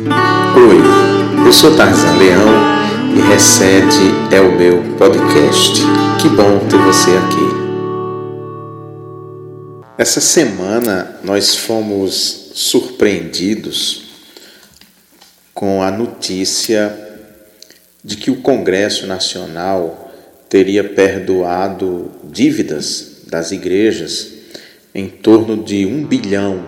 Oi, 0.00 1.46
eu 1.46 1.52
sou 1.52 1.76
Tarzan 1.76 2.16
Leão 2.16 2.48
e 3.14 3.20
Recede 3.20 4.34
é 4.34 4.40
o 4.40 4.56
meu 4.56 4.96
podcast. 4.96 5.78
Que 6.18 6.26
bom 6.30 6.58
ter 6.70 6.78
você 6.78 7.10
aqui. 7.10 7.50
Essa 9.98 10.22
semana 10.22 11.20
nós 11.22 11.54
fomos 11.54 12.50
surpreendidos 12.54 14.04
com 15.52 15.82
a 15.82 15.90
notícia 15.90 16.96
de 18.02 18.16
que 18.16 18.30
o 18.30 18.40
Congresso 18.40 19.06
Nacional 19.06 20.10
teria 20.48 20.82
perdoado 20.82 22.10
dívidas 22.24 23.18
das 23.26 23.52
igrejas 23.52 24.32
em 24.94 25.08
torno 25.08 25.62
de 25.62 25.84
um 25.84 26.06
bilhão 26.06 26.64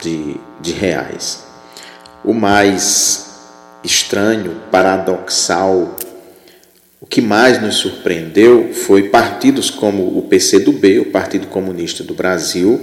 de, 0.00 0.36
de 0.62 0.72
reais. 0.72 1.49
O 2.24 2.34
mais 2.34 3.30
estranho, 3.82 4.62
paradoxal, 4.70 5.96
o 7.00 7.06
que 7.06 7.20
mais 7.22 7.60
nos 7.60 7.76
surpreendeu 7.76 8.74
foi 8.74 9.08
partidos 9.08 9.70
como 9.70 10.18
o 10.18 10.22
PCdoB, 10.22 11.00
o 11.00 11.06
Partido 11.06 11.46
Comunista 11.46 12.04
do 12.04 12.14
Brasil, 12.14 12.80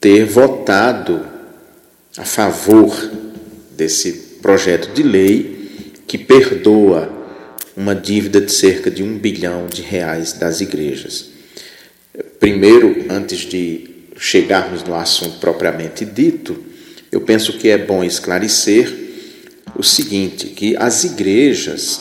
ter 0.00 0.24
votado 0.24 1.24
a 2.18 2.24
favor 2.24 2.92
desse 3.76 4.12
projeto 4.42 4.92
de 4.92 5.02
lei 5.02 5.92
que 6.06 6.18
perdoa 6.18 7.10
uma 7.76 7.94
dívida 7.94 8.40
de 8.40 8.52
cerca 8.52 8.90
de 8.90 9.02
um 9.02 9.16
bilhão 9.16 9.66
de 9.66 9.82
reais 9.82 10.32
das 10.32 10.60
igrejas. 10.60 11.30
Primeiro, 12.38 13.06
antes 13.08 13.40
de 13.40 13.90
chegarmos 14.16 14.82
no 14.82 14.94
assunto 14.94 15.38
propriamente 15.38 16.04
dito, 16.04 16.73
eu 17.14 17.20
penso 17.20 17.52
que 17.52 17.68
é 17.68 17.78
bom 17.78 18.02
esclarecer 18.02 18.92
o 19.76 19.84
seguinte, 19.84 20.48
que 20.48 20.76
as 20.76 21.04
igrejas, 21.04 22.00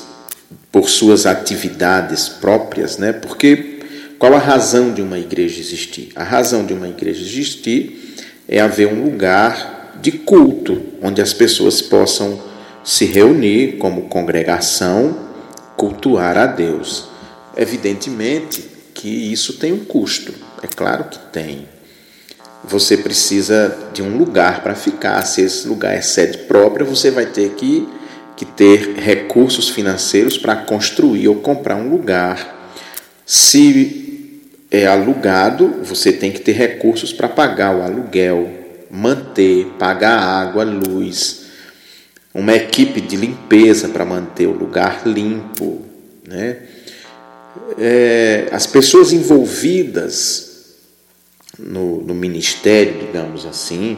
por 0.72 0.90
suas 0.90 1.28
atividades 1.28 2.28
próprias, 2.28 2.98
né, 2.98 3.14
porque 3.14 3.80
qual 4.18 4.34
a 4.34 4.40
razão 4.40 4.92
de 4.92 5.04
uma 5.04 5.20
igreja 5.20 5.60
existir? 5.60 6.10
A 6.16 6.24
razão 6.24 6.66
de 6.66 6.74
uma 6.74 6.88
igreja 6.88 7.22
existir 7.22 8.16
é 8.48 8.60
haver 8.60 8.88
um 8.88 9.04
lugar 9.04 10.00
de 10.02 10.14
culto, 10.14 10.82
onde 11.02 11.22
as 11.22 11.32
pessoas 11.32 11.80
possam 11.82 12.42
se 12.84 13.06
reunir 13.06 13.78
como 13.78 14.10
congregação, 14.10 15.16
cultuar 15.78 16.38
a 16.38 16.48
Deus. 16.48 17.06
Evidentemente, 17.56 18.66
que 18.94 19.08
isso 19.08 19.54
tem 19.54 19.72
um 19.72 19.86
custo. 19.86 20.34
É 20.62 20.68
claro 20.68 21.04
que 21.06 21.20
tem. 21.32 21.68
Você 22.66 22.98
precisa 22.98 23.76
de 23.94 24.02
um 24.02 24.18
lugar 24.18 24.64
para 24.64 24.76
ficar. 24.76 25.22
Se 25.24 25.42
esse 25.42 25.68
lugar 25.68 25.94
é 25.94 26.02
sede 26.02 26.40
própria, 26.40 26.86
você 26.86 27.12
vai 27.12 27.26
ter 27.26 27.52
que, 27.52 27.88
que 28.36 28.46
ter 28.46 28.96
recursos 28.96 29.70
financeiros 29.70 30.38
para 30.38 30.56
construir 30.56 31.28
ou 31.28 31.36
comprar 31.36 31.76
um 31.76 31.90
lugar. 31.90 32.72
Se 33.26 34.26
é 34.72 34.88
alugado, 34.88 35.82
você 35.84 36.12
tem 36.12 36.32
que 36.32 36.42
ter 36.42 36.54
recursos 36.54 37.14
para 37.14 37.28
pagar 37.28 37.76
o 37.76 37.84
aluguel, 37.84 38.50
manter, 38.90 39.66
pagar 39.78 40.18
água, 40.18 40.64
luz, 40.64 41.44
uma 42.34 42.56
equipe 42.56 43.00
de 43.00 43.16
limpeza 43.16 43.90
para 43.90 44.04
manter 44.04 44.48
o 44.48 44.52
lugar 44.52 45.04
limpo, 45.06 45.82
né? 46.28 46.58
é, 47.78 48.48
as 48.52 48.68
pessoas 48.68 49.12
envolvidas 49.12 50.53
no, 51.60 52.02
no 52.02 52.14
ministério, 52.14 53.00
digamos 53.06 53.46
assim, 53.46 53.98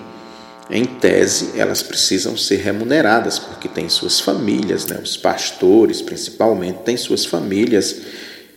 em 0.69 0.83
tese, 0.83 1.59
elas 1.59 1.83
precisam 1.83 2.35
ser 2.35 2.57
remuneradas, 2.57 3.37
porque 3.37 3.67
têm 3.67 3.87
suas 3.87 4.19
famílias, 4.19 4.85
né? 4.87 4.99
os 5.01 5.15
pastores, 5.15 6.01
principalmente, 6.01 6.79
têm 6.79 6.97
suas 6.97 7.25
famílias, 7.25 8.01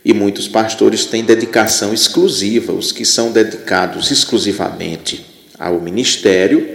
e 0.03 0.13
muitos 0.13 0.47
pastores 0.47 1.05
têm 1.05 1.23
dedicação 1.23 1.93
exclusiva. 1.93 2.73
Os 2.73 2.91
que 2.91 3.05
são 3.05 3.31
dedicados 3.31 4.09
exclusivamente 4.11 5.25
ao 5.57 5.79
ministério, 5.79 6.67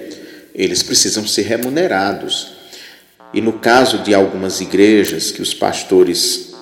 eles 0.55 0.83
precisam 0.83 1.27
ser 1.27 1.43
remunerados. 1.43 2.53
E 3.33 3.41
no 3.41 3.55
caso 3.55 3.99
de 3.99 4.15
algumas 4.15 4.61
igrejas 4.61 5.33
que 5.33 5.43
os 5.43 5.53
pastores 5.53 6.54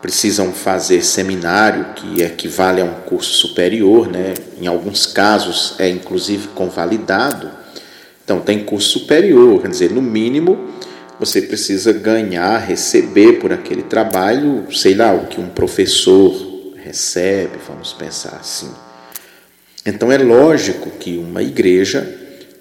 precisam 0.00 0.52
fazer 0.52 1.02
seminário, 1.02 1.94
que 1.94 2.22
equivale 2.22 2.80
a 2.80 2.84
um 2.84 2.94
curso 3.02 3.32
superior, 3.32 4.08
né? 4.08 4.34
em 4.60 4.66
alguns 4.66 5.06
casos 5.06 5.74
é 5.78 5.88
inclusive 5.88 6.48
convalidado. 6.48 7.50
Então, 8.24 8.40
tem 8.40 8.64
curso 8.64 9.00
superior, 9.00 9.60
quer 9.60 9.68
dizer, 9.68 9.90
no 9.90 10.02
mínimo 10.02 10.68
você 11.18 11.42
precisa 11.42 11.92
ganhar, 11.92 12.58
receber 12.58 13.40
por 13.40 13.52
aquele 13.52 13.82
trabalho, 13.82 14.66
sei 14.72 14.94
lá, 14.94 15.12
o 15.12 15.26
que 15.26 15.40
um 15.40 15.48
professor 15.48 16.74
recebe, 16.76 17.58
vamos 17.66 17.92
pensar 17.92 18.36
assim. 18.40 18.70
Então, 19.84 20.12
é 20.12 20.18
lógico 20.18 20.90
que 20.90 21.18
uma 21.18 21.42
igreja 21.42 22.06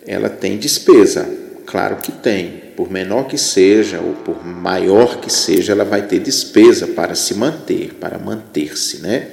ela 0.07 0.29
tem 0.29 0.57
despesa, 0.57 1.29
claro 1.65 1.97
que 1.97 2.11
tem, 2.11 2.63
por 2.77 2.91
menor 2.91 3.25
que 3.25 3.39
seja 3.39 3.99
ou 3.99 4.13
por 4.13 4.45
maior 4.45 5.19
que 5.19 5.33
seja, 5.33 5.71
ela 5.71 5.83
vai 5.83 6.03
ter 6.03 6.19
despesa 6.19 6.85
para 6.85 7.15
se 7.15 7.33
manter, 7.33 7.95
para 7.95 8.19
manter-se, 8.19 8.99
né? 8.99 9.29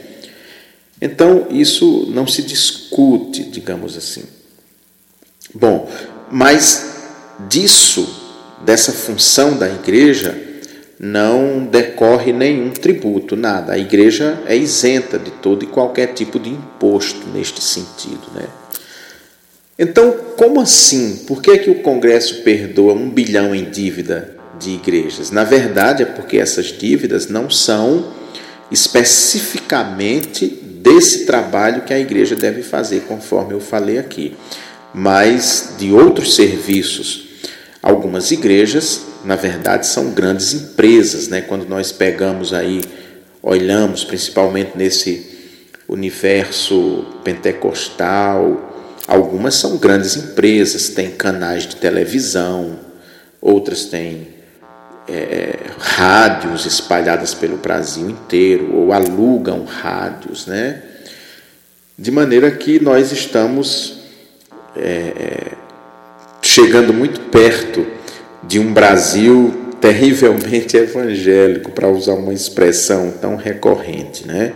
Então, 0.98 1.48
isso 1.50 2.10
não 2.10 2.26
se 2.26 2.42
discute, 2.42 3.44
digamos 3.44 3.98
assim. 3.98 4.24
Bom, 5.52 5.90
mas 6.30 6.86
disso, 7.46 8.08
dessa 8.64 8.92
função 8.92 9.58
da 9.58 9.68
igreja, 9.68 10.34
não 10.98 11.66
decorre 11.66 12.32
nenhum 12.32 12.70
tributo, 12.70 13.36
nada. 13.36 13.74
A 13.74 13.78
igreja 13.78 14.42
é 14.46 14.56
isenta 14.56 15.18
de 15.18 15.30
todo 15.30 15.64
e 15.64 15.66
qualquer 15.66 16.14
tipo 16.14 16.38
de 16.38 16.48
imposto 16.48 17.26
neste 17.28 17.62
sentido, 17.62 18.22
né? 18.34 18.46
Então, 19.78 20.12
como 20.36 20.60
assim? 20.60 21.24
Por 21.26 21.42
que, 21.42 21.50
é 21.50 21.58
que 21.58 21.70
o 21.70 21.82
Congresso 21.82 22.42
perdoa 22.42 22.92
um 22.92 23.10
bilhão 23.10 23.54
em 23.54 23.64
dívida 23.64 24.36
de 24.58 24.70
igrejas? 24.70 25.30
Na 25.30 25.42
verdade, 25.42 26.04
é 26.04 26.06
porque 26.06 26.38
essas 26.38 26.66
dívidas 26.66 27.28
não 27.28 27.50
são 27.50 28.12
especificamente 28.70 30.46
desse 30.46 31.26
trabalho 31.26 31.82
que 31.82 31.92
a 31.92 31.98
igreja 31.98 32.36
deve 32.36 32.62
fazer, 32.62 33.02
conforme 33.08 33.52
eu 33.52 33.60
falei 33.60 33.98
aqui, 33.98 34.36
mas 34.92 35.74
de 35.76 35.90
outros 35.92 36.36
serviços. 36.36 37.28
Algumas 37.82 38.30
igrejas, 38.30 39.02
na 39.24 39.34
verdade, 39.34 39.86
são 39.86 40.10
grandes 40.10 40.54
empresas, 40.54 41.28
né? 41.28 41.40
Quando 41.40 41.68
nós 41.68 41.90
pegamos 41.90 42.54
aí, 42.54 42.80
olhamos 43.42 44.04
principalmente 44.04 44.72
nesse 44.76 45.26
universo 45.88 47.04
pentecostal, 47.24 48.73
Algumas 49.14 49.54
são 49.54 49.76
grandes 49.76 50.16
empresas, 50.16 50.88
têm 50.88 51.08
canais 51.12 51.68
de 51.68 51.76
televisão, 51.76 52.80
outras 53.40 53.84
têm 53.84 54.26
é, 55.08 55.56
rádios 55.78 56.66
espalhadas 56.66 57.32
pelo 57.32 57.56
Brasil 57.56 58.10
inteiro, 58.10 58.74
ou 58.74 58.92
alugam 58.92 59.64
rádios, 59.66 60.48
né? 60.48 60.82
De 61.96 62.10
maneira 62.10 62.50
que 62.50 62.82
nós 62.82 63.12
estamos 63.12 64.00
é, 64.76 65.52
chegando 66.42 66.92
muito 66.92 67.20
perto 67.30 67.86
de 68.42 68.58
um 68.58 68.72
Brasil 68.72 69.76
terrivelmente 69.80 70.74
evangélico, 70.76 71.70
para 71.70 71.86
usar 71.88 72.14
uma 72.14 72.34
expressão 72.34 73.12
tão 73.12 73.36
recorrente, 73.36 74.26
né? 74.26 74.54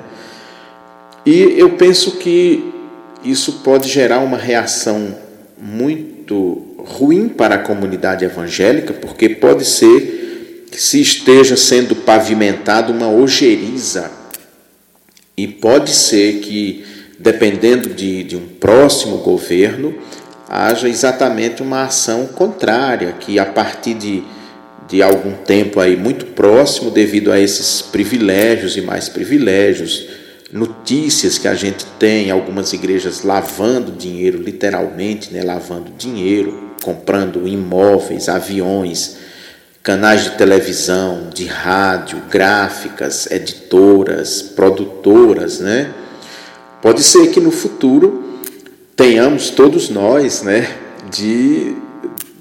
E 1.25 1.55
eu 1.57 1.77
penso 1.77 2.17
que 2.17 2.75
isso 3.25 3.61
pode 3.65 3.89
gerar 3.89 4.21
uma 4.21 4.37
reação 4.37 5.15
muito 5.61 6.77
ruim 6.79 7.29
para 7.29 7.57
a 7.57 7.59
comunidade 7.59 8.25
evangélica, 8.25 8.93
porque 8.93 9.29
pode 9.29 9.65
ser 9.65 10.67
que 10.71 10.81
se 10.81 11.01
esteja 11.01 11.57
sendo 11.57 11.97
pavimentada 11.97 12.93
uma 12.93 13.11
ojeriza, 13.11 14.11
e 15.39 15.47
pode 15.47 15.91
ser 15.91 16.41
que, 16.41 16.85
dependendo 17.17 17.91
de, 17.91 18.25
de 18.25 18.37
um 18.37 18.45
próximo 18.59 19.19
governo, 19.19 19.97
haja 20.49 20.89
exatamente 20.89 21.63
uma 21.63 21.85
ação 21.85 22.27
contrária, 22.27 23.13
que 23.21 23.39
a 23.39 23.47
partir 23.47 23.95
de, 23.95 24.25
de 24.89 25.01
algum 25.01 25.35
tempo 25.35 25.79
aí 25.79 25.97
muito 25.97 26.27
próximo, 26.27 26.91
devido 26.91 27.31
a 27.31 27.39
esses 27.39 27.81
privilégios 27.81 28.77
e 28.77 28.81
mais 28.81 29.09
privilégios, 29.09 30.09
notícias 30.53 31.37
que 31.37 31.47
a 31.47 31.55
gente 31.55 31.85
tem, 31.99 32.31
algumas 32.31 32.73
igrejas 32.73 33.23
lavando 33.23 33.93
dinheiro, 33.93 34.41
literalmente, 34.41 35.33
né, 35.33 35.43
lavando 35.43 35.91
dinheiro, 35.97 36.73
comprando 36.83 37.47
imóveis, 37.47 38.29
aviões, 38.29 39.17
canais 39.83 40.25
de 40.25 40.31
televisão, 40.31 41.29
de 41.33 41.45
rádio, 41.47 42.23
gráficas, 42.31 43.31
editoras, 43.31 44.43
produtoras, 44.43 45.61
né? 45.61 45.93
Pode 46.81 47.03
ser 47.03 47.29
que 47.29 47.41
no 47.41 47.51
futuro 47.51 48.41
tenhamos 48.97 49.51
todos 49.51 49.91
nós, 49.91 50.43
né, 50.43 50.69
de, 51.11 51.75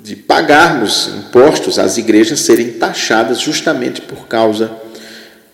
de 0.03 0.15
pagarmos 0.15 1.09
impostos, 1.17 1.77
as 1.77 1.97
igrejas 1.97 2.39
serem 2.41 2.73
taxadas 2.73 3.39
justamente 3.39 4.01
por 4.01 4.27
causa 4.27 4.71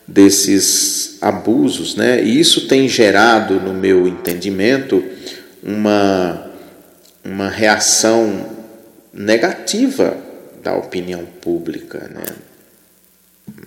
desses 0.07 1.17
abusos, 1.21 1.95
né? 1.95 2.23
E 2.23 2.39
isso 2.39 2.67
tem 2.67 2.87
gerado, 2.87 3.59
no 3.59 3.73
meu 3.73 4.07
entendimento, 4.07 5.03
uma, 5.63 6.51
uma 7.23 7.49
reação 7.49 8.45
negativa 9.13 10.17
da 10.61 10.75
opinião 10.75 11.25
pública, 11.41 12.09
né? 12.13 12.23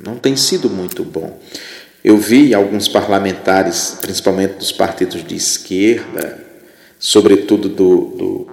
Não 0.04 0.16
tem 0.16 0.36
sido 0.36 0.68
muito 0.68 1.04
bom. 1.04 1.38
Eu 2.04 2.16
vi 2.16 2.54
alguns 2.54 2.88
parlamentares, 2.88 3.98
principalmente 4.00 4.54
dos 4.54 4.72
partidos 4.72 5.24
de 5.24 5.34
esquerda, 5.34 6.38
sobretudo 6.98 7.68
do, 7.68 7.96
do 8.16 8.50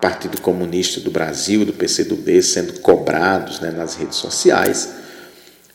Partido 0.00 0.40
Comunista 0.40 1.00
do 1.00 1.10
Brasil, 1.10 1.64
do 1.64 1.72
PCdoB, 1.72 2.42
sendo 2.42 2.80
cobrados 2.80 3.60
né, 3.60 3.70
nas 3.70 3.94
redes 3.94 4.16
sociais, 4.16 4.94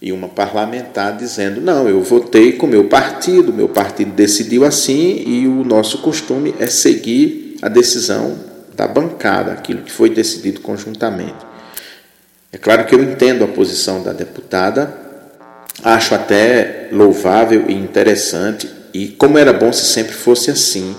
e 0.04 0.12
uma 0.12 0.28
parlamentar 0.28 1.16
dizendo: 1.16 1.62
não, 1.62 1.88
eu 1.88 2.04
votei 2.04 2.52
com 2.52 2.68
meu 2.68 2.90
partido, 2.90 3.54
meu 3.54 3.70
partido 3.70 4.12
decidiu 4.12 4.66
assim, 4.66 5.24
e 5.26 5.48
o 5.48 5.64
nosso 5.64 6.00
costume 6.00 6.54
é 6.60 6.68
seguir 6.68 7.56
a 7.62 7.70
decisão 7.70 8.38
da 8.76 8.86
bancada, 8.86 9.54
aquilo 9.54 9.82
que 9.82 9.92
foi 9.92 10.10
decidido 10.10 10.60
conjuntamente. 10.60 11.46
É 12.52 12.58
claro 12.58 12.86
que 12.86 12.94
eu 12.94 13.02
entendo 13.02 13.46
a 13.46 13.48
posição 13.48 14.04
da 14.04 14.12
deputada, 14.12 14.94
acho 15.82 16.14
até 16.14 16.90
louvável 16.92 17.70
e 17.70 17.74
interessante, 17.74 18.70
e 18.94 19.08
como 19.08 19.38
era 19.38 19.54
bom 19.54 19.72
se 19.72 19.86
sempre 19.86 20.14
fosse 20.14 20.52
assim, 20.52 20.94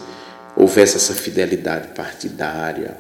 houvesse 0.57 0.97
essa 0.97 1.13
fidelidade 1.13 1.89
partidária. 1.89 2.97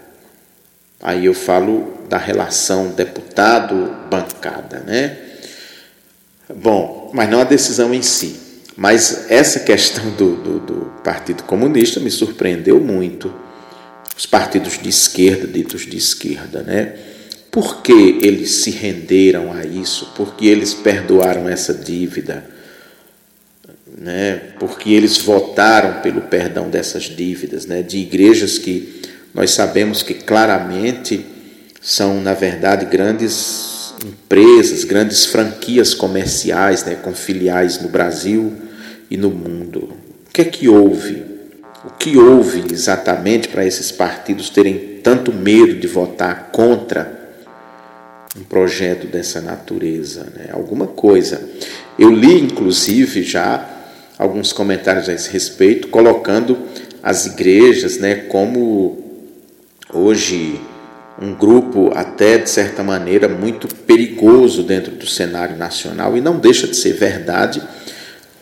Aí 1.03 1.25
eu 1.25 1.35
falo 1.35 1.95
da 2.09 2.19
relação 2.19 2.89
deputado-bancada, 2.89 4.81
né? 4.81 5.17
Bom, 6.53 7.11
mas 7.15 7.31
não 7.31 7.41
a 7.41 7.45
decisão 7.45 7.95
em 7.95 8.03
si. 8.03 8.37
Mas 8.77 9.31
essa 9.31 9.61
questão 9.61 10.11
do, 10.11 10.35
do, 10.37 10.59
do 10.59 10.75
Partido 11.03 11.45
Comunista 11.45 12.01
me 12.01 12.11
surpreendeu 12.11 12.81
muito. 12.81 13.33
Os 14.17 14.27
partidos 14.27 14.79
de 14.79 14.89
esquerda, 14.89 15.47
ditos 15.47 15.83
de 15.83 15.97
esquerda, 15.97 16.63
né? 16.63 16.95
Por 17.51 17.83
que 17.83 18.19
eles 18.21 18.51
se 18.51 18.71
renderam 18.71 19.53
a 19.53 19.65
isso? 19.65 20.13
Por 20.17 20.35
que 20.35 20.49
eles 20.49 20.75
perdoaram 20.75 21.49
essa 21.49 21.73
dívida? 21.73 22.45
Né? 23.97 24.41
Porque 24.59 24.91
eles 24.91 25.19
votaram 25.19 26.01
pelo 26.01 26.23
perdão 26.23 26.69
dessas 26.69 27.05
dívidas, 27.05 27.65
né? 27.65 27.81
de 27.81 27.99
igrejas 27.99 28.59
que 28.59 29.03
nós 29.33 29.53
sabemos 29.53 30.03
que 30.03 30.15
claramente 30.15 31.25
são, 31.81 32.21
na 32.21 32.35
verdade, 32.35 32.87
grandes 32.87 33.74
empresas, 34.05 34.85
grandes 34.85 35.25
franquias 35.25 35.95
comerciais, 35.95 36.85
né? 36.85 36.95
com 36.95 37.15
filiais 37.15 37.81
no 37.81 37.89
Brasil 37.89 38.53
e 39.11 39.17
no 39.17 39.31
mundo. 39.31 39.95
O 40.29 40.33
que 40.33 40.43
é 40.43 40.45
que 40.45 40.69
houve? 40.69 41.25
O 41.85 41.91
que 41.91 42.17
houve 42.17 42.65
exatamente 42.73 43.49
para 43.49 43.65
esses 43.65 43.91
partidos 43.91 44.51
terem 44.51 45.01
tanto 45.03 45.33
medo 45.33 45.75
de 45.75 45.87
votar 45.87 46.51
contra 46.53 47.23
um 48.37 48.43
projeto 48.43 49.07
dessa 49.07 49.41
natureza, 49.41 50.27
né? 50.35 50.49
alguma 50.53 50.87
coisa. 50.87 51.49
Eu 51.99 52.11
li, 52.11 52.41
inclusive, 52.41 53.23
já 53.23 53.71
alguns 54.19 54.53
comentários 54.53 55.09
a 55.09 55.13
esse 55.13 55.31
respeito, 55.31 55.89
colocando 55.89 56.59
as 57.03 57.27
igrejas 57.27 57.99
né, 57.99 58.15
como 58.15 59.29
hoje 59.93 60.61
um 61.21 61.35
grupo 61.35 61.93
até 61.95 62.39
de 62.39 62.51
certa 62.51 62.83
maneira 62.83 63.29
muito 63.29 63.69
perigoso 63.69 64.63
dentro 64.63 64.93
do 64.93 65.07
cenário 65.07 65.57
nacional 65.57 66.17
e 66.17 66.21
não 66.21 66.39
deixa 66.39 66.67
de 66.67 66.77
ser 66.77 66.95
verdade, 66.95 67.63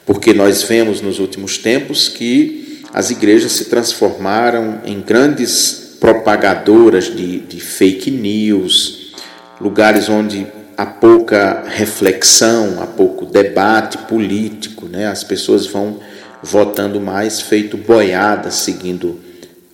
porque 0.07 0.33
nós 0.33 0.63
vemos 0.63 1.01
nos 1.01 1.19
últimos 1.19 1.59
tempos 1.59 2.09
que 2.09 2.83
as 2.93 3.11
igrejas 3.11 3.53
se 3.53 3.67
transformaram 3.67 4.81
em 4.85 5.01
grandes 5.01 5.97
propagadoras 6.01 7.05
de, 7.05 7.41
de 7.41 7.61
fake 7.61 8.11
news, 8.11 9.15
lugares 9.61 10.09
onde 10.09 10.47
há 10.77 10.85
pouca 10.87 11.65
reflexão, 11.69 12.83
há 12.83 12.87
pouco 12.87 13.25
debate 13.25 13.99
político, 13.99 14.87
né? 14.87 15.07
as 15.07 15.23
pessoas 15.23 15.67
vão 15.67 16.01
votando 16.43 17.01
mais 17.01 17.41
feito 17.41 17.77
boiada, 17.77 18.51
seguindo 18.51 19.21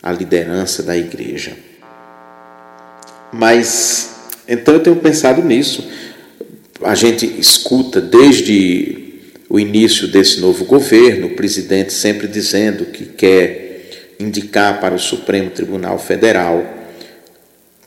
a 0.03 0.13
liderança 0.13 0.83
da 0.83 0.97
igreja. 0.97 1.57
Mas, 3.33 4.17
então 4.47 4.75
eu 4.75 4.81
tenho 4.81 4.97
pensado 4.97 5.43
nisso. 5.43 5.87
A 6.83 6.95
gente 6.95 7.27
escuta 7.39 8.01
desde 8.01 9.15
o 9.49 9.59
início 9.59 10.07
desse 10.09 10.41
novo 10.41 10.65
governo, 10.65 11.29
o 11.29 11.37
presidente 11.37 11.93
sempre 11.93 12.29
dizendo 12.29 12.87
que 12.87 13.05
quer 13.07 14.15
indicar 14.21 14.81
para 14.81 14.95
o 14.95 14.99
Supremo 14.99 15.51
Tribunal 15.51 15.99
Federal 15.99 16.79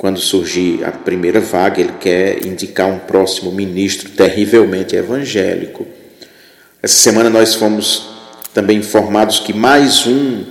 quando 0.02 0.20
surgir 0.20 0.84
a 0.84 0.92
primeira 0.92 1.40
vaga, 1.40 1.80
ele 1.80 1.94
quer 2.00 2.44
indicar 2.44 2.88
um 2.88 2.98
próximo 2.98 3.52
ministro 3.52 4.10
terrivelmente 4.10 4.96
evangélico. 4.96 5.86
Essa 6.82 6.98
semana 6.98 7.30
nós 7.30 7.54
fomos 7.54 8.10
também 8.52 8.80
informados 8.80 9.40
que 9.40 9.54
mais 9.54 10.08
um 10.08 10.44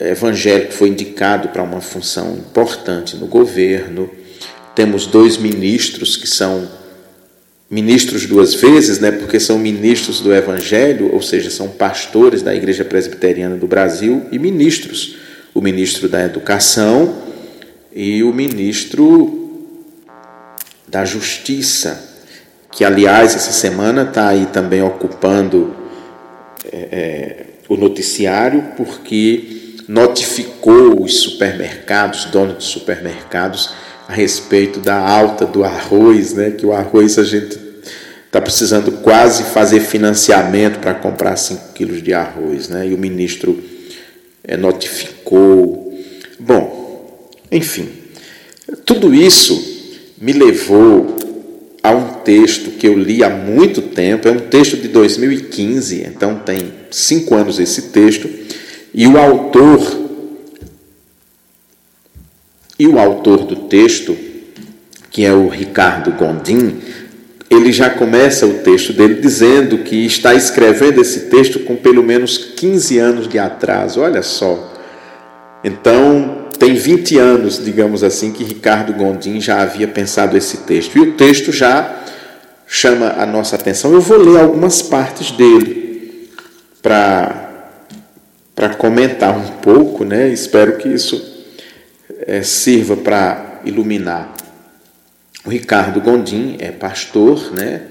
evangélico 0.00 0.72
foi 0.72 0.88
indicado 0.88 1.48
para 1.48 1.62
uma 1.62 1.80
função 1.80 2.34
importante 2.34 3.16
no 3.16 3.26
governo. 3.26 4.10
Temos 4.74 5.06
dois 5.06 5.36
ministros 5.36 6.16
que 6.16 6.26
são 6.26 6.68
ministros 7.70 8.26
duas 8.26 8.54
vezes, 8.54 8.98
né, 9.00 9.10
porque 9.10 9.40
são 9.40 9.58
ministros 9.58 10.20
do 10.20 10.32
Evangelho, 10.32 11.12
ou 11.12 11.22
seja, 11.22 11.50
são 11.50 11.68
pastores 11.68 12.42
da 12.42 12.54
Igreja 12.54 12.84
Presbiteriana 12.84 13.56
do 13.56 13.66
Brasil 13.66 14.26
e 14.30 14.38
ministros. 14.38 15.16
O 15.52 15.60
ministro 15.60 16.08
da 16.08 16.24
Educação 16.24 17.16
e 17.92 18.22
o 18.22 18.32
ministro 18.32 19.68
da 20.86 21.04
Justiça, 21.04 22.12
que 22.70 22.84
aliás 22.84 23.34
essa 23.34 23.52
semana 23.52 24.02
está 24.02 24.28
aí 24.28 24.46
também 24.46 24.82
ocupando 24.82 25.74
é, 26.70 26.76
é, 26.76 27.46
o 27.68 27.76
noticiário 27.76 28.72
porque 28.76 29.53
notificou 29.88 31.02
os 31.02 31.20
supermercados, 31.20 32.26
donos 32.26 32.58
de 32.58 32.64
supermercados, 32.64 33.70
a 34.08 34.12
respeito 34.12 34.80
da 34.80 34.96
alta 34.96 35.46
do 35.46 35.64
arroz, 35.64 36.34
né? 36.34 36.50
Que 36.50 36.66
o 36.66 36.72
arroz 36.72 37.18
a 37.18 37.24
gente 37.24 37.58
está 38.26 38.40
precisando 38.40 38.92
quase 38.92 39.44
fazer 39.44 39.80
financiamento 39.80 40.80
para 40.80 40.94
comprar 40.94 41.36
5 41.36 41.72
quilos 41.72 42.02
de 42.02 42.12
arroz, 42.12 42.68
né? 42.68 42.88
E 42.88 42.94
o 42.94 42.98
ministro 42.98 43.62
é, 44.42 44.56
notificou. 44.56 45.96
Bom, 46.38 47.30
enfim, 47.50 47.88
tudo 48.84 49.14
isso 49.14 49.74
me 50.18 50.32
levou 50.32 51.16
a 51.82 51.92
um 51.92 52.14
texto 52.24 52.72
que 52.72 52.86
eu 52.86 52.98
li 52.98 53.22
há 53.22 53.28
muito 53.28 53.82
tempo, 53.82 54.26
é 54.26 54.32
um 54.32 54.40
texto 54.40 54.78
de 54.78 54.88
2015, 54.88 56.02
então 56.06 56.36
tem 56.36 56.72
cinco 56.90 57.34
anos 57.34 57.58
esse 57.58 57.90
texto, 57.90 58.28
e 58.94 59.06
o 59.08 59.18
autor 59.18 60.04
e 62.78 62.86
o 62.86 62.98
autor 62.98 63.44
do 63.44 63.56
texto, 63.56 64.16
que 65.10 65.24
é 65.24 65.32
o 65.32 65.48
Ricardo 65.48 66.12
Gondim, 66.12 66.80
ele 67.48 67.72
já 67.72 67.90
começa 67.90 68.46
o 68.46 68.54
texto 68.58 68.92
dele 68.92 69.14
dizendo 69.20 69.78
que 69.78 70.06
está 70.06 70.34
escrevendo 70.34 71.00
esse 71.00 71.28
texto 71.30 71.60
com 71.60 71.76
pelo 71.76 72.02
menos 72.02 72.36
15 72.36 72.98
anos 72.98 73.28
de 73.28 73.38
atraso. 73.38 74.00
Olha 74.00 74.22
só. 74.22 74.72
Então, 75.62 76.48
tem 76.58 76.74
20 76.74 77.16
anos, 77.16 77.64
digamos 77.64 78.02
assim, 78.02 78.32
que 78.32 78.42
Ricardo 78.42 78.92
Gondim 78.92 79.40
já 79.40 79.62
havia 79.62 79.86
pensado 79.86 80.36
esse 80.36 80.58
texto. 80.58 80.96
E 80.98 81.00
o 81.00 81.12
texto 81.12 81.52
já 81.52 82.02
chama 82.66 83.14
a 83.18 83.24
nossa 83.24 83.54
atenção. 83.56 83.92
Eu 83.92 84.00
vou 84.00 84.18
ler 84.18 84.40
algumas 84.40 84.82
partes 84.82 85.30
dele 85.30 86.28
para 86.82 87.43
comentar 88.76 89.36
um 89.36 89.58
pouco, 89.58 90.04
né? 90.04 90.28
espero 90.28 90.76
que 90.78 90.88
isso 90.88 91.34
é, 92.26 92.42
sirva 92.42 92.96
para 92.96 93.60
iluminar. 93.64 94.34
O 95.44 95.50
Ricardo 95.50 96.00
Gondim 96.00 96.56
é 96.58 96.70
pastor, 96.70 97.52
né? 97.52 97.82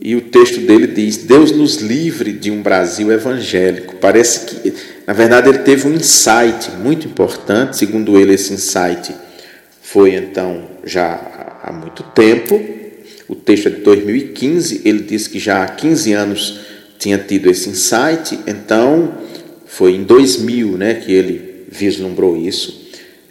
E 0.00 0.14
o 0.14 0.22
texto 0.22 0.60
dele 0.60 0.86
diz: 0.86 1.18
Deus 1.18 1.52
nos 1.52 1.76
livre 1.76 2.32
de 2.32 2.50
um 2.50 2.62
Brasil 2.62 3.10
evangélico. 3.12 3.96
Parece 3.96 4.46
que, 4.46 4.74
na 5.06 5.12
verdade, 5.12 5.48
ele 5.48 5.58
teve 5.58 5.86
um 5.86 5.94
insight 5.94 6.70
muito 6.82 7.06
importante. 7.06 7.76
Segundo 7.76 8.18
ele, 8.18 8.34
esse 8.34 8.52
insight 8.52 9.14
foi 9.82 10.14
então 10.14 10.64
já 10.84 11.60
há 11.62 11.72
muito 11.72 12.02
tempo. 12.02 12.62
O 13.28 13.34
texto 13.34 13.68
é 13.68 13.70
de 13.70 13.80
2015. 13.80 14.82
Ele 14.84 15.00
diz 15.00 15.26
que 15.26 15.38
já 15.38 15.62
há 15.62 15.68
15 15.68 16.12
anos 16.12 16.60
tinha 16.98 17.18
tido 17.18 17.50
esse 17.50 17.68
insight. 17.68 18.38
Então, 18.46 19.12
foi 19.76 19.94
em 19.94 20.04
2000 20.04 20.78
né, 20.78 20.94
que 20.94 21.12
ele 21.12 21.66
vislumbrou 21.70 22.34
isso. 22.34 22.86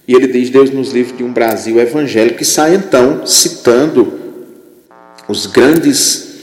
E 0.07 0.13
ele 0.13 0.27
diz: 0.27 0.51
Deus 0.51 0.69
nos 0.69 0.91
livre 0.91 1.17
de 1.17 1.23
um 1.23 1.33
Brasil 1.33 1.79
evangélico, 1.79 2.43
e 2.43 2.45
sai 2.45 2.75
então 2.75 3.25
citando 3.25 4.13
os 5.27 5.47
grandes 5.47 6.35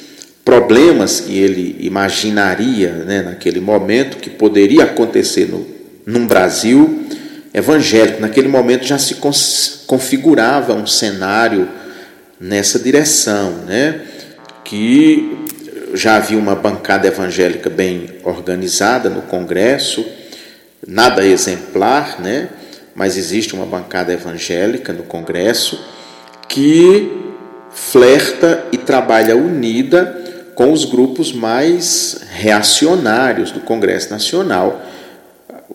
problemas 0.45 1.21
que 1.21 1.39
ele 1.39 1.77
imaginaria 1.79 2.91
né, 2.91 3.23
naquele 3.23 3.61
momento 3.61 4.17
que 4.17 4.29
poderia 4.29 4.83
acontecer 4.83 5.49
no, 5.49 5.65
num 6.05 6.27
Brasil 6.27 7.05
evangélico. 7.55 8.21
Naquele 8.21 8.49
momento 8.49 8.85
já 8.85 8.99
se 8.99 9.19
configurava 9.87 10.75
um 10.75 10.87
cenário 10.87 11.69
nessa 12.41 12.77
direção, 12.81 13.53
né, 13.69 14.01
que 14.65 15.42
já 15.95 16.17
havia 16.17 16.39
uma 16.39 16.55
bancada 16.55 17.07
evangélica 17.07 17.69
bem 17.69 18.09
organizada 18.25 19.09
no 19.09 19.23
Congresso, 19.23 20.05
nada 20.87 21.25
exemplar, 21.25 22.21
né, 22.21 22.49
mas 22.95 23.17
existe 23.17 23.55
uma 23.55 23.67
bancada 23.67 24.13
evangélica 24.13 24.93
no 24.93 25.03
Congresso 25.05 25.83
que 26.49 27.11
flerta 27.71 28.67
e 28.71 28.77
trabalha 28.77 29.37
unida 29.37 30.21
com 30.55 30.73
os 30.73 30.85
grupos 30.85 31.33
mais 31.33 32.21
reacionários 32.31 33.51
do 33.51 33.61
Congresso 33.61 34.11
Nacional. 34.11 34.83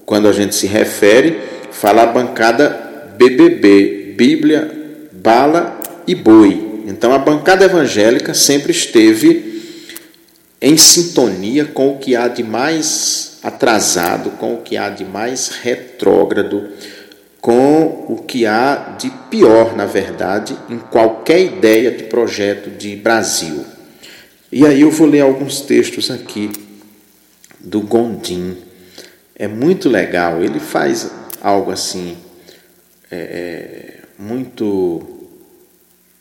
Quando 0.06 0.28
a 0.28 0.32
gente 0.32 0.56
se 0.56 0.68
refere, 0.68 1.40
fala 1.72 2.04
a 2.04 2.08
bancada 2.08 2.70
BBB, 3.18 4.14
Bíblia, 4.16 4.72
Bala 5.12 5.80
e 6.06 6.14
Boi. 6.14 6.84
Então 6.86 7.12
a 7.12 7.18
bancada 7.18 7.66
evangélica 7.66 8.34
sempre 8.34 8.72
esteve 8.72 9.57
em 10.62 10.78
sintonia 10.78 11.66
com 11.66 11.92
o 11.92 11.98
que 11.98 12.16
há 12.16 12.28
de 12.28 12.44
mais 12.44 13.40
atrasado, 13.44 14.32
com 14.32 14.56
o 14.56 14.62
que 14.62 14.76
há 14.78 14.90
de 14.90 15.06
mais 15.06 15.50
retrógrado 15.50 16.70
com 17.48 18.06
o 18.10 18.24
que 18.28 18.46
há 18.46 18.98
de 19.00 19.10
pior, 19.30 19.74
na 19.74 19.86
verdade, 19.86 20.54
em 20.70 20.78
qualquer 20.78 21.40
ideia 21.40 21.92
de 21.92 22.04
projeto 22.04 22.70
de 22.70 22.94
Brasil. 22.98 23.66
E 24.52 24.66
aí 24.66 24.82
eu 24.82 24.92
vou 24.92 25.08
ler 25.08 25.22
alguns 25.22 25.62
textos 25.62 26.12
aqui 26.12 26.52
do 27.58 27.80
Gondim. 27.80 28.58
É 29.34 29.48
muito 29.48 29.88
legal, 29.88 30.44
ele 30.44 30.60
faz 30.60 31.10
algo 31.42 31.72
assim 31.72 32.18
é, 33.10 33.18
é 33.18 34.00
muito 34.20 35.08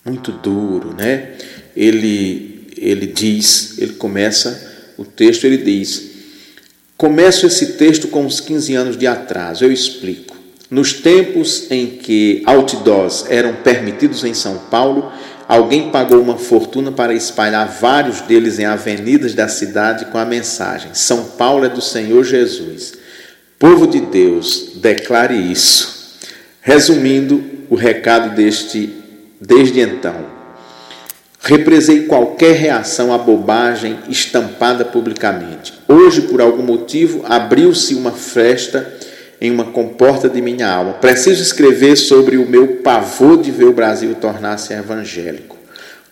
muito 0.05 0.31
duro, 0.31 0.95
né? 0.95 1.33
Ele 1.75 2.56
ele 2.77 3.07
diz, 3.07 3.79
ele 3.79 3.95
começa 3.95 4.93
o 4.97 5.05
texto, 5.05 5.45
ele 5.45 5.59
diz: 5.59 6.11
Começo 6.97 7.47
esse 7.47 7.75
texto 7.75 8.09
com 8.09 8.25
uns 8.25 8.41
15 8.41 8.75
anos 8.75 8.97
de 8.97 9.07
atraso, 9.07 9.65
eu 9.65 9.73
explico. 9.73 10.37
Nos 10.71 10.95
tempos 10.95 11.71
em 11.71 11.87
que 11.87 12.43
outdoors 12.45 13.27
eram 13.29 13.55
permitidos 13.55 14.25
em 14.25 14.35
São 14.35 14.59
Paulo, 14.71 15.13
alguém 15.47 15.91
pagou 15.91 16.21
uma 16.21 16.37
fortuna 16.37 16.91
para 16.91 17.15
espalhar 17.15 17.69
vários 17.81 18.21
deles 18.23 18.59
em 18.59 18.65
avenidas 18.65 19.35
da 19.35 19.47
cidade 19.47 20.07
com 20.07 20.19
a 20.19 20.25
mensagem: 20.25 20.91
São 20.93 21.25
Paulo 21.25 21.65
é 21.65 21.69
do 21.69 21.81
Senhor 21.81 22.25
Jesus. 22.25 22.95
Povo 23.59 23.87
de 23.87 24.01
Deus, 24.01 24.73
declare 24.77 25.35
isso. 25.35 26.19
Resumindo 26.61 27.45
o 27.71 27.75
recado 27.75 28.35
deste 28.35 28.93
desde 29.41 29.81
então, 29.81 30.26
represei 31.47 32.07
qualquer 32.07 32.57
reação 32.57 33.13
à 33.15 33.19
bobagem 33.19 33.99
estampada 34.09 34.85
publicamente. 34.85 35.73
Hoje, 35.87 36.23
por 36.23 36.41
algum 36.41 36.63
motivo, 36.63 37.23
abriu-se 37.25 37.95
uma 37.95 38.11
festa 38.11 38.95
em 39.41 39.51
uma 39.51 39.67
comporta 39.67 40.29
de 40.29 40.43
minha 40.43 40.69
alma. 40.69 40.95
Preciso 40.95 41.41
escrever 41.41 41.97
sobre 41.97 42.37
o 42.37 42.49
meu 42.49 42.79
pavor 42.79 43.41
de 43.41 43.53
ver 43.53 43.67
o 43.67 43.73
Brasil 43.73 44.15
tornar-se 44.17 44.73
evangélico. 44.73 45.57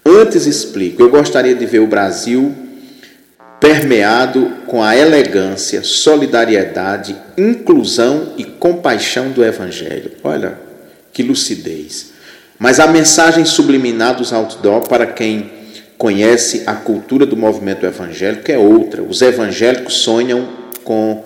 Antes 0.06 0.46
explico, 0.46 1.02
eu 1.02 1.10
gostaria 1.10 1.54
de 1.54 1.66
ver 1.66 1.80
o 1.80 1.86
Brasil 1.88 2.54
permeado 3.58 4.52
com 4.66 4.82
a 4.82 4.94
elegância, 4.94 5.82
solidariedade, 5.82 7.16
inclusão 7.36 8.34
e 8.36 8.44
compaixão 8.44 9.30
do 9.30 9.42
Evangelho. 9.42 10.12
Olha 10.22 10.58
que 11.12 11.22
lucidez. 11.22 12.13
Mas 12.58 12.78
a 12.80 12.86
mensagem 12.86 13.44
subliminar 13.44 14.16
dos 14.16 14.32
outdoor 14.32 14.88
para 14.88 15.06
quem 15.06 15.50
conhece 15.98 16.62
a 16.66 16.74
cultura 16.74 17.24
do 17.24 17.36
movimento 17.36 17.86
evangélico 17.86 18.50
é 18.50 18.58
outra. 18.58 19.02
Os 19.02 19.22
evangélicos 19.22 19.94
sonham 19.94 20.48
com 20.82 21.24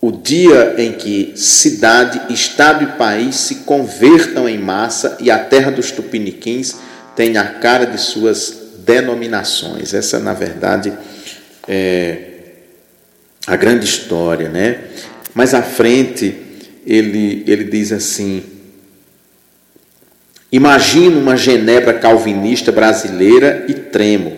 o 0.00 0.12
dia 0.12 0.76
em 0.78 0.92
que 0.92 1.32
cidade, 1.36 2.32
estado 2.32 2.84
e 2.84 2.98
país 2.98 3.36
se 3.36 3.56
convertam 3.56 4.48
em 4.48 4.58
massa 4.58 5.16
e 5.20 5.30
a 5.30 5.38
terra 5.38 5.70
dos 5.70 5.90
tupiniquins 5.90 6.76
tem 7.16 7.36
a 7.36 7.44
cara 7.44 7.84
de 7.84 8.00
suas 8.00 8.68
denominações. 8.86 9.92
Essa, 9.92 10.20
na 10.20 10.32
verdade, 10.32 10.92
é 11.66 12.28
a 13.46 13.56
grande 13.56 13.84
história, 13.84 14.48
né? 14.48 14.78
Mais 15.34 15.52
à 15.54 15.62
frente, 15.62 16.34
ele, 16.86 17.42
ele 17.46 17.64
diz 17.64 17.92
assim: 17.92 18.42
Imagino 20.50 21.20
uma 21.20 21.36
Genebra 21.36 21.92
calvinista 21.92 22.72
brasileira 22.72 23.66
e 23.68 23.74
tremo. 23.74 24.32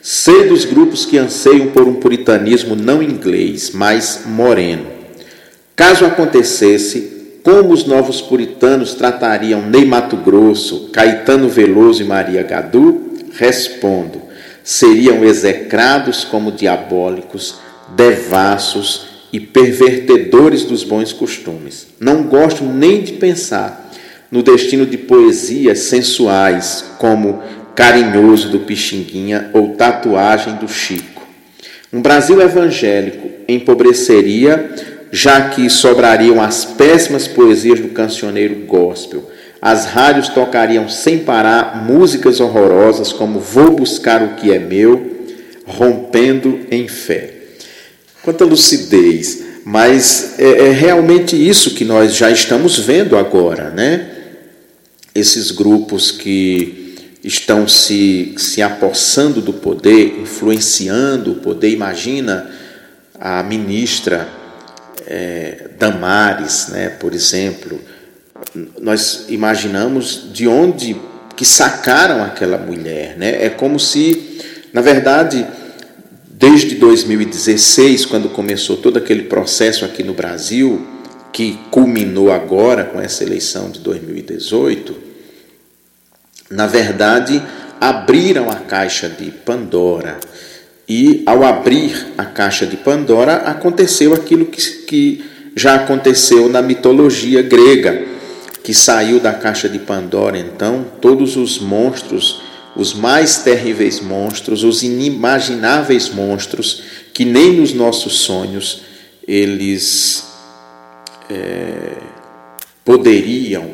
Sei 0.00 0.48
dos 0.48 0.64
grupos 0.64 1.04
que 1.04 1.18
anseiam 1.18 1.66
por 1.68 1.86
um 1.86 1.96
puritanismo 1.96 2.74
não 2.74 3.02
inglês, 3.02 3.70
mas 3.74 4.22
moreno. 4.24 4.86
Caso 5.76 6.06
acontecesse, 6.06 7.38
como 7.42 7.74
os 7.74 7.84
novos 7.84 8.22
puritanos 8.22 8.94
tratariam 8.94 9.60
Ney 9.60 9.84
Mato 9.84 10.16
Grosso, 10.16 10.88
Caetano 10.92 11.48
Veloso 11.48 12.02
e 12.02 12.06
Maria 12.06 12.42
Gadu? 12.42 13.18
Respondo: 13.34 14.22
seriam 14.64 15.22
execrados 15.22 16.24
como 16.24 16.52
diabólicos, 16.52 17.56
devassos 17.94 19.08
e 19.30 19.38
pervertedores 19.38 20.64
dos 20.64 20.84
bons 20.84 21.12
costumes. 21.12 21.86
Não 22.00 22.22
gosto 22.22 22.64
nem 22.64 23.02
de 23.02 23.12
pensar 23.12 23.79
no 24.30 24.42
destino 24.42 24.86
de 24.86 24.96
poesias 24.96 25.80
sensuais 25.80 26.84
como 26.98 27.42
Carinhoso 27.74 28.48
do 28.50 28.60
Pixinguinha 28.60 29.50
ou 29.52 29.74
Tatuagem 29.74 30.56
do 30.56 30.68
Chico. 30.68 31.26
Um 31.92 32.00
Brasil 32.00 32.40
evangélico 32.40 33.28
empobreceria 33.48 34.70
já 35.12 35.48
que 35.48 35.68
sobrariam 35.68 36.40
as 36.40 36.64
péssimas 36.64 37.26
poesias 37.26 37.80
do 37.80 37.88
cancioneiro 37.88 38.54
gospel. 38.66 39.28
As 39.60 39.86
rádios 39.86 40.28
tocariam 40.28 40.88
sem 40.88 41.18
parar 41.18 41.84
músicas 41.84 42.40
horrorosas 42.40 43.12
como 43.12 43.40
Vou 43.40 43.72
Buscar 43.72 44.22
o 44.22 44.34
Que 44.36 44.52
É 44.52 44.58
Meu, 44.58 45.26
Rompendo 45.66 46.60
em 46.70 46.88
Fé. 46.88 47.34
Quanta 48.22 48.44
lucidez! 48.44 49.50
Mas 49.64 50.38
é, 50.38 50.68
é 50.68 50.70
realmente 50.70 51.36
isso 51.36 51.74
que 51.74 51.84
nós 51.84 52.14
já 52.14 52.30
estamos 52.30 52.78
vendo 52.78 53.16
agora, 53.16 53.70
né? 53.70 54.19
Esses 55.14 55.50
grupos 55.50 56.10
que 56.10 56.94
estão 57.22 57.68
se, 57.68 58.34
se 58.38 58.62
apossando 58.62 59.40
do 59.40 59.52
poder, 59.52 60.20
influenciando 60.20 61.32
o 61.32 61.36
poder. 61.36 61.70
Imagina 61.70 62.50
a 63.18 63.42
ministra 63.42 64.28
é, 65.06 65.70
Damares, 65.78 66.68
né, 66.68 66.88
por 66.88 67.14
exemplo, 67.14 67.80
nós 68.80 69.26
imaginamos 69.28 70.28
de 70.32 70.48
onde 70.48 70.96
que 71.36 71.44
sacaram 71.44 72.22
aquela 72.22 72.58
mulher, 72.58 73.16
né? 73.16 73.44
É 73.44 73.48
como 73.48 73.78
se, 73.78 74.40
na 74.72 74.80
verdade, 74.80 75.46
desde 76.28 76.74
2016, 76.74 78.04
quando 78.06 78.28
começou 78.28 78.76
todo 78.76 78.98
aquele 78.98 79.22
processo 79.22 79.84
aqui 79.84 80.02
no 80.02 80.12
Brasil, 80.12 80.86
que 81.32 81.58
culminou 81.70 82.32
agora 82.32 82.84
com 82.84 83.00
essa 83.00 83.22
eleição 83.22 83.70
de 83.70 83.80
2018, 83.80 84.96
na 86.50 86.66
verdade, 86.66 87.40
abriram 87.80 88.50
a 88.50 88.56
caixa 88.56 89.08
de 89.08 89.30
Pandora. 89.30 90.18
E 90.88 91.22
ao 91.24 91.44
abrir 91.44 92.08
a 92.18 92.24
caixa 92.24 92.66
de 92.66 92.76
Pandora, 92.76 93.36
aconteceu 93.36 94.12
aquilo 94.12 94.46
que, 94.46 94.60
que 94.84 95.24
já 95.54 95.76
aconteceu 95.76 96.48
na 96.48 96.60
mitologia 96.60 97.42
grega, 97.42 98.06
que 98.64 98.74
saiu 98.74 99.20
da 99.20 99.32
caixa 99.32 99.68
de 99.68 99.78
Pandora, 99.78 100.36
então, 100.38 100.84
todos 101.00 101.36
os 101.36 101.58
monstros, 101.58 102.42
os 102.76 102.92
mais 102.92 103.38
terríveis 103.38 104.00
monstros, 104.00 104.64
os 104.64 104.82
inimagináveis 104.82 106.08
monstros, 106.08 106.82
que 107.14 107.24
nem 107.24 107.54
nos 107.54 107.72
nossos 107.72 108.20
sonhos 108.20 108.82
eles 109.26 110.29
é, 111.30 111.96
poderiam 112.84 113.70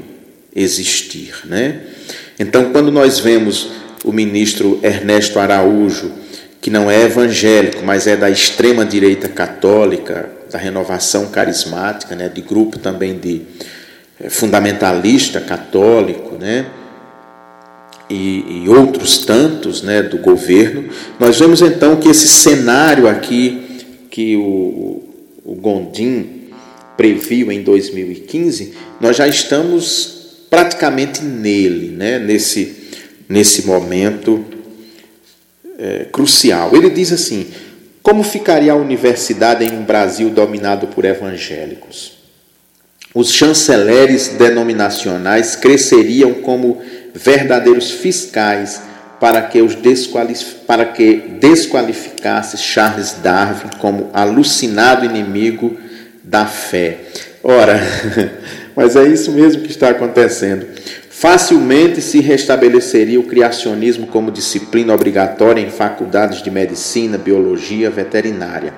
existir. 0.54 1.34
Né? 1.44 1.80
Então, 2.38 2.72
quando 2.72 2.90
nós 2.90 3.18
vemos 3.18 3.70
o 4.04 4.12
ministro 4.12 4.78
Ernesto 4.82 5.38
Araújo, 5.38 6.12
que 6.60 6.70
não 6.70 6.90
é 6.90 7.02
evangélico, 7.02 7.84
mas 7.84 8.06
é 8.06 8.16
da 8.16 8.30
extrema 8.30 8.84
direita 8.84 9.28
católica, 9.28 10.30
da 10.50 10.58
renovação 10.58 11.26
carismática, 11.26 12.14
né, 12.14 12.28
de 12.28 12.40
grupo 12.40 12.78
também 12.78 13.18
de, 13.18 13.42
é, 14.20 14.30
fundamentalista 14.30 15.40
católico, 15.40 16.36
né? 16.36 16.66
E, 18.08 18.62
e, 18.62 18.68
outros 18.68 19.18
tantos 19.18 19.82
né, 19.82 20.00
do 20.00 20.18
governo, 20.18 20.88
nós 21.18 21.40
vemos 21.40 21.60
então 21.60 21.96
que 21.96 22.08
esse 22.08 22.28
cenário 22.28 23.08
aqui 23.08 23.84
que 24.08 24.36
o, 24.36 25.02
o 25.44 25.54
Gondim 25.56 26.35
previu 26.96 27.52
em 27.52 27.62
2015, 27.62 28.74
nós 29.00 29.16
já 29.16 29.28
estamos 29.28 30.46
praticamente 30.48 31.22
nele, 31.22 31.88
né, 31.88 32.18
nesse, 32.18 32.76
nesse 33.28 33.66
momento 33.66 34.44
é, 35.78 36.06
crucial. 36.10 36.74
Ele 36.74 36.90
diz 36.90 37.12
assim: 37.12 37.46
como 38.02 38.22
ficaria 38.22 38.72
a 38.72 38.76
universidade 38.76 39.64
em 39.64 39.76
um 39.76 39.82
Brasil 39.82 40.30
dominado 40.30 40.86
por 40.86 41.04
evangélicos? 41.04 42.12
Os 43.14 43.32
chanceleres 43.32 44.28
denominacionais 44.28 45.56
cresceriam 45.56 46.34
como 46.34 46.80
verdadeiros 47.14 47.90
fiscais 47.90 48.82
para 49.18 49.42
que, 49.42 49.62
os 49.62 49.74
desqualif 49.74 50.56
para 50.66 50.84
que 50.84 51.16
desqualificasse 51.40 52.58
Charles 52.58 53.16
Darwin 53.22 53.70
como 53.78 54.10
alucinado 54.12 55.06
inimigo 55.06 55.76
da 56.26 56.44
fé. 56.44 56.98
Ora, 57.42 57.80
mas 58.74 58.96
é 58.96 59.06
isso 59.06 59.30
mesmo 59.30 59.62
que 59.62 59.70
está 59.70 59.90
acontecendo. 59.90 60.66
Facilmente 61.08 62.02
se 62.02 62.20
restabeleceria 62.20 63.18
o 63.18 63.22
criacionismo 63.24 64.08
como 64.08 64.30
disciplina 64.30 64.92
obrigatória 64.92 65.62
em 65.62 65.70
faculdades 65.70 66.42
de 66.42 66.50
medicina, 66.50 67.16
biologia, 67.16 67.88
veterinária. 67.88 68.74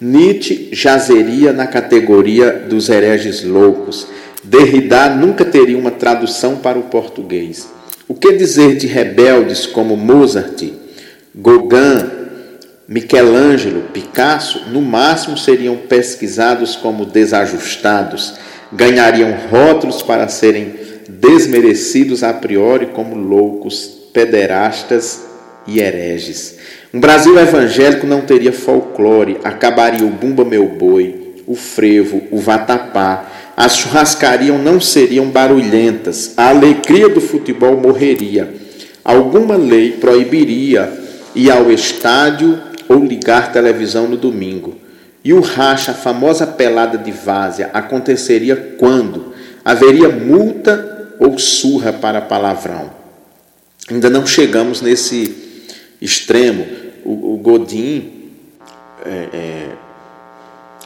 Nietzsche 0.00 0.70
jazeria 0.72 1.52
na 1.52 1.66
categoria 1.66 2.50
dos 2.52 2.88
hereges 2.88 3.44
loucos. 3.44 4.08
Derrida 4.42 5.10
nunca 5.10 5.44
teria 5.44 5.78
uma 5.78 5.90
tradução 5.90 6.56
para 6.56 6.78
o 6.78 6.84
português. 6.84 7.68
O 8.08 8.14
que 8.14 8.32
dizer 8.32 8.76
de 8.76 8.86
rebeldes 8.86 9.66
como 9.66 9.96
Mozart, 9.96 10.62
Gauguin, 11.34 12.25
Michelangelo, 12.88 13.82
Picasso, 13.92 14.66
no 14.70 14.80
máximo 14.80 15.36
seriam 15.36 15.76
pesquisados 15.76 16.76
como 16.76 17.04
desajustados, 17.04 18.34
ganhariam 18.72 19.34
rótulos 19.50 20.02
para 20.02 20.28
serem 20.28 20.74
desmerecidos 21.08 22.22
a 22.22 22.32
priori 22.32 22.86
como 22.86 23.16
loucos, 23.16 24.08
pederastas 24.12 25.26
e 25.66 25.80
hereges. 25.80 26.58
Um 26.94 27.00
Brasil 27.00 27.36
evangélico 27.36 28.06
não 28.06 28.20
teria 28.20 28.52
folclore, 28.52 29.38
acabaria 29.42 30.06
o 30.06 30.10
bumba 30.10 30.44
meu 30.44 30.68
boi, 30.68 31.42
o 31.44 31.56
frevo, 31.56 32.22
o 32.30 32.38
vatapá, 32.38 33.26
as 33.56 33.76
churrascarias 33.78 34.60
não 34.60 34.80
seriam 34.80 35.26
barulhentas, 35.26 36.34
a 36.36 36.50
alegria 36.50 37.08
do 37.08 37.20
futebol 37.20 37.76
morreria. 37.76 38.54
Alguma 39.04 39.56
lei 39.56 39.92
proibiria 39.92 40.92
ir 41.34 41.50
ao 41.50 41.70
estádio 41.70 42.60
ou 42.88 43.04
ligar 43.04 43.52
televisão 43.52 44.08
no 44.08 44.16
domingo. 44.16 44.76
E 45.24 45.32
o 45.32 45.40
racha, 45.40 45.90
a 45.90 45.94
famosa 45.94 46.46
pelada 46.46 46.96
de 46.96 47.10
várzea, 47.10 47.70
aconteceria 47.72 48.74
quando? 48.78 49.34
Haveria 49.64 50.08
multa 50.08 51.14
ou 51.18 51.38
surra 51.38 51.92
para 51.92 52.20
palavrão. 52.20 52.90
Ainda 53.90 54.08
não 54.08 54.26
chegamos 54.26 54.80
nesse 54.80 55.34
extremo. 56.00 56.66
O, 57.04 57.34
o 57.34 57.36
Godin 57.38 58.12
é, 59.04 59.28
é, 59.32 59.68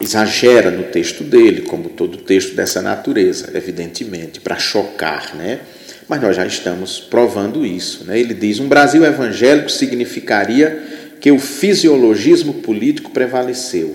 exagera 0.00 0.70
no 0.70 0.84
texto 0.84 1.24
dele, 1.24 1.62
como 1.62 1.90
todo 1.90 2.18
texto 2.18 2.54
dessa 2.54 2.80
natureza, 2.80 3.50
evidentemente, 3.54 4.40
para 4.40 4.58
chocar, 4.58 5.34
né? 5.34 5.60
Mas 6.08 6.20
nós 6.20 6.34
já 6.34 6.46
estamos 6.46 6.98
provando 6.98 7.64
isso. 7.64 8.04
Né? 8.04 8.18
Ele 8.18 8.34
diz: 8.34 8.58
um 8.58 8.68
Brasil 8.68 9.04
evangélico 9.04 9.70
significaria 9.70 10.82
que 11.20 11.30
o 11.30 11.38
fisiologismo 11.38 12.54
político 12.54 13.10
prevaleceu. 13.10 13.94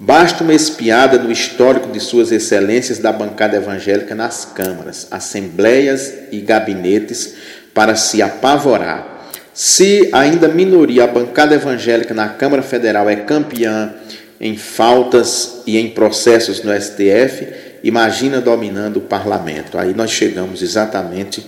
Basta 0.00 0.42
uma 0.42 0.54
espiada 0.54 1.18
no 1.18 1.30
histórico 1.30 1.92
de 1.92 2.00
suas 2.00 2.32
excelências 2.32 2.98
da 2.98 3.12
bancada 3.12 3.56
evangélica 3.56 4.14
nas 4.14 4.44
câmaras, 4.44 5.06
assembleias 5.10 6.12
e 6.32 6.40
gabinetes 6.40 7.34
para 7.72 7.94
se 7.94 8.20
apavorar. 8.20 9.28
Se 9.54 10.08
ainda 10.12 10.48
minoria 10.48 11.04
a 11.04 11.06
bancada 11.06 11.54
evangélica 11.54 12.14
na 12.14 12.30
Câmara 12.30 12.62
Federal 12.62 13.08
é 13.08 13.16
campeã 13.16 13.94
em 14.40 14.56
faltas 14.56 15.62
e 15.66 15.78
em 15.78 15.90
processos 15.90 16.64
no 16.64 16.72
STF, 16.74 17.46
imagina 17.84 18.40
dominando 18.40 18.96
o 18.96 19.02
parlamento. 19.02 19.78
Aí 19.78 19.94
nós 19.94 20.10
chegamos 20.10 20.62
exatamente 20.62 21.46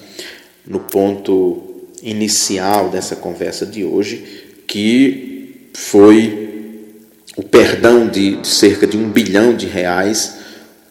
no 0.66 0.80
ponto 0.80 1.88
inicial 2.02 2.90
dessa 2.90 3.16
conversa 3.16 3.64
de 3.64 3.82
hoje, 3.82 4.43
que 4.66 5.68
foi 5.74 6.92
o 7.36 7.42
perdão 7.42 8.06
de, 8.06 8.36
de 8.36 8.48
cerca 8.48 8.86
de 8.86 8.96
um 8.96 9.10
bilhão 9.10 9.54
de 9.56 9.66
reais 9.66 10.38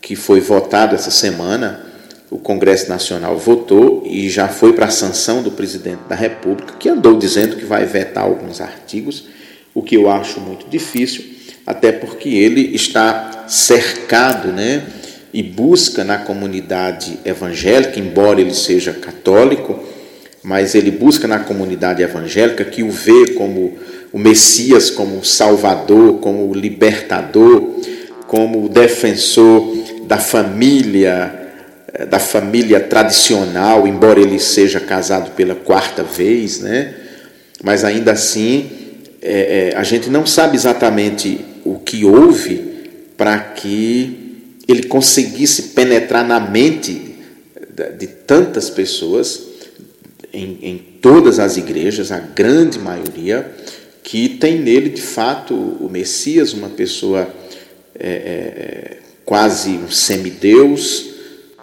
que 0.01 0.15
foi 0.15 0.39
votado 0.39 0.95
essa 0.95 1.11
semana. 1.11 1.85
O 2.29 2.37
Congresso 2.37 2.89
Nacional 2.89 3.37
votou 3.37 4.03
e 4.05 4.29
já 4.29 4.47
foi 4.47 4.73
para 4.73 4.87
a 4.87 4.91
sanção 4.91 5.43
do 5.43 5.51
presidente 5.51 6.01
da 6.09 6.15
República, 6.15 6.73
que 6.79 6.89
andou 6.89 7.17
dizendo 7.17 7.55
que 7.55 7.65
vai 7.65 7.85
vetar 7.85 8.23
alguns 8.23 8.59
artigos, 8.59 9.25
o 9.73 9.81
que 9.81 9.95
eu 9.95 10.09
acho 10.09 10.39
muito 10.39 10.67
difícil 10.69 11.33
até 11.65 11.91
porque 11.91 12.29
ele 12.29 12.75
está 12.75 13.45
cercado, 13.47 14.49
né, 14.49 14.83
e 15.33 15.41
busca 15.41 16.03
na 16.03 16.17
comunidade 16.19 17.17
evangélica, 17.25 17.99
embora 17.99 18.39
ele 18.39 18.53
seja 18.53 18.93
católico, 18.93 19.83
mas 20.43 20.75
ele 20.75 20.91
busca 20.91 21.27
na 21.27 21.39
comunidade 21.39 22.03
evangélica 22.03 22.65
que 22.65 22.83
o 22.83 22.91
vê 22.91 23.31
como 23.33 23.77
o 24.11 24.19
Messias, 24.19 24.89
como 24.89 25.23
Salvador, 25.23 26.19
como 26.19 26.53
libertador, 26.53 27.79
como 28.27 28.67
defensor 28.67 29.75
da 30.05 30.17
família, 30.17 31.33
eh, 31.93 32.05
da 32.05 32.19
família 32.19 32.79
tradicional, 32.79 33.87
embora 33.87 34.19
ele 34.19 34.39
seja 34.39 34.79
casado 34.79 35.31
pela 35.31 35.55
quarta 35.55 36.03
vez, 36.03 36.59
né? 36.59 36.93
Mas 37.63 37.85
ainda 37.85 38.11
assim, 38.11 38.69
é, 39.21 39.71
é, 39.71 39.77
a 39.77 39.83
gente 39.83 40.09
não 40.09 40.25
sabe 40.25 40.57
exatamente 40.57 41.39
o 41.63 41.79
que 41.79 42.03
houve 42.03 42.73
para 43.15 43.39
que 43.39 44.59
ele 44.67 44.83
conseguisse 44.83 45.69
penetrar 45.69 46.27
na 46.27 46.39
mente 46.39 47.15
de 47.97 48.07
tantas 48.07 48.69
pessoas, 48.69 49.52
em, 50.33 50.57
em 50.61 50.77
todas 50.99 51.37
as 51.37 51.57
igrejas, 51.57 52.11
a 52.11 52.19
grande 52.19 52.79
maioria, 52.79 53.53
que 54.01 54.27
tem 54.27 54.59
nele 54.59 54.89
de 54.89 55.01
fato 55.01 55.53
o 55.53 55.87
Messias, 55.89 56.53
uma 56.53 56.69
pessoa 56.69 57.33
é, 57.97 58.09
é, 58.09 58.97
quase 59.23 59.71
um 59.71 59.89
semideus, 59.89 61.11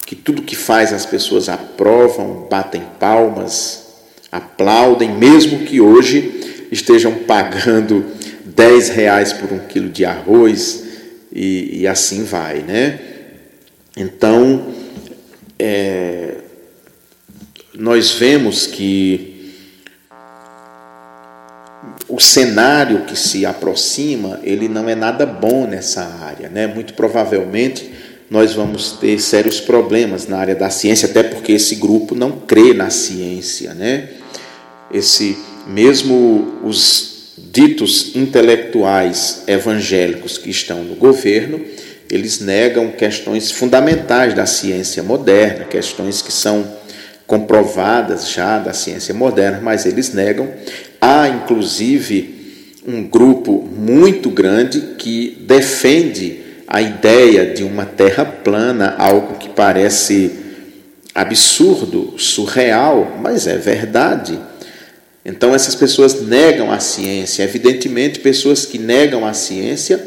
que 0.07 0.15
tudo 0.15 0.43
que 0.43 0.57
faz 0.57 0.93
as 0.93 1.05
pessoas 1.05 1.49
aprovam, 1.49 2.47
batem 2.49 2.83
palmas, 2.99 3.89
aplaudem, 4.31 5.13
mesmo 5.17 5.65
que 5.65 5.81
hoje 5.81 6.69
estejam 6.71 7.15
pagando 7.25 8.07
10 8.45 8.89
reais 8.91 9.33
por 9.33 9.53
um 9.53 9.59
quilo 9.59 9.89
de 9.89 10.05
arroz 10.05 10.85
e, 11.33 11.81
e 11.81 11.87
assim 11.87 12.25
vai, 12.25 12.61
né? 12.61 12.99
Então, 13.97 14.73
é, 15.59 16.40
nós 17.81 18.11
vemos 18.11 18.67
que 18.67 19.55
o 22.07 22.21
cenário 22.21 23.07
que 23.07 23.19
se 23.19 23.47
aproxima, 23.47 24.39
ele 24.43 24.69
não 24.69 24.87
é 24.87 24.95
nada 24.95 25.25
bom 25.25 25.67
nessa 25.67 26.03
área, 26.03 26.51
né? 26.51 26.67
Muito 26.67 26.93
provavelmente 26.93 27.91
nós 28.29 28.53
vamos 28.53 28.93
ter 28.93 29.19
sérios 29.19 29.61
problemas 29.61 30.29
na 30.29 30.37
área 30.37 30.55
da 30.55 30.69
ciência, 30.69 31.09
até 31.09 31.23
porque 31.23 31.53
esse 31.53 31.77
grupo 31.77 32.15
não 32.15 32.33
crê 32.33 32.75
na 32.75 32.91
ciência, 32.91 33.73
né? 33.73 34.11
Esse 34.93 35.39
mesmo 35.67 36.61
os 36.63 37.33
ditos 37.39 38.15
intelectuais 38.15 39.45
evangélicos 39.47 40.37
que 40.37 40.51
estão 40.51 40.85
no 40.85 40.97
governo, 40.97 41.59
eles 42.11 42.41
negam 42.41 42.91
questões 42.91 43.51
fundamentais 43.51 44.35
da 44.35 44.45
ciência 44.45 45.03
moderna, 45.03 45.65
questões 45.65 46.21
que 46.21 46.31
são 46.31 46.80
comprovadas 47.31 48.29
já 48.29 48.59
da 48.59 48.73
ciência 48.73 49.15
moderna, 49.15 49.61
mas 49.63 49.87
eles 49.87 50.13
negam. 50.13 50.49
Há, 51.01 51.29
inclusive, 51.29 52.75
um 52.85 53.05
grupo 53.05 53.63
muito 53.63 54.29
grande 54.31 54.81
que 54.99 55.39
defende 55.43 56.41
a 56.67 56.83
ideia 56.83 57.55
de 57.55 57.63
uma 57.63 57.85
terra 57.85 58.25
plana, 58.25 58.97
algo 58.99 59.37
que 59.37 59.49
parece 59.49 60.33
absurdo, 61.15 62.15
surreal, 62.19 63.19
mas 63.23 63.47
é 63.47 63.57
verdade. 63.57 64.37
Então 65.25 65.55
essas 65.55 65.77
pessoas 65.77 66.23
negam 66.23 66.73
a 66.73 66.81
ciência. 66.81 67.45
Evidentemente, 67.45 68.19
pessoas 68.19 68.67
que 68.67 68.77
negam 68.77 69.25
a 69.25 69.35
ciência 69.35 70.05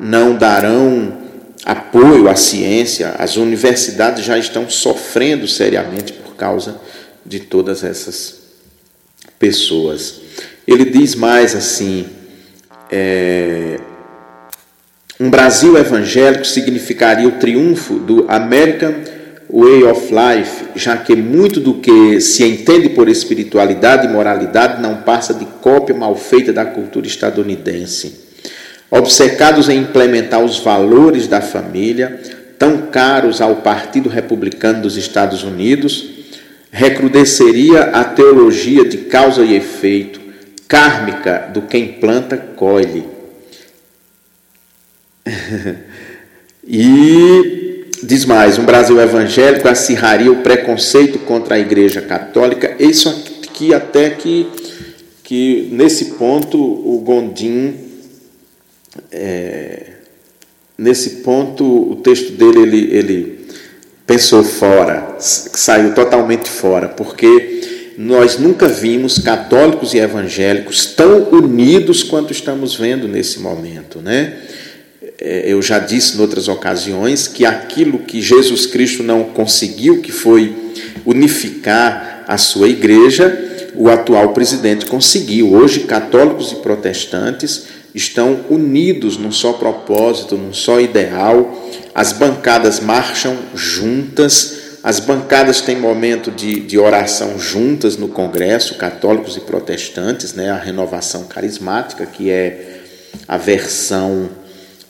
não 0.00 0.36
darão 0.36 1.18
apoio 1.64 2.28
à 2.28 2.36
ciência, 2.36 3.16
as 3.18 3.36
universidades 3.36 4.24
já 4.24 4.38
estão 4.38 4.70
sofrendo 4.70 5.48
seriamente 5.48 6.27
causa 6.38 6.80
de 7.26 7.40
todas 7.40 7.84
essas 7.84 8.38
pessoas. 9.38 10.20
Ele 10.66 10.84
diz 10.86 11.14
mais 11.14 11.54
assim: 11.54 12.06
é, 12.90 13.78
um 15.20 15.28
Brasil 15.28 15.76
evangélico 15.76 16.44
significaria 16.44 17.26
o 17.28 17.32
triunfo 17.32 17.98
do 17.98 18.24
American 18.28 18.94
Way 19.50 19.84
of 19.84 20.08
Life, 20.12 20.64
já 20.76 20.96
que 20.96 21.16
muito 21.16 21.58
do 21.58 21.74
que 21.74 22.20
se 22.20 22.44
entende 22.44 22.90
por 22.90 23.08
espiritualidade 23.08 24.06
e 24.06 24.10
moralidade 24.10 24.80
não 24.80 24.98
passa 24.98 25.34
de 25.34 25.44
cópia 25.44 25.96
mal 25.96 26.14
feita 26.14 26.52
da 26.52 26.64
cultura 26.64 27.06
estadunidense. 27.06 28.28
Obcecados 28.90 29.68
em 29.68 29.80
implementar 29.80 30.42
os 30.42 30.58
valores 30.60 31.26
da 31.26 31.40
família, 31.40 32.20
tão 32.58 32.86
caros 32.90 33.40
ao 33.40 33.56
Partido 33.56 34.08
Republicano 34.08 34.82
dos 34.82 34.96
Estados 34.96 35.42
Unidos, 35.42 36.17
recrudesceria 36.70 37.84
a 37.84 38.04
teologia 38.04 38.84
de 38.84 38.98
causa 38.98 39.42
e 39.44 39.54
efeito, 39.54 40.20
kármica 40.66 41.50
do 41.52 41.62
quem 41.62 41.88
planta, 41.94 42.36
colhe. 42.36 43.04
e 46.66 47.84
diz 48.02 48.24
mais: 48.24 48.58
um 48.58 48.64
Brasil 48.64 49.00
evangélico 49.00 49.68
acirraria 49.68 50.30
o 50.30 50.42
preconceito 50.42 51.18
contra 51.20 51.56
a 51.56 51.58
Igreja 51.58 52.00
Católica. 52.00 52.76
Isso 52.78 53.08
aqui, 53.08 53.74
até 53.74 54.10
que, 54.10 54.46
que 55.22 55.68
nesse 55.72 56.16
ponto, 56.16 56.58
o 56.58 57.00
Gondim, 57.04 57.74
é, 59.10 59.86
nesse 60.76 61.22
ponto, 61.22 61.64
o 61.64 61.96
texto 61.96 62.32
dele 62.32 62.60
ele, 62.60 62.96
ele 62.96 63.37
pensou 64.08 64.42
fora, 64.42 65.16
saiu 65.18 65.94
totalmente 65.94 66.48
fora, 66.48 66.88
porque 66.88 67.92
nós 67.98 68.38
nunca 68.38 68.66
vimos 68.66 69.18
católicos 69.18 69.92
e 69.92 69.98
evangélicos 69.98 70.86
tão 70.86 71.28
unidos 71.28 72.02
quanto 72.02 72.32
estamos 72.32 72.74
vendo 72.74 73.06
nesse 73.06 73.38
momento, 73.38 74.00
né? 74.00 74.38
É, 75.20 75.52
eu 75.52 75.60
já 75.60 75.78
disse 75.78 76.16
em 76.16 76.20
outras 76.20 76.48
ocasiões 76.48 77.28
que 77.28 77.44
aquilo 77.44 77.98
que 77.98 78.22
Jesus 78.22 78.64
Cristo 78.64 79.02
não 79.02 79.24
conseguiu, 79.24 80.00
que 80.00 80.10
foi 80.10 80.56
unificar 81.04 82.24
a 82.26 82.38
sua 82.38 82.68
igreja, 82.68 83.68
o 83.74 83.90
atual 83.90 84.32
presidente 84.32 84.86
conseguiu. 84.86 85.52
Hoje, 85.52 85.80
católicos 85.80 86.52
e 86.52 86.56
protestantes 86.56 87.66
estão 87.94 88.40
unidos 88.48 89.16
num 89.16 89.32
só 89.32 89.52
propósito, 89.54 90.36
num 90.36 90.52
só 90.52 90.80
ideal. 90.80 91.68
As 91.94 92.12
bancadas 92.12 92.80
marcham 92.80 93.36
juntas, 93.54 94.78
as 94.82 95.00
bancadas 95.00 95.60
têm 95.60 95.76
momento 95.76 96.30
de, 96.30 96.60
de 96.60 96.78
oração 96.78 97.38
juntas 97.38 97.96
no 97.96 98.08
Congresso, 98.08 98.76
católicos 98.76 99.36
e 99.36 99.40
protestantes, 99.40 100.34
né? 100.34 100.50
a 100.50 100.56
renovação 100.56 101.24
carismática, 101.24 102.06
que 102.06 102.30
é 102.30 102.82
a 103.26 103.36
versão 103.36 104.28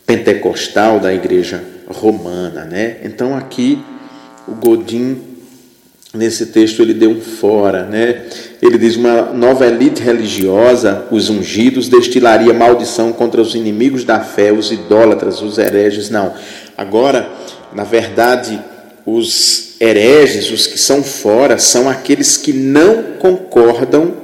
pentecostal 0.07 1.01
da 1.01 1.13
igreja 1.13 1.63
romana. 1.87 2.65
Né? 2.65 2.99
Então 3.03 3.37
aqui 3.37 3.83
o 4.47 4.55
Godin 4.55 5.28
nesse 6.15 6.47
texto 6.47 6.81
ele 6.81 6.95
deu 6.95 7.11
um 7.11 7.21
fora, 7.21 7.85
né? 7.85 8.23
Ele 8.61 8.79
diz 8.79 8.97
uma 8.97 9.23
nova 9.33 9.67
elite 9.67 10.03
religiosa, 10.03 11.07
os 11.11 11.29
ungidos, 11.29 11.89
destilaria 11.89 12.55
maldição 12.55 13.13
contra 13.13 13.41
os 13.41 13.55
inimigos 13.55 14.05
da 14.05 14.21
fé, 14.21 14.53
os 14.53 14.73
idólatras, 14.73 15.43
os 15.43 15.59
hereges. 15.59 16.11
Não. 16.11 16.33
Agora, 16.77 17.31
na 17.73 17.85
verdade, 17.85 18.59
os 19.05 19.77
hereges, 19.81 20.51
os 20.51 20.67
que 20.67 20.79
são 20.79 21.03
fora, 21.03 21.59
são 21.59 21.89
aqueles 21.89 22.37
que 22.37 22.53
não 22.53 23.03
concordam 23.19 24.15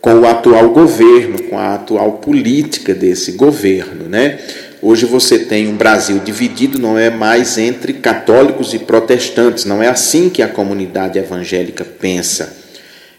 com 0.00 0.20
o 0.20 0.26
atual 0.26 0.70
governo, 0.70 1.42
com 1.44 1.56
a 1.58 1.74
atual 1.74 2.14
política 2.14 2.92
desse 2.92 3.32
governo, 3.32 4.08
né? 4.08 4.38
Hoje 4.84 5.06
você 5.06 5.38
tem 5.38 5.68
um 5.68 5.76
Brasil 5.76 6.18
dividido, 6.18 6.76
não 6.76 6.98
é 6.98 7.08
mais 7.08 7.56
entre 7.56 7.92
católicos 7.92 8.74
e 8.74 8.80
protestantes, 8.80 9.64
não 9.64 9.80
é 9.80 9.86
assim 9.86 10.28
que 10.28 10.42
a 10.42 10.48
comunidade 10.48 11.20
evangélica 11.20 11.84
pensa, 11.84 12.56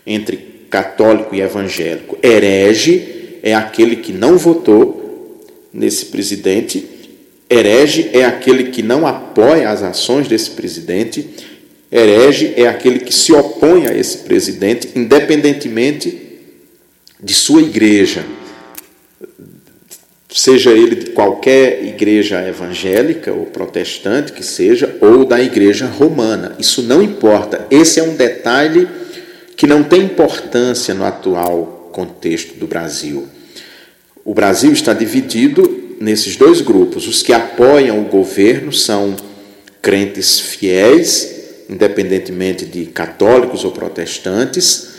entre 0.06 0.66
católico 0.70 1.34
e 1.34 1.40
evangélico. 1.40 2.18
Herege 2.22 3.38
é 3.42 3.56
aquele 3.56 3.96
que 3.96 4.12
não 4.12 4.38
votou 4.38 5.48
nesse 5.72 6.08
presidente, 6.08 6.86
herege 7.50 8.10
é 8.12 8.26
aquele 8.26 8.66
que 8.66 8.84
não 8.84 9.08
apoia 9.08 9.70
as 9.70 9.82
ações 9.84 10.28
desse 10.28 10.52
presidente, 10.52 11.30
herege 11.90 12.56
é 12.58 12.68
aquele 12.68 13.00
que 13.00 13.16
se 13.16 13.32
opõe 13.32 13.88
a 13.88 13.96
esse 13.96 14.18
presidente, 14.18 14.90
independentemente 14.96 16.20
de 17.24 17.34
sua 17.34 17.62
igreja 17.62 18.26
seja 20.34 20.72
ele 20.72 20.96
de 20.96 21.06
qualquer 21.12 21.84
igreja 21.86 22.46
evangélica 22.48 23.32
ou 23.32 23.46
protestante 23.46 24.34
que 24.34 24.44
seja, 24.44 24.98
ou 25.00 25.26
da 25.26 25.40
igreja 25.40 25.86
romana. 25.86 26.56
Isso 26.58 26.82
não 26.82 27.04
importa. 27.04 27.68
Esse 27.70 28.00
é 28.00 28.04
um 28.04 28.16
detalhe 28.16 28.88
que 29.56 29.68
não 29.68 29.84
tem 29.84 30.02
importância 30.02 30.94
no 30.94 31.06
atual 31.06 31.90
contexto 31.94 32.58
do 32.58 32.66
Brasil. 32.66 33.28
O 34.26 34.34
Brasil 34.34 34.72
está 34.72 34.92
dividido 34.94 35.96
nesses 36.00 36.36
dois 36.36 36.62
grupos. 36.62 37.08
Os 37.08 37.22
que 37.22 37.32
apoiam 37.32 38.02
o 38.02 38.06
governo 38.06 38.74
são 38.74 39.16
crentes 39.82 40.40
fiéis, 40.40 41.64
independentemente 41.70 42.66
de 42.66 42.88
católicos 42.88 43.64
ou 43.64 43.72
protestantes, 43.72 44.94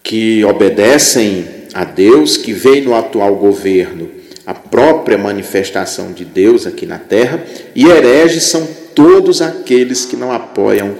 que 0.00 0.44
obedecem 0.44 1.44
a 1.72 1.84
Deus, 1.84 2.36
que 2.36 2.52
veem 2.52 2.82
no 2.82 2.94
atual 2.94 3.34
governo 3.34 4.13
a 4.46 4.54
própria 4.54 5.16
manifestação 5.16 6.12
de 6.12 6.24
Deus 6.24 6.66
aqui 6.66 6.86
na 6.86 6.98
terra, 6.98 7.42
e 7.74 7.86
hereges 7.86 8.44
são 8.44 8.66
todos 8.94 9.40
aqueles 9.40 10.04
que 10.04 10.16
não 10.16 10.30
apoiam 10.30 10.94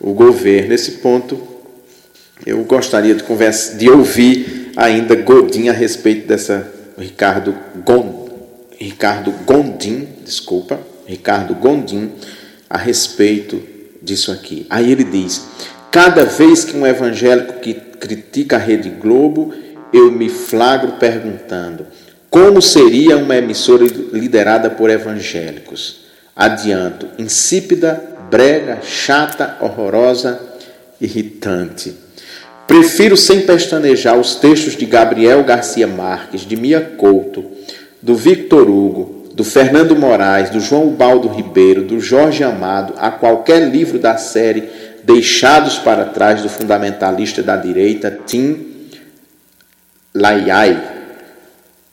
o 0.00 0.12
governo. 0.12 0.68
Nesse 0.68 0.92
ponto, 0.92 1.40
eu 2.46 2.62
gostaria 2.64 3.14
de, 3.14 3.22
conversa, 3.22 3.76
de 3.76 3.88
ouvir 3.88 4.72
ainda 4.76 5.14
Godin 5.16 5.68
a 5.68 5.72
respeito 5.72 6.26
dessa. 6.26 6.74
Ricardo, 6.96 7.54
Gond, 7.84 8.28
Ricardo 8.76 9.32
Gondim, 9.46 10.08
desculpa, 10.24 10.80
Ricardo 11.06 11.54
Gondim, 11.54 12.10
a 12.68 12.76
respeito 12.76 13.62
disso 14.02 14.32
aqui. 14.32 14.66
Aí 14.68 14.90
ele 14.90 15.04
diz: 15.04 15.46
cada 15.92 16.24
vez 16.24 16.64
que 16.64 16.76
um 16.76 16.86
evangélico 16.86 17.60
que 17.60 17.74
critica 17.74 18.56
a 18.56 18.58
Rede 18.58 18.90
Globo, 18.90 19.52
eu 19.92 20.10
me 20.10 20.28
flagro 20.28 20.92
perguntando 20.92 21.86
como 22.30 22.60
seria 22.60 23.16
uma 23.16 23.36
emissora 23.36 23.84
liderada 24.12 24.70
por 24.70 24.90
evangélicos? 24.90 26.06
Adianto, 26.36 27.08
insípida, 27.18 28.02
brega, 28.30 28.80
chata, 28.82 29.56
horrorosa, 29.60 30.40
irritante. 31.00 31.94
Prefiro 32.66 33.16
sem 33.16 33.40
pestanejar 33.42 34.18
os 34.18 34.34
textos 34.34 34.76
de 34.76 34.84
Gabriel 34.84 35.42
Garcia 35.42 35.86
Marques, 35.86 36.42
de 36.42 36.54
Mia 36.54 36.80
Couto, 36.98 37.44
do 38.02 38.14
Victor 38.14 38.68
Hugo, 38.68 39.24
do 39.34 39.42
Fernando 39.42 39.96
Moraes, 39.96 40.50
do 40.50 40.60
João 40.60 40.90
Baldo 40.90 41.28
Ribeiro, 41.28 41.82
do 41.82 41.98
Jorge 41.98 42.44
Amado, 42.44 42.94
a 42.98 43.10
qualquer 43.10 43.70
livro 43.70 43.98
da 43.98 44.16
série 44.16 44.68
Deixados 45.02 45.78
para 45.78 46.04
Trás 46.04 46.42
do 46.42 46.48
fundamentalista 46.48 47.42
da 47.42 47.56
direita 47.56 48.18
Tim 48.26 48.66
Laiai, 50.14 50.97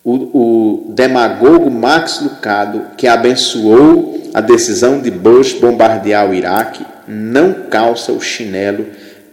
o, 0.06 0.14
o 0.14 0.94
demagogo 0.94 1.72
Max 1.72 2.22
Lucado, 2.22 2.92
que 2.96 3.08
abençoou 3.08 4.30
a 4.36 4.40
decisão 4.40 5.02
de 5.02 5.10
Bush 5.10 5.54
bombardear 5.54 6.30
o 6.30 6.34
Iraque, 6.34 6.86
não 7.08 7.68
calça 7.70 8.12
o 8.12 8.22
chinelo 8.22 8.86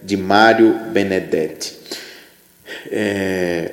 de 0.03 0.17
Mário 0.17 0.75
Benedetti. 0.91 1.77
É, 2.91 3.73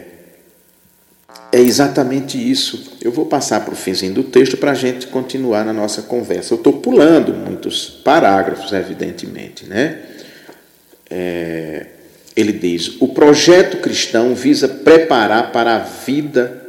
é 1.53 1.59
exatamente 1.59 2.37
isso. 2.37 2.97
Eu 3.01 3.13
vou 3.13 3.25
passar 3.25 3.61
para 3.61 3.73
o 3.73 3.77
finzinho 3.77 4.13
do 4.13 4.23
texto 4.23 4.57
para 4.57 4.71
a 4.71 4.75
gente 4.75 5.07
continuar 5.07 5.63
na 5.63 5.71
nossa 5.71 6.01
conversa. 6.01 6.53
Eu 6.53 6.57
estou 6.57 6.73
pulando 6.73 7.33
muitos 7.33 7.89
parágrafos, 7.89 8.73
evidentemente. 8.73 9.65
Né? 9.65 9.99
É, 11.09 11.85
ele 12.35 12.51
diz: 12.51 12.99
o 12.99 13.07
projeto 13.07 13.77
cristão 13.77 14.35
visa 14.35 14.67
preparar 14.67 15.51
para 15.53 15.77
a 15.77 15.79
vida 15.79 16.68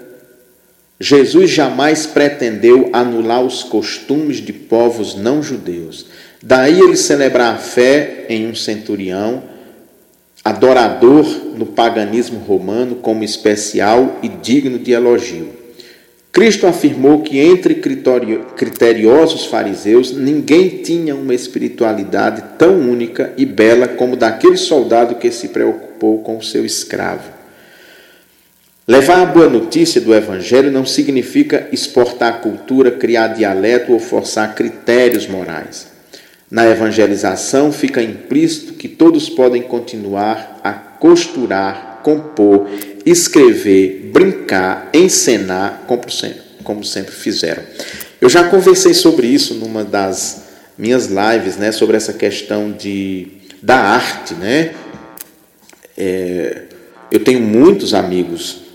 Jesus 1.02 1.50
jamais 1.50 2.04
pretendeu 2.04 2.90
anular 2.92 3.42
os 3.42 3.62
costumes 3.62 4.36
de 4.36 4.52
povos 4.52 5.14
não 5.14 5.42
judeus. 5.42 6.04
Daí 6.42 6.78
ele 6.78 6.96
celebrar 6.96 7.54
a 7.54 7.58
fé 7.58 8.26
em 8.28 8.46
um 8.46 8.54
centurião, 8.54 9.42
adorador 10.44 11.24
no 11.56 11.64
paganismo 11.64 12.38
romano 12.40 12.96
como 12.96 13.24
especial 13.24 14.18
e 14.22 14.28
digno 14.28 14.78
de 14.78 14.92
elogio. 14.92 15.48
Cristo 16.30 16.66
afirmou 16.66 17.22
que 17.22 17.38
entre 17.38 17.76
criteriosos 18.56 19.46
fariseus 19.46 20.12
ninguém 20.12 20.68
tinha 20.82 21.14
uma 21.14 21.34
espiritualidade 21.34 22.44
tão 22.58 22.78
única 22.78 23.32
e 23.38 23.46
bela 23.46 23.88
como 23.88 24.16
daquele 24.16 24.58
soldado 24.58 25.14
que 25.14 25.30
se 25.30 25.48
preocupou 25.48 26.18
com 26.18 26.36
o 26.36 26.42
seu 26.42 26.64
escravo. 26.64 27.39
Levar 28.86 29.22
a 29.22 29.26
boa 29.26 29.48
notícia 29.48 30.00
do 30.00 30.14
Evangelho 30.14 30.72
não 30.72 30.84
significa 30.84 31.68
exportar 31.70 32.40
cultura, 32.40 32.90
criar 32.90 33.28
dialeto 33.28 33.92
ou 33.92 34.00
forçar 34.00 34.54
critérios 34.54 35.26
morais. 35.26 35.88
Na 36.50 36.68
evangelização 36.68 37.70
fica 37.70 38.02
implícito 38.02 38.72
que 38.72 38.88
todos 38.88 39.28
podem 39.28 39.62
continuar 39.62 40.60
a 40.64 40.72
costurar, 40.72 42.00
compor 42.02 42.68
escrever, 43.04 44.10
brincar, 44.12 44.90
encenar, 44.92 45.84
como 45.86 46.10
sempre, 46.10 46.42
como 46.64 46.84
sempre 46.84 47.12
fizeram. 47.12 47.62
Eu 48.20 48.28
já 48.28 48.48
conversei 48.48 48.92
sobre 48.92 49.26
isso 49.26 49.54
numa 49.54 49.84
das 49.84 50.48
minhas 50.76 51.06
lives, 51.06 51.56
né, 51.56 51.72
sobre 51.72 51.96
essa 51.96 52.12
questão 52.12 52.72
de, 52.72 53.28
da 53.62 53.76
arte, 53.76 54.34
né? 54.34 54.74
É, 55.96 56.62
eu 57.12 57.22
tenho 57.22 57.40
muitos 57.40 57.92
amigos 57.92 58.69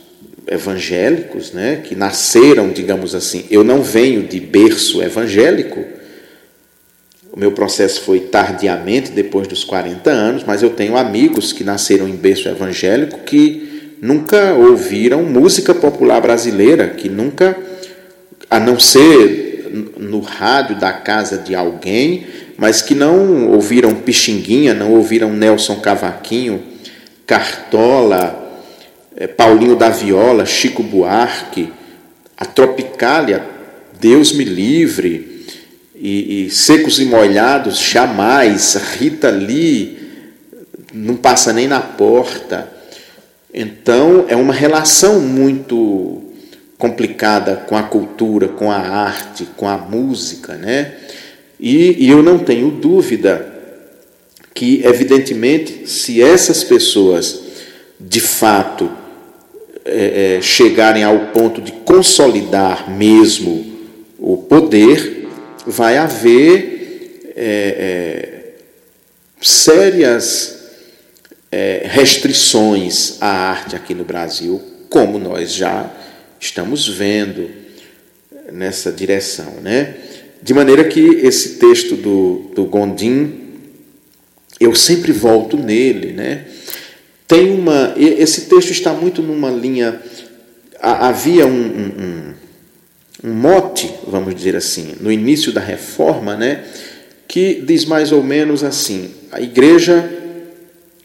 evangélicos, 0.56 1.52
né, 1.52 1.82
que 1.84 1.96
nasceram, 1.96 2.70
digamos 2.70 3.14
assim. 3.14 3.46
Eu 3.52 3.64
não 3.64 3.84
venho 3.84 4.24
de 4.24 4.40
berço 4.40 5.04
evangélico. 5.04 5.84
O 7.32 7.40
meu 7.40 7.52
processo 7.52 8.02
foi 8.02 8.22
tardiamente, 8.22 9.12
depois 9.12 9.48
dos 9.48 9.64
40 9.64 10.10
anos, 10.10 10.44
mas 10.44 10.64
eu 10.64 10.72
tenho 10.72 10.98
amigos 10.98 11.54
que 11.54 11.64
nasceram 11.64 12.08
em 12.08 12.16
berço 12.16 12.48
evangélico 12.50 13.20
que 13.20 13.98
nunca 14.02 14.54
ouviram 14.54 15.24
música 15.24 15.74
popular 15.74 16.22
brasileira, 16.22 16.90
que 16.90 17.10
nunca, 17.10 17.58
a 18.50 18.60
não 18.60 18.80
ser 18.80 19.70
no 19.98 20.22
rádio 20.22 20.80
da 20.80 20.94
casa 20.94 21.38
de 21.38 21.54
alguém, 21.54 22.26
mas 22.58 22.82
que 22.82 22.96
não 22.96 23.52
ouviram 23.52 23.94
Pixinguinha, 23.94 24.74
não 24.74 24.92
ouviram 24.94 25.34
Nelson 25.34 25.76
Cavaquinho, 25.78 26.64
Cartola, 27.28 28.45
Paulinho 29.38 29.76
da 29.76 29.90
Viola, 29.90 30.46
Chico 30.46 30.84
Buarque, 30.84 31.72
a 32.38 32.46
Tropicália, 32.46 33.46
Deus 34.00 34.34
me 34.34 34.44
livre, 34.44 35.36
e, 35.96 36.46
e 36.46 36.50
Secos 36.50 37.00
e 37.00 37.06
Molhados, 37.06 37.80
jamais, 37.80 38.76
Rita 38.98 39.30
Lee, 39.30 39.98
não 40.94 41.16
passa 41.16 41.54
nem 41.54 41.68
na 41.68 41.80
porta. 41.80 42.70
Então, 43.54 44.26
é 44.28 44.36
uma 44.36 44.54
relação 44.54 45.22
muito 45.22 46.22
complicada 46.78 47.56
com 47.68 47.78
a 47.78 47.84
cultura, 47.84 48.50
com 48.50 48.70
a 48.70 48.78
arte, 48.78 49.48
com 49.56 49.68
a 49.68 49.78
música, 49.78 50.56
né? 50.56 50.94
E, 51.58 52.06
e 52.06 52.10
eu 52.10 52.22
não 52.22 52.38
tenho 52.38 52.70
dúvida 52.70 53.54
que, 54.54 54.82
evidentemente, 54.86 55.90
se 55.90 56.22
essas 56.22 56.64
pessoas 56.64 57.40
de 58.00 58.20
fato 58.20 58.92
é, 59.86 60.38
é, 60.38 60.42
chegarem 60.42 61.04
ao 61.04 61.28
ponto 61.28 61.62
de 61.62 61.72
consolidar 61.72 62.90
mesmo 62.90 63.74
o 64.18 64.38
poder, 64.38 65.28
vai 65.66 65.98
haver 65.98 67.32
é, 67.36 67.42
é 67.78 68.36
sérias 69.42 70.56
é, 71.52 71.84
restrições 71.86 73.22
à 73.22 73.28
arte 73.28 73.76
aqui 73.76 73.94
no 73.94 74.04
Brasil, 74.04 74.62
como 74.90 75.20
nós 75.20 75.54
já 75.54 75.92
estamos 76.40 76.88
vendo 76.88 77.50
nessa 78.52 78.92
direção. 78.92 79.54
Né? 79.62 79.96
De 80.42 80.54
maneira 80.54 80.84
que 80.84 81.00
esse 81.00 81.56
texto 81.58 81.96
do, 81.96 82.52
do 82.56 82.66
Gondim, 82.66 83.42
eu 84.60 84.74
sempre 84.74 85.12
volto 85.12 85.58
nele. 85.58 86.12
Né? 86.12 86.46
Tem 87.28 87.52
uma, 87.54 87.94
esse 87.98 88.42
texto 88.42 88.72
está 88.72 88.94
muito 88.94 89.22
numa 89.22 89.50
linha. 89.50 90.00
Havia 90.80 91.48
um, 91.48 91.52
um, 91.52 92.34
um 93.24 93.34
mote, 93.34 93.92
vamos 94.08 94.36
dizer 94.36 94.56
assim, 94.56 94.94
no 95.00 95.12
início 95.12 95.52
da 95.52 95.62
reforma, 95.62 96.36
né, 96.36 96.64
que 97.28 97.64
diz 97.66 97.86
mais 97.86 98.12
ou 98.12 98.22
menos 98.22 98.64
assim: 98.64 99.10
a 99.32 99.42
igreja 99.42 100.08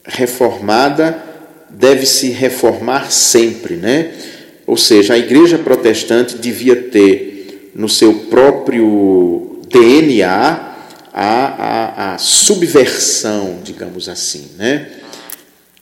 reformada 0.04 1.22
deve 1.70 2.04
se 2.04 2.28
reformar 2.28 3.10
sempre, 3.10 3.76
né? 3.76 4.12
Ou 4.66 4.76
seja, 4.76 5.14
a 5.14 5.18
igreja 5.18 5.58
protestante 5.58 6.36
devia 6.36 6.76
ter 6.76 7.70
no 7.74 7.88
seu 7.88 8.12
próprio 8.30 9.62
DNA 9.68 10.70
a, 11.12 11.22
a, 11.22 12.14
a 12.14 12.18
subversão, 12.18 13.58
digamos 13.64 14.08
assim, 14.08 14.48
né? 14.58 14.99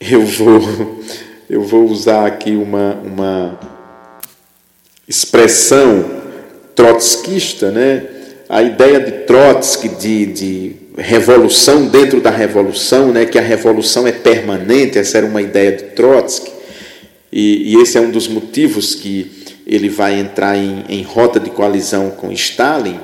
Eu 0.00 0.24
vou, 0.24 0.60
eu 1.50 1.62
vou 1.62 1.84
usar 1.86 2.24
aqui 2.24 2.52
uma, 2.52 2.94
uma 3.04 3.60
expressão 5.08 6.22
trotskista, 6.76 7.72
né? 7.72 8.06
A 8.48 8.62
ideia 8.62 9.00
de 9.00 9.10
Trotsky 9.26 9.88
de, 9.88 10.26
de 10.26 10.76
revolução 10.96 11.88
dentro 11.88 12.20
da 12.20 12.30
revolução, 12.30 13.12
né, 13.12 13.26
que 13.26 13.38
a 13.38 13.42
revolução 13.42 14.06
é 14.06 14.12
permanente, 14.12 14.98
essa 14.98 15.18
era 15.18 15.26
uma 15.26 15.42
ideia 15.42 15.72
de 15.72 15.84
Trotsky, 15.84 16.50
e, 17.30 17.74
e 17.74 17.82
esse 17.82 17.98
é 17.98 18.00
um 18.00 18.10
dos 18.10 18.26
motivos 18.26 18.94
que 18.94 19.30
ele 19.66 19.88
vai 19.88 20.18
entrar 20.18 20.56
em, 20.56 20.84
em 20.88 21.02
rota 21.02 21.38
de 21.38 21.50
coalizão 21.50 22.10
com 22.10 22.32
Stalin. 22.32 22.98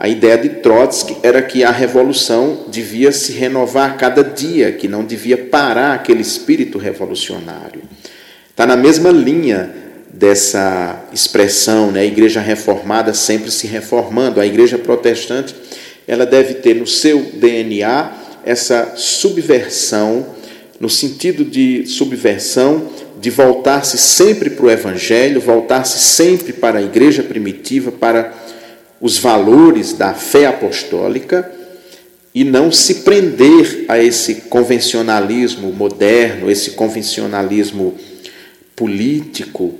A 0.00 0.08
ideia 0.08 0.38
de 0.38 0.48
Trotsky 0.48 1.16
era 1.24 1.42
que 1.42 1.64
a 1.64 1.72
revolução 1.72 2.66
devia 2.68 3.10
se 3.10 3.32
renovar 3.32 3.90
a 3.90 3.94
cada 3.94 4.22
dia, 4.22 4.70
que 4.70 4.86
não 4.86 5.04
devia 5.04 5.36
parar 5.36 5.92
aquele 5.92 6.22
espírito 6.22 6.78
revolucionário. 6.78 7.82
Está 8.48 8.64
na 8.64 8.76
mesma 8.76 9.10
linha 9.10 9.74
dessa 10.14 11.04
expressão, 11.12 11.90
né? 11.90 12.02
a 12.02 12.04
igreja 12.04 12.40
reformada 12.40 13.12
sempre 13.12 13.50
se 13.50 13.66
reformando, 13.66 14.40
a 14.40 14.46
igreja 14.46 14.78
protestante 14.78 15.52
ela 16.06 16.24
deve 16.24 16.54
ter 16.54 16.74
no 16.74 16.86
seu 16.86 17.20
DNA 17.34 18.12
essa 18.44 18.94
subversão, 18.94 20.26
no 20.78 20.88
sentido 20.88 21.44
de 21.44 21.86
subversão, 21.86 22.88
de 23.20 23.30
voltar-se 23.30 23.98
sempre 23.98 24.48
para 24.48 24.64
o 24.64 24.70
Evangelho, 24.70 25.40
voltar-se 25.40 25.98
sempre 25.98 26.52
para 26.52 26.78
a 26.78 26.82
igreja 26.82 27.24
primitiva, 27.24 27.90
para 27.90 28.32
os 29.00 29.18
valores 29.18 29.92
da 29.92 30.14
fé 30.14 30.46
apostólica 30.46 31.50
e 32.34 32.44
não 32.44 32.70
se 32.70 32.96
prender 32.96 33.84
a 33.88 33.98
esse 34.02 34.34
convencionalismo 34.42 35.72
moderno, 35.72 36.50
esse 36.50 36.72
convencionalismo 36.72 37.94
político, 38.76 39.74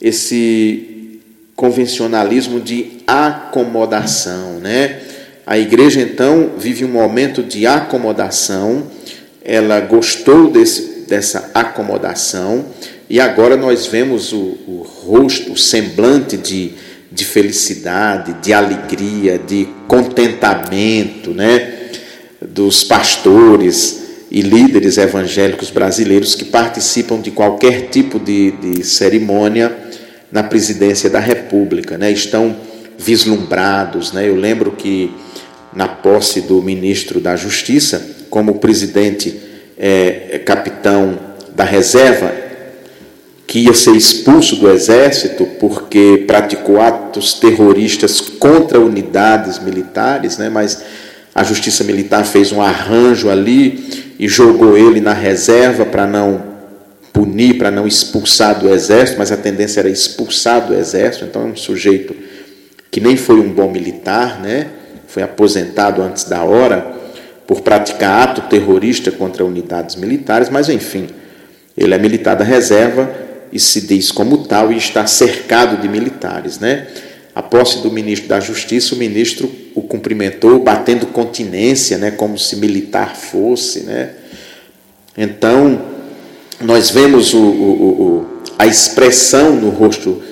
esse 0.00 1.20
convencionalismo 1.54 2.60
de 2.60 2.98
acomodação, 3.06 4.58
né? 4.58 5.00
A 5.46 5.58
igreja 5.58 6.00
então 6.00 6.52
vive 6.56 6.84
um 6.84 6.88
momento 6.88 7.42
de 7.42 7.66
acomodação, 7.66 8.86
ela 9.44 9.80
gostou 9.80 10.50
desse, 10.50 11.04
dessa 11.08 11.50
acomodação 11.52 12.66
e 13.10 13.20
agora 13.20 13.56
nós 13.56 13.86
vemos 13.86 14.32
o, 14.32 14.56
o 14.66 14.86
rosto, 15.04 15.52
o 15.52 15.56
semblante 15.56 16.36
de, 16.36 16.72
de 17.14 17.24
felicidade, 17.24 18.34
de 18.42 18.52
alegria, 18.52 19.38
de 19.38 19.68
contentamento 19.86 21.30
né, 21.30 21.74
dos 22.40 22.82
pastores 22.82 24.02
e 24.30 24.40
líderes 24.40 24.96
evangélicos 24.96 25.70
brasileiros 25.70 26.34
que 26.34 26.46
participam 26.46 27.20
de 27.20 27.30
qualquer 27.30 27.88
tipo 27.90 28.18
de, 28.18 28.52
de 28.52 28.84
cerimônia 28.84 29.76
na 30.30 30.42
presidência 30.42 31.10
da 31.10 31.20
República. 31.20 31.98
Né, 31.98 32.10
estão 32.10 32.56
vislumbrados. 32.98 34.12
Né, 34.12 34.28
eu 34.28 34.36
lembro 34.36 34.72
que 34.72 35.14
na 35.74 35.88
posse 35.88 36.42
do 36.42 36.62
ministro 36.62 37.20
da 37.20 37.36
Justiça, 37.36 38.24
como 38.30 38.54
presidente 38.54 39.38
é, 39.78 40.40
capitão 40.44 41.18
da 41.54 41.64
reserva, 41.64 42.41
que 43.52 43.58
ia 43.58 43.74
ser 43.74 43.94
expulso 43.94 44.56
do 44.56 44.70
exército 44.70 45.44
porque 45.60 46.24
praticou 46.26 46.80
atos 46.80 47.34
terroristas 47.34 48.18
contra 48.18 48.80
unidades 48.80 49.58
militares, 49.58 50.38
né? 50.38 50.48
mas 50.48 50.82
a 51.34 51.44
justiça 51.44 51.84
militar 51.84 52.24
fez 52.24 52.50
um 52.50 52.62
arranjo 52.62 53.28
ali 53.28 54.14
e 54.18 54.26
jogou 54.26 54.74
ele 54.78 55.02
na 55.02 55.12
reserva 55.12 55.84
para 55.84 56.06
não 56.06 56.42
punir, 57.12 57.58
para 57.58 57.70
não 57.70 57.86
expulsar 57.86 58.58
do 58.58 58.72
exército, 58.72 59.18
mas 59.18 59.30
a 59.30 59.36
tendência 59.36 59.80
era 59.80 59.90
expulsar 59.90 60.66
do 60.66 60.72
exército, 60.74 61.26
então 61.26 61.42
é 61.42 61.44
um 61.44 61.56
sujeito 61.56 62.16
que 62.90 63.02
nem 63.02 63.18
foi 63.18 63.38
um 63.38 63.52
bom 63.52 63.70
militar, 63.70 64.40
né? 64.40 64.68
foi 65.06 65.22
aposentado 65.22 66.00
antes 66.00 66.24
da 66.24 66.42
hora 66.42 66.90
por 67.46 67.60
praticar 67.60 68.30
ato 68.30 68.40
terrorista 68.48 69.10
contra 69.10 69.44
unidades 69.44 69.94
militares, 69.94 70.48
mas 70.48 70.70
enfim, 70.70 71.06
ele 71.76 71.92
é 71.92 71.98
militar 71.98 72.34
da 72.34 72.44
reserva 72.44 73.30
e 73.52 73.60
se 73.60 73.82
diz 73.82 74.10
como 74.10 74.38
tal 74.38 74.72
e 74.72 74.76
está 74.76 75.06
cercado 75.06 75.80
de 75.80 75.88
militares, 75.88 76.58
né? 76.58 76.86
A 77.34 77.42
posse 77.42 77.82
do 77.82 77.90
ministro 77.90 78.28
da 78.28 78.40
Justiça, 78.40 78.94
o 78.94 78.98
ministro 78.98 79.50
o 79.74 79.82
cumprimentou 79.82 80.58
batendo 80.58 81.06
continência, 81.06 81.96
né, 81.98 82.10
como 82.10 82.38
se 82.38 82.56
militar 82.56 83.16
fosse, 83.16 83.80
né? 83.80 84.10
Então, 85.16 85.80
nós 86.60 86.90
vemos 86.90 87.34
o, 87.34 87.38
o, 87.38 87.42
o, 87.42 88.26
a 88.58 88.66
expressão 88.66 89.56
no 89.56 89.70
rosto 89.70 90.22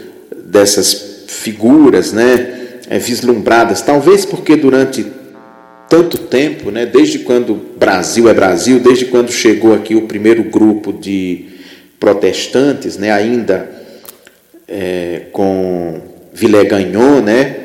dessas 0.45 1.25
figuras, 1.27 2.13
né, 2.13 2.81
é, 2.89 2.99
vislumbradas, 2.99 3.83
talvez 3.83 4.25
porque 4.25 4.57
durante 4.57 5.07
tanto 5.89 6.19
tempo, 6.19 6.71
né, 6.71 6.87
desde 6.87 7.21
quando 7.21 7.55
Brasil 7.79 8.29
é 8.29 8.35
Brasil, 8.35 8.79
desde 8.79 9.07
quando 9.07 9.33
chegou 9.33 9.75
aqui 9.75 9.95
o 9.95 10.03
primeiro 10.03 10.45
grupo 10.45 10.93
de 10.93 11.50
protestantes, 12.01 12.97
né, 12.97 13.13
ainda 13.13 13.71
é, 14.67 15.27
com 15.33 16.01
Villegagnon, 16.33 17.21
né, 17.21 17.57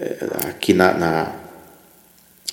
é, 0.00 0.16
aqui 0.48 0.72
na, 0.72 0.94
na, 0.94 1.32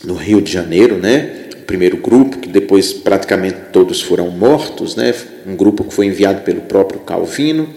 no 0.04 0.16
Rio 0.16 0.42
de 0.42 0.52
Janeiro, 0.52 0.98
né, 0.98 1.48
o 1.56 1.66
primeiro 1.66 1.96
grupo, 1.98 2.40
que 2.40 2.50
depois 2.50 2.92
praticamente 2.92 3.58
todos 3.72 4.02
foram 4.02 4.30
mortos, 4.30 4.98
né, 4.98 5.16
um 5.48 5.56
grupo 5.56 5.86
que 5.86 5.94
foi 5.94 6.08
enviado 6.08 6.42
pelo 6.42 6.62
próprio 6.62 7.00
Calvino. 7.00 7.70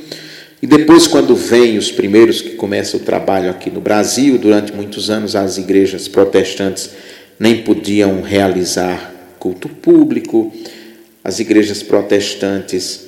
E 0.61 0.67
depois, 0.67 1.07
quando 1.07 1.37
vem 1.37 1.79
os 1.79 1.93
primeiros 1.93 2.41
que 2.41 2.51
começam 2.57 2.99
o 2.99 3.03
trabalho 3.03 3.51
aqui 3.51 3.71
no 3.71 3.81
Brasil, 3.81 4.39
durante 4.39 4.73
muitos 4.73 5.11
anos 5.11 5.37
as 5.37 5.59
igrejas 5.59 6.09
protestantes 6.09 6.91
nem 7.39 7.63
podiam 7.63 8.23
realizar 8.23 9.15
culto 9.39 9.69
público, 9.69 10.53
as 11.23 11.39
igrejas 11.39 11.83
protestantes 11.83 13.06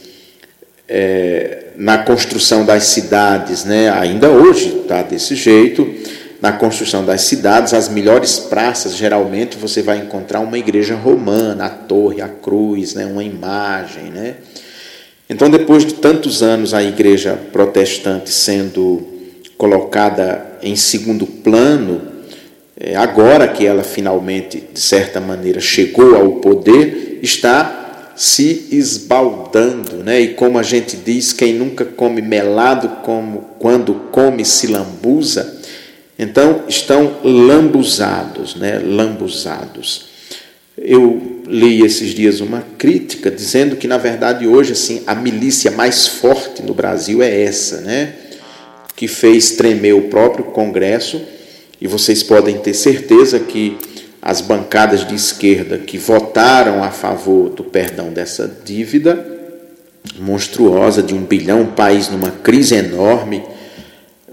é, 0.89 1.65
na 1.77 1.99
construção 1.99 2.65
das 2.65 2.85
cidades, 2.85 3.65
né? 3.65 3.91
ainda 3.91 4.31
hoje 4.31 4.81
está 4.81 5.03
desse 5.03 5.37
jeito, 5.37 5.87
na 6.41 6.53
construção 6.53 7.05
das 7.05 7.23
cidades, 7.23 7.75
as 7.75 7.89
melhores 7.89 8.39
praças, 8.39 8.97
geralmente 8.97 9.57
você 9.57 9.83
vai 9.83 9.99
encontrar 9.99 10.41
uma 10.41 10.59
igreja 10.59 10.95
romana, 10.95 11.67
a 11.67 11.69
torre, 11.69 12.23
a 12.23 12.29
cruz, 12.29 12.95
né? 12.95 13.05
uma 13.05 13.23
imagem. 13.23 14.05
Né? 14.05 14.37
Então, 15.29 15.51
depois 15.51 15.85
de 15.85 15.95
tantos 15.95 16.43
anos 16.43 16.73
a 16.73 16.83
igreja 16.83 17.39
protestante 17.53 18.31
sendo 18.31 19.07
colocada 19.59 20.47
em 20.63 20.77
segundo 20.77 21.27
plano, 21.27 22.01
é, 22.81 22.95
agora 22.95 23.49
que 23.49 23.67
ela 23.67 23.83
finalmente, 23.83 24.63
de 24.73 24.81
certa 24.81 25.21
maneira, 25.21 25.61
chegou 25.61 26.15
ao 26.15 26.33
poder, 26.37 27.19
está 27.21 27.78
se 28.19 28.67
esbaldando, 28.73 29.99
né? 29.99 30.21
E 30.21 30.35
como 30.35 30.59
a 30.59 30.63
gente 30.65 30.97
diz, 30.97 31.33
quem 31.33 31.55
nunca 31.55 31.85
come 31.85 32.21
melado 32.21 32.89
como 33.05 33.51
quando 33.61 33.95
come 34.11 34.45
se 34.45 34.67
lambuza, 34.67 35.57
então 36.19 36.65
estão 36.67 37.19
lambuzados, 37.23 38.57
né? 38.57 38.81
Lambuzados. 38.81 40.07
Eu 40.77 41.43
li 41.47 41.81
esses 41.85 42.13
dias 42.13 42.41
uma 42.41 42.65
crítica 42.77 43.31
dizendo 43.31 43.77
que 43.77 43.87
na 43.87 43.99
verdade 43.99 44.49
hoje 44.49 44.73
assim 44.73 45.05
a 45.07 45.15
milícia 45.15 45.71
mais 45.71 46.09
forte 46.09 46.61
no 46.61 46.75
Brasil 46.75 47.23
é 47.23 47.43
essa, 47.43 47.83
né? 47.83 48.15
Que 48.97 49.07
fez 49.07 49.53
tremer 49.53 49.95
o 49.95 50.09
próprio 50.09 50.47
Congresso 50.47 51.23
e 51.81 51.87
vocês 51.87 52.25
podem 52.25 52.59
ter 52.59 52.75
certeza 52.75 53.39
que 53.39 53.79
as 54.21 54.41
bancadas 54.41 55.07
de 55.07 55.15
esquerda 55.15 55.79
que 55.79 55.97
votaram 55.97 56.83
a 56.83 56.91
favor 56.91 57.51
do 57.51 57.65
perdão 57.65 58.13
dessa 58.13 58.51
dívida 58.65 59.37
monstruosa 60.19 61.03
de 61.03 61.15
um 61.15 61.25
bilhão, 61.25 61.63
um 61.63 61.73
país 61.73 62.09
numa 62.09 62.31
crise 62.31 62.75
enorme, 62.75 63.43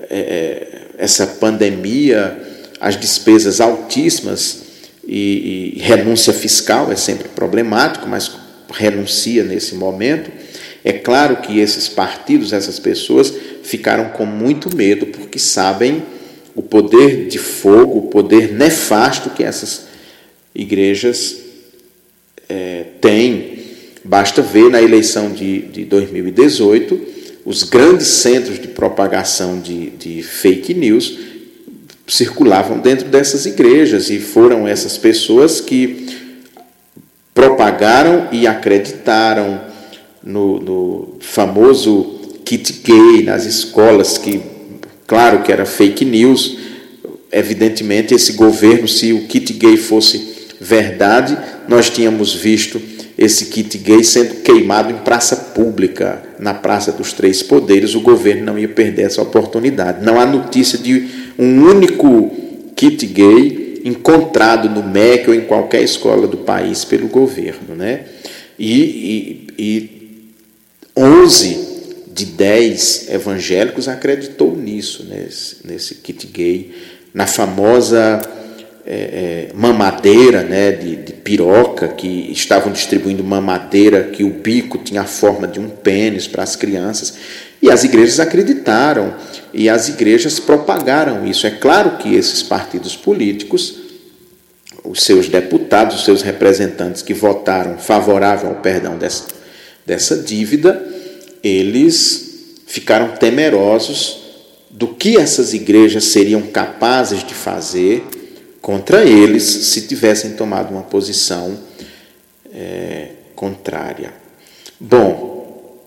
é, 0.09 0.19
é 0.19 0.75
essa 0.97 1.27
pandemia, 1.27 2.39
as 2.79 2.99
despesas 2.99 3.59
altíssimas 3.59 4.63
e, 5.07 5.75
e 5.75 5.79
renúncia 5.81 6.33
fiscal 6.33 6.91
é 6.91 6.95
sempre 6.95 7.29
problemático, 7.29 8.07
mas 8.07 8.31
renuncia 8.71 9.43
nesse 9.43 9.75
momento. 9.75 10.31
É 10.83 10.93
claro 10.93 11.37
que 11.37 11.59
esses 11.59 11.87
partidos, 11.87 12.53
essas 12.53 12.79
pessoas 12.79 13.33
ficaram 13.63 14.09
com 14.09 14.25
muito 14.25 14.75
medo 14.75 15.07
porque 15.07 15.39
sabem 15.39 16.03
o 16.55 16.63
poder 16.63 17.27
de 17.27 17.37
fogo, 17.37 17.99
o 17.99 18.01
poder 18.03 18.53
nefasto 18.53 19.29
que 19.31 19.43
essas 19.43 19.87
igrejas 20.55 21.37
é, 22.47 22.85
têm. 23.01 23.59
Basta 24.03 24.41
ver 24.41 24.69
na 24.69 24.81
eleição 24.81 25.31
de, 25.31 25.63
de 25.63 25.83
2018 25.83 27.15
os 27.43 27.61
grandes 27.63 28.07
centros 28.07 28.59
de 28.59 28.69
propagação 28.69 29.59
de, 29.59 29.91
de 29.91 30.23
fake 30.23 30.73
news 30.73 31.17
circulavam 32.07 32.79
dentro 32.79 33.07
dessas 33.07 33.45
igrejas 33.45 34.09
e 34.09 34.19
foram 34.19 34.67
essas 34.67 34.97
pessoas 34.97 35.59
que 35.59 36.07
propagaram 37.33 38.29
e 38.31 38.47
acreditaram 38.47 39.61
no, 40.23 40.59
no 40.59 41.17
famoso 41.19 42.39
kit 42.45 42.81
gay 42.83 43.23
nas 43.23 43.45
escolas 43.45 44.17
que 44.17 44.54
Claro 45.07 45.43
que 45.43 45.51
era 45.51 45.65
fake 45.65 46.03
news, 46.03 46.57
evidentemente, 47.31 48.13
esse 48.13 48.33
governo, 48.33 48.87
se 48.87 49.13
o 49.13 49.27
kit 49.27 49.53
gay 49.53 49.77
fosse 49.77 50.35
verdade, 50.59 51.37
nós 51.67 51.89
tínhamos 51.89 52.33
visto 52.33 52.81
esse 53.17 53.45
kit 53.45 53.77
gay 53.77 54.03
sendo 54.03 54.41
queimado 54.41 54.91
em 54.91 54.97
praça 54.97 55.35
pública, 55.35 56.23
na 56.37 56.53
Praça 56.53 56.91
dos 56.91 57.13
Três 57.13 57.41
Poderes, 57.41 57.95
o 57.95 58.01
governo 58.01 58.43
não 58.45 58.59
ia 58.59 58.67
perder 58.67 59.03
essa 59.03 59.21
oportunidade. 59.21 60.03
Não 60.03 60.19
há 60.19 60.25
notícia 60.25 60.77
de 60.77 61.07
um 61.37 61.63
único 61.63 62.31
kit 62.75 63.05
gay 63.05 63.81
encontrado 63.85 64.69
no 64.69 64.83
MEC 64.83 65.29
ou 65.29 65.35
em 65.35 65.41
qualquer 65.41 65.83
escola 65.83 66.27
do 66.27 66.37
país 66.37 66.83
pelo 66.83 67.07
governo. 67.07 67.75
Né? 67.75 68.01
E, 68.59 69.47
e, 69.57 69.63
e 69.63 69.89
11 70.97 71.64
de 72.15 72.27
10 72.27 73.09
evangélicos 73.09 73.89
acreditou 73.89 74.55
nisso, 74.55 75.03
nesse, 75.03 75.57
nesse 75.67 75.95
kit 75.95 76.25
gay, 76.27 76.73
na 77.13 77.27
famosa 77.27 78.21
é, 78.85 79.49
é, 79.49 79.53
mamadeira 79.53 80.41
né, 80.41 80.71
de, 80.71 80.95
de, 80.95 81.11
piroca, 81.11 81.89
que 81.89 82.31
estavam 82.31 82.71
distribuindo 82.71 83.21
mamadeira, 83.21 84.03
que 84.03 84.23
o 84.23 84.29
bico 84.29 84.77
tinha 84.77 85.01
a 85.01 85.05
forma 85.05 85.45
de 85.45 85.59
um 85.59 85.67
pênis 85.67 86.25
para 86.25 86.41
as 86.41 86.55
crianças. 86.55 87.15
E 87.61 87.69
as 87.69 87.83
igrejas 87.83 88.21
acreditaram, 88.21 89.13
e 89.53 89.67
as 89.67 89.89
igrejas 89.89 90.39
propagaram 90.39 91.27
isso. 91.27 91.45
É 91.45 91.51
claro 91.51 91.97
que 91.97 92.15
esses 92.15 92.41
partidos 92.41 92.95
políticos, 92.95 93.75
os 94.85 95.03
seus 95.03 95.27
deputados, 95.27 95.97
os 95.97 96.05
seus 96.05 96.21
representantes 96.21 97.01
que 97.01 97.13
votaram 97.13 97.77
favorável 97.77 98.51
ao 98.51 98.55
perdão 98.55 98.97
dessa, 98.97 99.25
dessa 99.85 100.15
dívida, 100.15 100.94
eles 101.47 102.63
ficaram 102.65 103.15
temerosos 103.15 104.23
do 104.71 104.87
que 104.87 105.15
essas 105.15 105.53
igrejas 105.53 106.05
seriam 106.05 106.41
capazes 106.41 107.23
de 107.23 107.35
fazer 107.35 108.03
contra 108.61 109.05
eles 109.05 109.43
se 109.43 109.81
tivessem 109.87 110.33
tomado 110.33 110.71
uma 110.71 110.81
posição 110.81 111.55
é, 112.51 113.09
contrária. 113.35 114.11
Bom, 114.79 115.77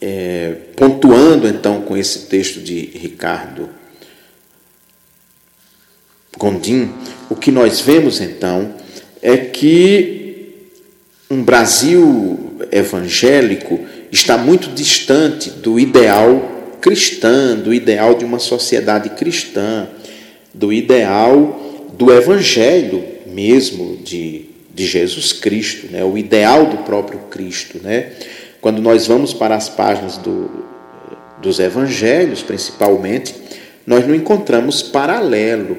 é, 0.00 0.54
pontuando 0.76 1.48
então 1.48 1.80
com 1.80 1.96
esse 1.96 2.26
texto 2.26 2.60
de 2.60 2.78
Ricardo 2.94 3.70
Gondim, 6.36 6.92
o 7.30 7.34
que 7.34 7.50
nós 7.50 7.80
vemos 7.80 8.20
então 8.20 8.74
é 9.22 9.36
que 9.38 10.68
um 11.30 11.42
Brasil 11.42 12.48
evangélico 12.70 13.80
está 14.10 14.36
muito 14.38 14.70
distante 14.70 15.50
do 15.50 15.78
ideal 15.78 16.56
cristão, 16.80 17.56
do 17.56 17.74
ideal 17.74 18.14
de 18.14 18.24
uma 18.24 18.38
sociedade 18.38 19.10
cristã, 19.10 19.88
do 20.54 20.72
ideal 20.72 21.86
do 21.96 22.12
Evangelho 22.12 23.04
mesmo 23.26 23.96
de, 23.96 24.46
de 24.74 24.86
Jesus 24.86 25.32
Cristo, 25.32 25.92
né? 25.92 26.04
o 26.04 26.16
ideal 26.16 26.66
do 26.66 26.78
próprio 26.78 27.18
Cristo. 27.30 27.78
Né? 27.82 28.12
Quando 28.60 28.80
nós 28.80 29.06
vamos 29.06 29.32
para 29.32 29.54
as 29.54 29.68
páginas 29.68 30.16
do, 30.16 30.50
dos 31.40 31.58
Evangelhos, 31.58 32.42
principalmente, 32.42 33.34
nós 33.86 34.06
não 34.06 34.14
encontramos 34.14 34.82
paralelo 34.82 35.76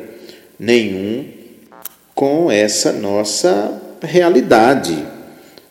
nenhum 0.57 1.25
com 2.15 2.51
essa 2.51 2.91
nossa 2.91 3.81
realidade 4.01 4.97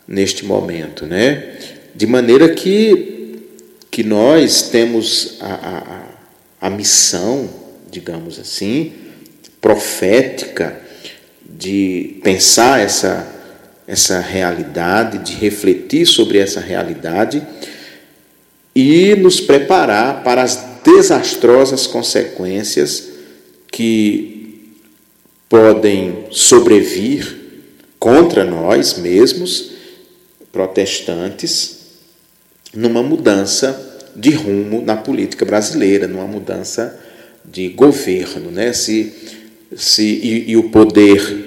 neste 0.07 0.45
momento, 0.45 1.05
né? 1.05 1.57
De 1.95 2.07
maneira 2.07 2.49
que, 2.51 3.41
que 3.91 4.03
nós 4.03 4.63
temos 4.71 5.37
a, 5.41 6.07
a, 6.61 6.67
a 6.67 6.71
missão, 6.71 7.49
digamos 7.91 8.39
assim, 8.39 8.93
profética 9.61 10.81
de 11.49 12.21
pensar 12.23 12.81
essa, 12.81 13.27
essa 13.87 14.21
realidade, 14.21 15.19
de 15.19 15.35
refletir 15.35 16.07
sobre 16.07 16.39
essa 16.39 16.61
realidade 16.61 17.45
e 18.75 19.17
nos 19.17 19.41
preparar 19.41 20.23
para 20.23 20.43
as 20.43 20.65
desastrosas 20.85 21.87
consequências 21.87 23.09
que 23.73 24.73
podem 25.49 26.27
sobrevir 26.31 27.37
contra 27.99 28.45
nós 28.45 28.99
mesmos, 28.99 29.73
protestantes, 30.53 31.78
numa 32.75 33.03
mudança 33.03 33.87
de 34.15 34.31
rumo 34.31 34.83
na 34.83 34.97
política 34.97 35.45
brasileira, 35.45 36.07
numa 36.07 36.27
mudança 36.27 36.99
de 37.45 37.69
governo, 37.69 38.51
né? 38.51 38.73
Se, 38.73 39.13
se 39.77 40.03
e, 40.03 40.51
e 40.51 40.57
o 40.57 40.71
poder 40.71 41.47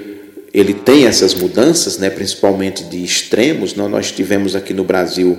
ele 0.53 0.73
tem 0.73 1.05
essas 1.05 1.33
mudanças, 1.33 1.97
né, 1.97 2.09
principalmente 2.09 2.83
de 2.83 3.03
extremos. 3.03 3.73
Nós 3.73 4.11
tivemos 4.11 4.55
aqui 4.55 4.73
no 4.73 4.83
Brasil 4.83 5.37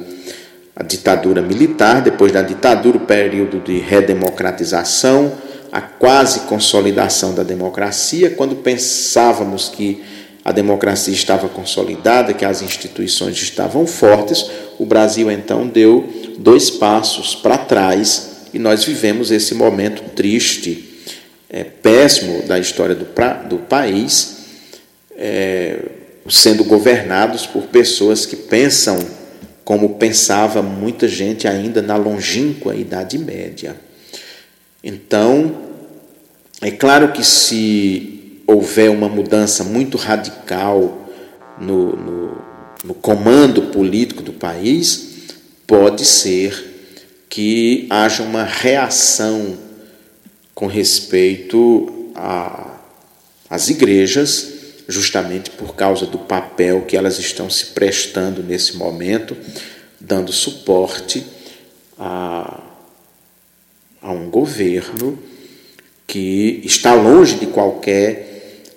a 0.75 0.83
ditadura 0.83 1.43
militar, 1.43 2.01
depois 2.01 2.33
da 2.33 2.41
ditadura, 2.41 2.97
o 2.97 3.01
período 3.01 3.61
de 3.61 3.79
redemocratização, 3.79 5.33
a 5.71 5.83
quase 5.83 6.41
consolidação 6.41 7.35
da 7.35 7.43
democracia. 7.43 8.31
Quando 8.31 8.57
pensávamos 8.57 9.69
que 9.69 10.03
a 10.45 10.51
democracia 10.51 11.15
estava 11.15 11.49
consolidada, 11.49 12.35
que 12.35 12.45
as 12.45 12.63
instituições 12.63 13.37
estavam 13.41 13.87
fortes, 13.87 14.51
o 14.79 14.85
Brasil 14.85 15.31
então 15.31 15.67
deu 15.67 16.09
dois 16.39 16.71
passos 16.71 17.35
para 17.35 17.57
trás 17.57 18.49
e 18.53 18.59
nós 18.59 18.85
vivemos 18.85 19.31
esse 19.31 19.55
momento 19.55 20.03
triste, 20.15 21.07
é, 21.49 21.65
péssimo 21.65 22.43
da 22.43 22.59
história 22.59 22.95
do, 22.95 23.05
pra, 23.05 23.35
do 23.35 23.59
país, 23.59 24.39
é, 25.17 25.79
sendo 26.29 26.65
governados 26.65 27.47
por 27.47 27.65
pessoas 27.65 28.27
que 28.27 28.37
pensam 28.37 28.99
como 29.65 29.91
pensava 29.91 30.61
muita 30.61 31.07
gente 31.07 31.47
ainda 31.47 31.81
na 31.81 31.97
longínqua 31.97 32.75
Idade 32.75 33.17
Média. 33.17 33.77
Então, 34.83 35.55
é 36.61 36.71
claro 36.71 37.13
que 37.13 37.25
se 37.25 38.12
houver 38.47 38.91
uma 38.91 39.09
mudança 39.09 39.65
muito 39.65 39.97
radical 39.97 41.09
no, 41.59 41.97
no, 41.97 42.43
no 42.85 42.95
comando 42.95 43.63
político 43.63 44.23
do 44.23 44.33
país, 44.33 45.13
pode 45.67 46.05
ser 46.05 46.71
que 47.29 47.87
haja 47.89 48.23
uma 48.23 48.45
reação 48.45 49.57
com 50.55 50.67
respeito 50.67 52.11
às 53.49 53.69
igrejas, 53.71 54.53
justamente 54.89 55.51
por 55.51 55.75
causa 55.75 56.05
do 56.05 56.19
papel 56.19 56.83
que 56.83 56.97
elas 56.97 57.19
estão 57.19 57.49
se 57.49 57.67
prestando 57.67 58.43
nesse 58.43 58.77
momento, 58.77 59.37
dando 59.99 60.33
suporte 60.33 61.25
a, 61.99 62.61
a 64.03 64.13
um 64.13 64.29
governo 64.29 65.19
que 66.07 66.61
está 66.65 66.93
longe 66.95 67.37
de 67.37 67.47
qualquer 67.47 68.32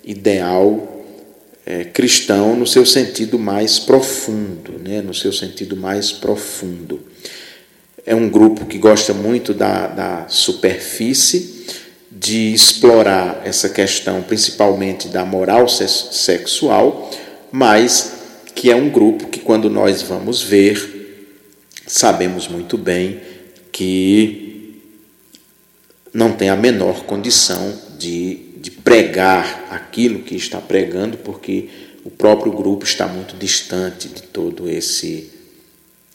ideal 0.06 1.03
é, 1.66 1.84
cristão 1.84 2.56
no 2.56 2.68
seu 2.68 2.86
sentido 2.86 3.39
mais 3.39 3.80
profundo, 3.80 4.80
né? 4.80 5.01
no 5.01 5.14
seu 5.14 5.34
sentido 5.34 5.76
mais 5.76 6.12
profundo 6.12 7.01
é 8.06 8.14
um 8.14 8.30
grupo 8.30 8.66
que 8.66 8.78
gosta 8.78 9.14
muito 9.14 9.53
da, 9.53 9.88
da 9.88 10.26
superfície, 10.28 11.66
de 12.12 12.53
explorar 12.53 13.41
essa 13.43 13.68
questão 13.68 14.22
principalmente 14.22 15.08
da 15.10 15.26
moral 15.26 15.68
sexual, 15.68 17.10
mas 17.51 18.14
que 18.53 18.72
é 18.72 18.76
um 18.76 18.89
grupo 18.89 19.28
que, 19.28 19.39
quando 19.39 19.70
nós 19.70 20.01
vamos 20.01 20.41
ver, 20.41 21.34
sabemos 21.86 22.47
muito 22.47 22.78
bem 22.78 23.20
que 23.72 24.82
não 26.14 26.32
tem 26.32 26.49
a 26.49 26.56
menor 26.56 27.03
condição 27.03 27.74
de, 27.97 28.45
de 28.66 28.72
pregar 28.72 29.68
aquilo 29.70 30.24
que 30.24 30.36
está 30.36 30.59
pregando, 30.59 31.20
porque 31.20 31.70
o 32.03 32.09
próprio 32.09 32.51
grupo 32.51 32.84
está 32.84 33.05
muito 33.05 33.38
distante 33.38 34.09
de 34.09 34.24
todo 34.24 34.68
esse 34.68 35.32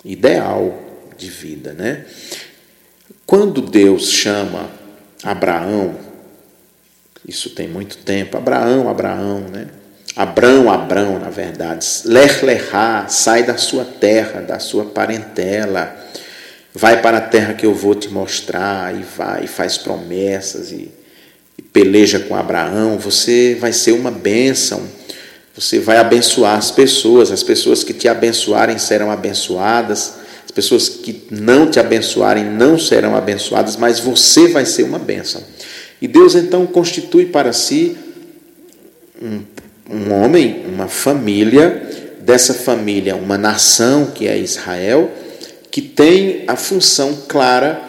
ideal 0.05 0.77
de 1.17 1.31
vida, 1.31 1.73
né? 1.73 2.07
Quando 3.25 3.63
Deus 3.63 4.11
chama 4.11 4.69
Abraão, 5.23 5.97
isso 7.25 7.51
tem 7.51 7.69
muito 7.69 7.99
tempo, 7.99 8.37
Abraão, 8.37 8.89
Abraão, 8.89 9.43
né? 9.43 9.69
Abrão, 10.17 10.69
Abrão, 10.73 11.21
na 11.21 11.31
verdade, 11.31 11.87
lerá, 12.05 13.07
sai 13.07 13.45
da 13.45 13.57
sua 13.57 13.85
terra, 13.85 14.41
da 14.41 14.59
sua 14.59 14.87
parentela, 14.87 15.97
vai 16.75 17.01
para 17.01 17.19
a 17.19 17.21
terra 17.29 17.55
que 17.55 17.65
eu 17.65 17.77
vou 17.77 17.95
te 17.95 18.09
mostrar, 18.09 18.93
e 18.93 19.05
vai, 19.05 19.45
e 19.45 19.47
faz 19.47 19.79
promessas, 19.79 20.73
e 20.73 20.99
peleja 21.73 22.19
com 22.19 22.35
Abraão, 22.35 22.99
você 22.99 23.57
vai 23.61 23.73
ser 23.73 23.93
uma 23.93 24.11
bênção, 24.11 24.83
você 25.55 25.79
vai 25.79 25.99
abençoar 25.99 26.57
as 26.57 26.71
pessoas, 26.71 27.31
as 27.31 27.43
pessoas 27.43 27.85
que 27.85 27.93
te 27.93 28.09
abençoarem 28.09 28.79
serão 28.79 29.11
abençoadas, 29.11 30.15
as 30.45 30.51
pessoas 30.51 30.89
que 30.89 31.25
não 31.31 31.71
te 31.71 31.79
abençoarem 31.79 32.45
não 32.45 32.79
serão 32.79 33.15
abençoadas, 33.15 33.77
mas 33.77 34.01
você 34.01 34.49
vai 34.49 34.65
ser 34.67 34.83
uma 34.83 34.99
bênção. 34.99 35.43
E 36.03 36.09
Deus 36.09 36.35
então 36.35 36.67
constitui 36.67 37.27
para 37.27 37.53
si 37.53 37.97
um, 39.21 39.43
um 39.89 40.13
homem, 40.13 40.65
uma 40.67 40.89
família, 40.89 41.89
dessa 42.21 42.55
família, 42.55 43.17
uma 43.17 43.37
nação 43.37 44.07
que 44.07 44.29
é 44.29 44.39
Israel, 44.39 45.11
que 45.71 45.83
tem 45.83 46.45
a 46.47 46.57
função 46.57 47.17
clara 47.29 47.81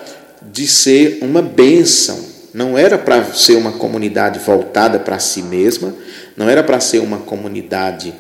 de 0.42 0.68
ser 0.68 1.20
uma 1.22 1.42
bênção. 1.42 2.31
Não 2.54 2.78
era 2.78 2.98
para 2.98 3.24
ser 3.34 3.56
uma 3.56 3.74
comunidade 3.74 4.40
voltada 4.40 5.00
para 5.00 5.20
si 5.20 5.42
mesma, 5.42 5.94
não 6.36 6.50
era 6.50 6.64
para 6.64 6.80
ser 6.80 7.00
uma 7.00 7.20
comunidade 7.20 8.14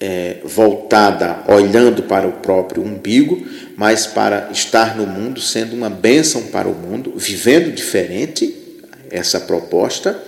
é, 0.00 0.38
voltada, 0.44 1.42
olhando 1.46 2.02
para 2.02 2.26
o 2.26 2.32
próprio 2.32 2.82
umbigo, 2.82 3.46
mas 3.76 4.06
para 4.06 4.50
estar 4.52 4.96
no 4.96 5.06
mundo, 5.06 5.40
sendo 5.40 5.74
uma 5.74 5.88
bênção 5.88 6.42
para 6.42 6.68
o 6.68 6.74
mundo, 6.74 7.14
vivendo 7.16 7.72
diferente. 7.72 8.62
Essa 9.10 9.40
proposta, 9.40 10.20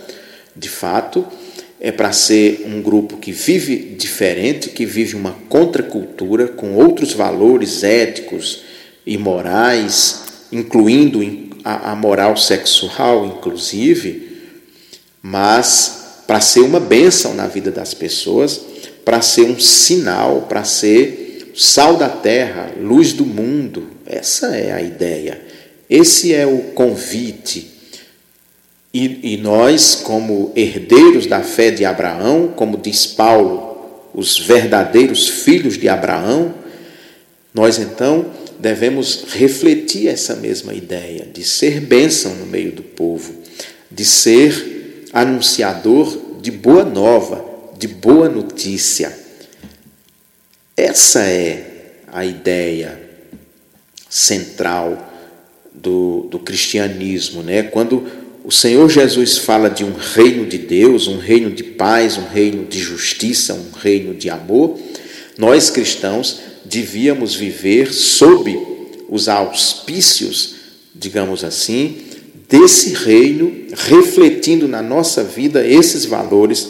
de 0.54 0.68
fato, 0.68 1.26
é 1.80 1.90
para 1.90 2.12
ser 2.12 2.64
um 2.66 2.80
grupo 2.80 3.16
que 3.16 3.32
vive 3.32 3.76
diferente, 3.98 4.70
que 4.70 4.86
vive 4.86 5.16
uma 5.16 5.36
contracultura 5.48 6.48
com 6.48 6.74
outros 6.74 7.12
valores 7.12 7.82
éticos 7.82 8.62
e 9.04 9.18
morais, 9.18 10.25
incluindo 10.52 11.20
a, 11.64 11.92
a 11.92 11.96
moral 11.96 12.36
sexual, 12.36 13.26
inclusive, 13.26 14.38
mas 15.22 16.22
para 16.26 16.40
ser 16.40 16.60
uma 16.60 16.80
bênção 16.80 17.34
na 17.34 17.46
vida 17.46 17.70
das 17.70 17.94
pessoas 17.94 18.60
para 19.06 19.22
ser 19.22 19.44
um 19.44 19.60
sinal, 19.60 20.46
para 20.48 20.64
ser 20.64 21.52
sal 21.54 21.96
da 21.96 22.08
terra, 22.08 22.72
luz 22.76 23.12
do 23.12 23.24
mundo. 23.24 23.86
Essa 24.04 24.56
é 24.56 24.72
a 24.72 24.82
ideia. 24.82 25.40
Esse 25.88 26.34
é 26.34 26.44
o 26.44 26.58
convite. 26.74 27.70
E, 28.92 29.34
e 29.34 29.36
nós, 29.36 29.94
como 29.94 30.52
herdeiros 30.56 31.26
da 31.26 31.40
fé 31.40 31.70
de 31.70 31.84
Abraão, 31.84 32.52
como 32.56 32.76
diz 32.76 33.06
Paulo, 33.06 34.08
os 34.12 34.40
verdadeiros 34.40 35.28
filhos 35.28 35.78
de 35.78 35.88
Abraão, 35.88 36.52
nós 37.54 37.78
então 37.78 38.26
devemos 38.58 39.24
refletir 39.32 40.08
essa 40.08 40.36
mesma 40.36 40.74
ideia 40.74 41.26
de 41.32 41.44
ser 41.44 41.80
bênção 41.80 42.34
no 42.34 42.46
meio 42.46 42.72
do 42.72 42.82
povo, 42.82 43.34
de 43.90 44.04
ser 44.04 45.08
anunciador 45.12 46.40
de 46.40 46.50
boa 46.50 46.84
nova, 46.84 47.44
de 47.78 47.88
boa 47.88 48.28
notícia. 48.28 49.16
Essa 50.76 51.22
é 51.22 51.94
a 52.12 52.24
ideia 52.24 53.00
central 54.08 55.12
do, 55.74 56.26
do 56.30 56.38
cristianismo. 56.38 57.42
Né? 57.42 57.62
Quando 57.62 58.06
o 58.44 58.52
Senhor 58.52 58.88
Jesus 58.88 59.38
fala 59.38 59.68
de 59.68 59.84
um 59.84 59.92
reino 59.92 60.46
de 60.46 60.58
Deus, 60.58 61.08
um 61.08 61.18
reino 61.18 61.50
de 61.50 61.62
paz, 61.62 62.16
um 62.16 62.26
reino 62.26 62.64
de 62.64 62.78
justiça, 62.78 63.54
um 63.54 63.70
reino 63.76 64.14
de 64.14 64.30
amor, 64.30 64.78
nós 65.36 65.68
cristãos 65.68 66.40
devíamos 66.68 67.34
viver 67.34 67.92
sob 67.92 68.58
os 69.08 69.28
auspícios, 69.28 70.54
digamos 70.94 71.44
assim, 71.44 71.98
desse 72.48 72.94
reino, 72.94 73.52
refletindo 73.72 74.68
na 74.68 74.82
nossa 74.82 75.22
vida 75.22 75.66
esses 75.66 76.04
valores 76.04 76.68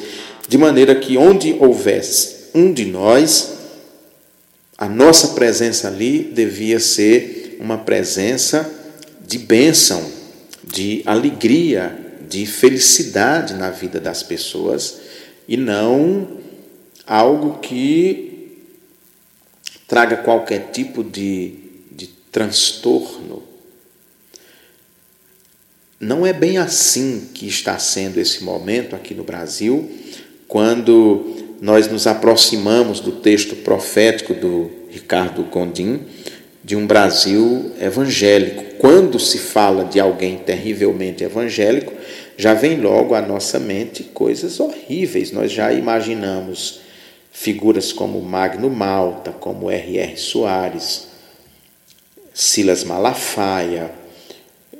de 0.49 0.57
maneira 0.57 0.95
que 0.95 1.17
onde 1.17 1.57
houvesse 1.59 2.37
um 2.55 2.73
de 2.73 2.85
nós, 2.87 3.55
a 4.79 4.89
nossa 4.89 5.29
presença 5.29 5.89
ali 5.89 6.31
devia 6.33 6.79
ser 6.79 7.59
uma 7.61 7.79
presença 7.79 8.71
de 9.27 9.39
bênção, 9.39 10.03
de 10.65 11.03
alegria, 11.05 11.97
de 12.29 12.47
felicidade 12.47 13.55
na 13.55 13.71
vida 13.71 14.01
das 14.01 14.23
pessoas 14.23 14.99
e 15.49 15.57
não 15.57 16.29
algo 17.07 17.59
que 17.61 18.26
traga 19.87 20.17
qualquer 20.17 20.71
tipo 20.73 21.05
de, 21.05 21.55
de 21.91 22.07
transtorno. 22.31 23.43
Não 25.99 26.27
é 26.27 26.33
bem 26.33 26.59
assim 26.59 27.29
que 27.33 27.47
está 27.47 27.79
sendo 27.79 28.19
esse 28.19 28.45
momento 28.45 28.95
aqui 28.95 29.15
no 29.15 29.25
Brasil, 29.25 29.91
quando 30.47 31.57
nós 31.61 31.91
nos 31.91 32.07
aproximamos 32.07 33.01
do 33.01 33.13
texto 33.13 33.57
profético 33.57 34.35
do 34.35 34.71
Ricardo 34.91 35.43
Gondim, 35.45 36.01
de 36.63 36.77
um 36.77 36.87
Brasil 36.87 37.73
evangélico. 37.81 38.65
Quando 38.79 39.19
se 39.19 39.39
fala 39.39 39.85
de 39.85 39.99
alguém 39.99 40.37
terrivelmente 40.37 41.25
evangélico, 41.25 41.93
já 42.37 42.53
vem 42.53 42.81
logo 42.81 43.15
à 43.15 43.23
nossa 43.23 43.59
mente 43.59 44.03
coisas 44.03 44.61
horríveis. 44.61 45.33
Nós 45.33 45.51
já 45.51 45.73
imaginamos 45.73 46.81
figuras 47.39 47.93
como 47.93 48.23
Magno 48.23 48.71
Malta, 48.71 49.31
como 49.31 49.71
R.R. 49.71 50.17
Soares, 50.17 51.09
Silas 52.33 52.83
Malafaia, 52.83 53.93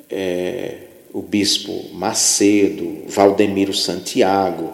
é, 0.09 0.79
o 1.13 1.21
bispo 1.21 1.91
Macedo, 1.93 3.03
Valdemiro 3.09 3.75
Santiago, 3.75 4.73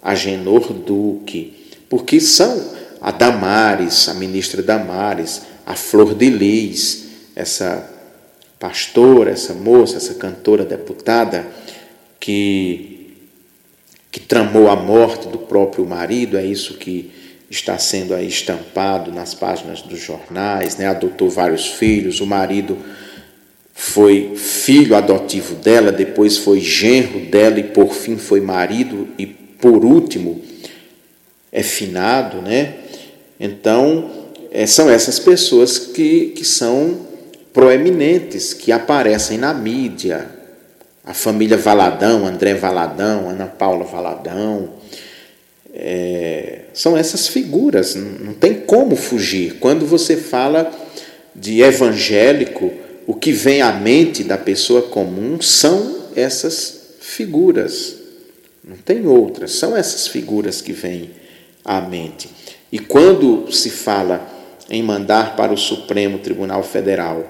Agenor 0.00 0.72
Duque, 0.72 1.72
porque 1.90 2.20
são 2.20 2.72
a 3.00 3.10
Damares, 3.10 4.08
a 4.08 4.14
ministra 4.14 4.62
Damares, 4.62 5.42
a 5.66 5.74
Flor 5.74 6.14
de 6.14 6.30
Lis, 6.30 7.08
essa 7.34 7.90
pastora, 8.60 9.32
essa 9.32 9.54
moça, 9.54 9.96
essa 9.96 10.14
cantora 10.14 10.64
deputada 10.64 11.44
que, 12.20 13.18
que 14.12 14.20
tramou 14.20 14.70
a 14.70 14.76
morte 14.76 15.26
do 15.26 15.38
próprio 15.38 15.84
marido, 15.84 16.38
é 16.38 16.46
isso 16.46 16.74
que 16.74 17.12
está 17.54 17.78
sendo 17.78 18.14
aí 18.14 18.26
estampado 18.26 19.12
nas 19.12 19.32
páginas 19.32 19.80
dos 19.80 20.00
jornais, 20.00 20.76
né? 20.76 20.86
adotou 20.86 21.30
vários 21.30 21.66
filhos, 21.66 22.20
o 22.20 22.26
marido 22.26 22.76
foi 23.72 24.34
filho 24.36 24.96
adotivo 24.96 25.54
dela, 25.54 25.92
depois 25.92 26.36
foi 26.36 26.60
genro 26.60 27.20
dela 27.30 27.58
e 27.58 27.64
por 27.64 27.94
fim 27.94 28.16
foi 28.16 28.40
marido 28.40 29.08
e 29.18 29.26
por 29.26 29.84
último 29.84 30.42
é 31.50 31.62
finado, 31.62 32.42
né? 32.42 32.74
Então, 33.38 34.10
é, 34.50 34.66
são 34.66 34.90
essas 34.90 35.18
pessoas 35.18 35.78
que, 35.78 36.32
que 36.36 36.44
são 36.44 36.98
proeminentes, 37.52 38.52
que 38.52 38.72
aparecem 38.72 39.38
na 39.38 39.54
mídia. 39.54 40.28
A 41.04 41.14
família 41.14 41.56
Valadão, 41.56 42.26
André 42.26 42.54
Valadão, 42.54 43.28
Ana 43.28 43.46
Paula 43.46 43.84
Valadão, 43.84 44.70
é, 45.74 46.60
são 46.72 46.96
essas 46.96 47.26
figuras, 47.26 47.94
não 47.96 48.32
tem 48.32 48.54
como 48.54 48.94
fugir. 48.94 49.56
Quando 49.58 49.84
você 49.84 50.16
fala 50.16 50.70
de 51.34 51.62
evangélico, 51.62 52.72
o 53.06 53.14
que 53.14 53.32
vem 53.32 53.60
à 53.60 53.72
mente 53.72 54.22
da 54.22 54.38
pessoa 54.38 54.82
comum 54.82 55.40
são 55.40 56.04
essas 56.14 56.96
figuras, 57.00 57.96
não 58.66 58.76
tem 58.76 59.06
outras, 59.06 59.52
são 59.52 59.76
essas 59.76 60.06
figuras 60.06 60.62
que 60.62 60.72
vêm 60.72 61.10
à 61.64 61.80
mente. 61.80 62.30
E 62.70 62.78
quando 62.78 63.52
se 63.52 63.68
fala 63.68 64.26
em 64.70 64.82
mandar 64.82 65.36
para 65.36 65.52
o 65.52 65.58
Supremo 65.58 66.18
Tribunal 66.18 66.62
Federal 66.62 67.28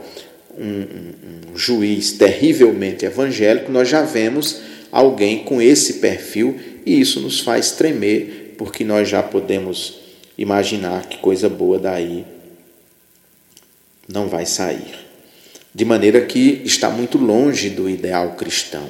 um, 0.57 0.65
um, 0.65 1.53
um 1.53 1.59
juiz 1.59 2.13
terrivelmente 2.13 3.05
evangélico, 3.05 3.73
nós 3.73 3.89
já 3.89 4.03
vemos 4.03 4.61
alguém 4.93 5.45
com 5.45 5.61
esse 5.61 5.95
perfil 5.95 6.57
e 6.85 7.01
isso 7.01 7.21
nos 7.21 7.41
faz 7.41 7.73
tremer, 7.73 8.55
porque 8.59 8.85
nós 8.85 9.09
já 9.09 9.23
podemos 9.23 10.01
imaginar 10.37 11.07
que 11.07 11.19
coisa 11.19 11.49
boa 11.49 11.79
daí 11.79 12.25
não 14.09 14.29
vai 14.29 14.45
sair. 14.45 14.95
De 15.75 15.85
maneira 15.85 16.21
que 16.21 16.63
está 16.65 16.91
muito 16.91 17.19
longe 17.19 17.71
do 17.71 17.89
ideal 17.89 18.33
cristão. 18.33 18.89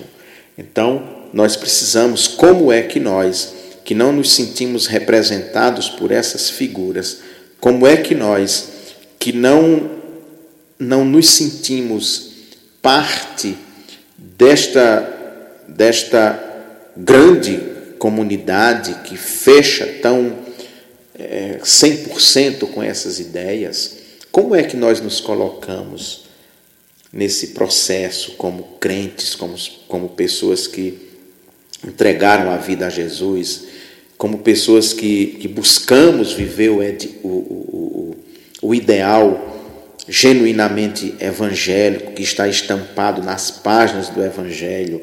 Então, 0.58 1.24
nós 1.32 1.56
precisamos, 1.56 2.28
como 2.28 2.70
é 2.70 2.82
que 2.82 3.00
nós, 3.00 3.54
que 3.84 3.94
não 3.94 4.12
nos 4.12 4.32
sentimos 4.32 4.86
representados 4.86 5.88
por 5.88 6.10
essas 6.10 6.50
figuras, 6.50 7.20
como 7.60 7.86
é 7.86 7.96
que 7.96 8.14
nós, 8.14 8.68
que 9.18 9.32
não, 9.32 9.90
não 10.78 11.04
nos 11.04 11.30
sentimos 11.30 12.32
parte 12.82 13.56
desta, 14.18 15.62
desta 15.66 16.38
grande 16.96 17.73
comunidade 18.04 18.96
que 19.02 19.16
fecha 19.16 19.86
tão 20.02 20.30
é, 21.18 21.58
100% 21.64 22.70
com 22.70 22.82
essas 22.82 23.18
ideias, 23.18 23.96
como 24.30 24.54
é 24.54 24.62
que 24.62 24.76
nós 24.76 25.00
nos 25.00 25.22
colocamos 25.22 26.26
nesse 27.10 27.54
processo 27.54 28.32
como 28.32 28.76
crentes, 28.78 29.34
como, 29.34 29.56
como 29.88 30.10
pessoas 30.10 30.66
que 30.66 30.98
entregaram 31.82 32.50
a 32.50 32.58
vida 32.58 32.88
a 32.88 32.90
Jesus, 32.90 33.68
como 34.18 34.40
pessoas 34.40 34.92
que, 34.92 35.38
que 35.40 35.48
buscamos 35.48 36.34
viver 36.34 36.68
o, 36.68 36.80
o, 37.22 37.28
o, 37.28 38.16
o 38.60 38.74
ideal 38.74 39.96
genuinamente 40.06 41.14
evangélico 41.18 42.12
que 42.12 42.22
está 42.22 42.46
estampado 42.46 43.22
nas 43.22 43.50
páginas 43.50 44.10
do 44.10 44.22
Evangelho, 44.22 45.00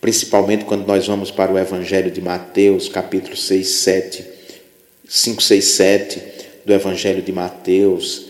principalmente 0.00 0.64
quando 0.64 0.86
nós 0.86 1.06
vamos 1.06 1.30
para 1.30 1.52
o 1.52 1.58
Evangelho 1.58 2.10
de 2.10 2.20
Mateus, 2.20 2.88
capítulo 2.88 3.36
6, 3.36 3.68
7, 3.68 4.24
5, 5.08 5.42
6, 5.42 5.64
7 5.64 6.22
do 6.64 6.72
Evangelho 6.72 7.22
de 7.22 7.32
Mateus, 7.32 8.26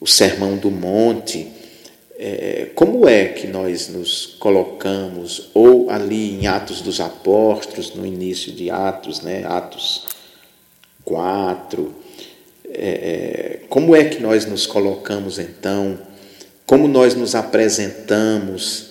o 0.00 0.06
Sermão 0.06 0.56
do 0.56 0.70
Monte 0.70 1.60
é, 2.22 2.66
como 2.74 3.08
é 3.08 3.28
que 3.28 3.46
nós 3.46 3.88
nos 3.88 4.26
colocamos, 4.38 5.48
ou 5.54 5.88
ali 5.88 6.34
em 6.34 6.46
Atos 6.46 6.82
dos 6.82 7.00
Apóstolos, 7.00 7.94
no 7.94 8.04
início 8.04 8.52
de 8.52 8.70
Atos, 8.70 9.22
né, 9.22 9.42
Atos 9.46 10.04
4, 11.02 11.94
é, 12.68 12.70
é, 12.74 13.60
como 13.70 13.96
é 13.96 14.04
que 14.04 14.20
nós 14.20 14.44
nos 14.44 14.66
colocamos 14.66 15.38
então, 15.38 15.98
como 16.66 16.86
nós 16.86 17.14
nos 17.14 17.34
apresentamos 17.34 18.89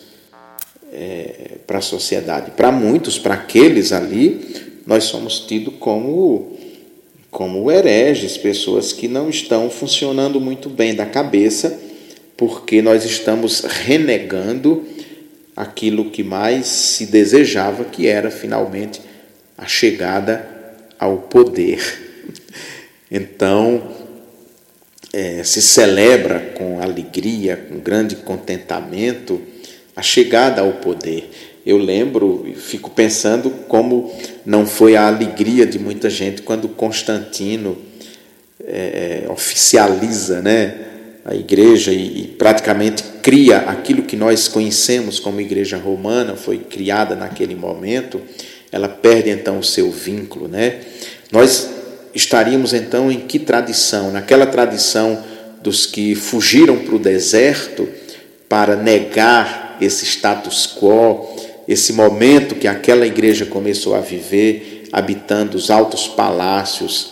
é, 0.91 1.57
para 1.65 1.79
a 1.79 1.81
sociedade? 1.81 2.51
Para 2.51 2.71
muitos, 2.71 3.17
para 3.17 3.35
aqueles 3.35 3.91
ali, 3.91 4.81
nós 4.85 5.05
somos 5.05 5.41
tidos 5.41 5.73
como, 5.79 6.57
como 7.29 7.71
hereges, 7.71 8.37
pessoas 8.37 8.93
que 8.93 9.07
não 9.07 9.29
estão 9.29 9.69
funcionando 9.69 10.39
muito 10.39 10.69
bem 10.69 10.95
da 10.95 11.05
cabeça 11.05 11.89
porque 12.39 12.81
nós 12.81 13.03
estamos 13.03 13.59
renegando 13.59 14.85
aquilo 15.53 16.09
que 16.09 16.23
mais 16.23 16.67
se 16.67 17.07
desejava, 17.07 17.83
que 17.83 18.07
era 18.07 18.31
finalmente 18.31 19.01
a 19.57 19.67
chegada 19.67 20.47
ao 20.97 21.17
poder. 21.17 21.81
Então, 23.11 23.91
é, 25.11 25.43
se 25.43 25.63
celebra 25.63 26.53
com 26.55 26.79
alegria, 26.79 27.57
com 27.57 27.79
grande 27.79 28.17
contentamento, 28.17 29.41
a 29.99 30.01
chegada 30.01 30.61
ao 30.61 30.71
poder. 30.73 31.29
Eu 31.65 31.77
lembro 31.77 32.45
e 32.47 32.53
fico 32.55 32.89
pensando 32.89 33.49
como 33.67 34.11
não 34.45 34.65
foi 34.65 34.95
a 34.95 35.05
alegria 35.05 35.65
de 35.65 35.77
muita 35.77 36.09
gente 36.09 36.41
quando 36.41 36.69
Constantino 36.69 37.77
é 38.65 39.25
oficializa 39.29 40.41
né, 40.41 40.75
a 41.25 41.35
igreja 41.35 41.91
e, 41.91 42.21
e 42.21 42.27
praticamente 42.27 43.03
cria 43.21 43.57
aquilo 43.57 44.03
que 44.03 44.15
nós 44.15 44.47
conhecemos 44.47 45.19
como 45.19 45.41
igreja 45.41 45.77
romana, 45.77 46.35
foi 46.35 46.59
criada 46.59 47.13
naquele 47.13 47.55
momento, 47.55 48.21
ela 48.71 48.87
perde 48.87 49.29
então 49.29 49.59
o 49.59 49.63
seu 49.63 49.91
vínculo, 49.91 50.47
né? 50.47 50.79
Nós 51.31 51.69
estaríamos 52.15 52.73
então 52.73 53.11
em 53.11 53.19
que 53.19 53.37
tradição? 53.37 54.11
Naquela 54.11 54.45
tradição 54.45 55.21
dos 55.61 55.85
que 55.85 56.15
fugiram 56.15 56.77
para 56.77 56.95
o 56.95 56.99
deserto 56.99 57.87
para 58.47 58.75
negar 58.75 59.68
esse 59.81 60.05
status 60.05 60.67
quo, 60.79 61.27
esse 61.67 61.93
momento 61.93 62.55
que 62.55 62.67
aquela 62.67 63.05
igreja 63.05 63.45
começou 63.45 63.95
a 63.95 63.99
viver, 63.99 64.87
habitando 64.91 65.55
os 65.55 65.69
altos 65.69 66.07
palácios 66.07 67.11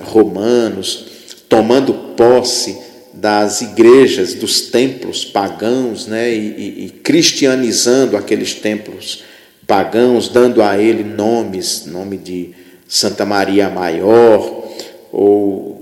romanos, 0.00 1.06
tomando 1.48 1.94
posse 2.16 2.78
das 3.12 3.62
igrejas, 3.62 4.34
dos 4.34 4.62
templos 4.62 5.24
pagãos, 5.24 6.06
né, 6.06 6.34
e, 6.34 6.38
e, 6.38 6.84
e, 6.86 6.90
cristianizando 6.90 8.16
aqueles 8.16 8.54
templos 8.54 9.22
pagãos, 9.66 10.28
dando 10.28 10.62
a 10.62 10.76
ele 10.78 11.04
nomes, 11.04 11.86
nome 11.86 12.18
de 12.18 12.50
Santa 12.88 13.24
Maria 13.24 13.70
Maior, 13.70 14.64
ou 15.12 15.74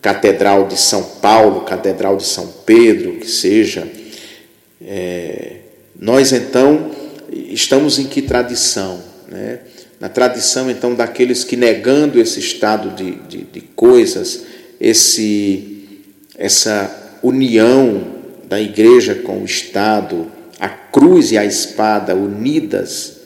Catedral 0.00 0.66
de 0.66 0.76
São 0.76 1.02
Paulo, 1.02 1.62
Catedral 1.62 2.16
de 2.16 2.24
São 2.24 2.46
Pedro, 2.64 3.14
que 3.14 3.28
seja. 3.28 3.86
É, 4.86 5.56
nós 5.98 6.32
então 6.32 6.92
estamos 7.32 7.98
em 7.98 8.06
que 8.06 8.22
tradição? 8.22 9.02
Né? 9.28 9.58
Na 9.98 10.08
tradição 10.08 10.70
então 10.70 10.94
daqueles 10.94 11.42
que 11.42 11.56
negando 11.56 12.20
esse 12.20 12.38
estado 12.38 12.90
de, 12.90 13.16
de, 13.26 13.44
de 13.44 13.60
coisas, 13.60 14.44
esse 14.80 15.72
essa 16.38 17.18
união 17.22 18.14
da 18.44 18.60
igreja 18.60 19.14
com 19.14 19.42
o 19.42 19.44
Estado, 19.44 20.30
a 20.60 20.68
cruz 20.68 21.32
e 21.32 21.38
a 21.38 21.44
espada 21.44 22.14
unidas, 22.14 23.16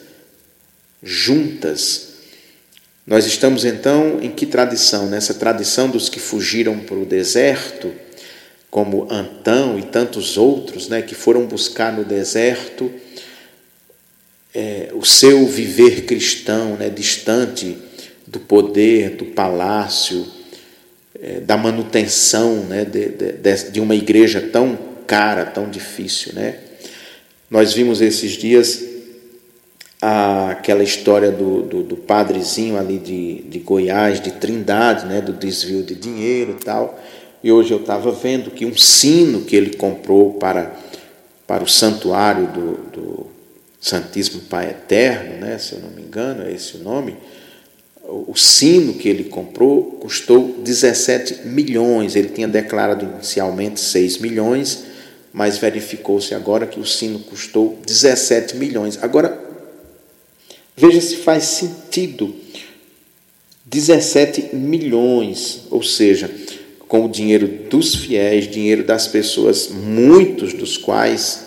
juntas. 1.03 2.07
Nós 3.05 3.25
estamos 3.25 3.65
então 3.65 4.19
em 4.21 4.31
que 4.31 4.45
tradição? 4.45 5.07
Nessa 5.07 5.33
tradição 5.33 5.89
dos 5.89 6.07
que 6.07 6.19
fugiram 6.19 6.79
para 6.79 6.95
o 6.95 7.05
deserto, 7.05 7.91
como 8.71 9.05
Antão 9.11 9.77
e 9.77 9.83
tantos 9.83 10.37
outros, 10.37 10.87
né, 10.87 11.01
que 11.01 11.13
foram 11.13 11.45
buscar 11.45 11.91
no 11.91 12.05
deserto 12.05 12.89
é, 14.55 14.89
o 14.93 15.05
seu 15.05 15.45
viver 15.45 16.05
cristão, 16.05 16.77
né, 16.77 16.89
distante 16.89 17.77
do 18.25 18.39
poder, 18.39 19.11
do 19.11 19.25
palácio, 19.25 20.25
é, 21.21 21.41
da 21.41 21.57
manutenção 21.57 22.63
né, 22.63 22.85
de, 22.85 23.09
de, 23.09 23.71
de 23.71 23.79
uma 23.81 23.93
igreja 23.93 24.39
tão 24.39 24.79
cara, 25.05 25.45
tão 25.45 25.69
difícil. 25.69 26.33
Né? 26.33 26.55
Nós 27.49 27.73
vimos 27.73 28.01
esses 28.01 28.31
dias 28.31 28.89
aquela 30.01 30.81
história 30.81 31.29
do, 31.29 31.61
do, 31.61 31.83
do, 31.83 31.95
padrezinho 31.95 32.75
ali 32.75 32.97
de, 32.97 33.43
de 33.43 33.59
Goiás, 33.59 34.19
de 34.19 34.31
Trindade, 34.31 35.05
né, 35.05 35.21
do 35.21 35.31
desvio 35.31 35.83
de 35.83 35.93
dinheiro 35.93 36.57
e 36.59 36.63
tal. 36.63 36.99
E 37.43 37.51
hoje 37.51 37.71
eu 37.71 37.79
estava 37.79 38.11
vendo 38.11 38.51
que 38.51 38.65
um 38.65 38.75
sino 38.77 39.41
que 39.41 39.55
ele 39.55 39.75
comprou 39.75 40.33
para, 40.33 40.75
para 41.47 41.63
o 41.63 41.67
santuário 41.67 42.47
do, 42.47 42.73
do 42.91 43.27
Santíssimo 43.79 44.41
Pai 44.41 44.69
Eterno, 44.69 45.39
né, 45.39 45.57
se 45.57 45.73
eu 45.73 45.79
não 45.79 45.89
me 45.89 46.03
engano, 46.03 46.43
é 46.43 46.53
esse 46.53 46.77
o 46.77 46.79
nome. 46.79 47.17
O 48.03 48.35
sino 48.35 48.93
que 48.93 49.09
ele 49.09 49.23
comprou 49.23 49.83
custou 49.93 50.55
17 50.59 51.47
milhões. 51.47 52.15
Ele 52.15 52.29
tinha 52.29 52.47
declarado 52.47 53.05
inicialmente 53.05 53.79
6 53.79 54.17
milhões, 54.19 54.83
mas 55.33 55.57
verificou-se 55.57 56.35
agora 56.35 56.67
que 56.67 56.79
o 56.79 56.85
sino 56.85 57.19
custou 57.19 57.79
17 57.85 58.57
milhões. 58.57 58.99
Agora, 59.01 59.39
veja 60.75 60.99
se 61.01 61.17
faz 61.17 61.45
sentido. 61.45 62.35
17 63.65 64.55
milhões, 64.55 65.61
ou 65.71 65.81
seja, 65.81 66.29
com 66.91 67.05
o 67.05 67.09
dinheiro 67.09 67.47
dos 67.69 67.95
fiéis, 67.95 68.49
dinheiro 68.49 68.83
das 68.83 69.07
pessoas, 69.07 69.69
muitos 69.69 70.51
dos 70.51 70.75
quais 70.75 71.45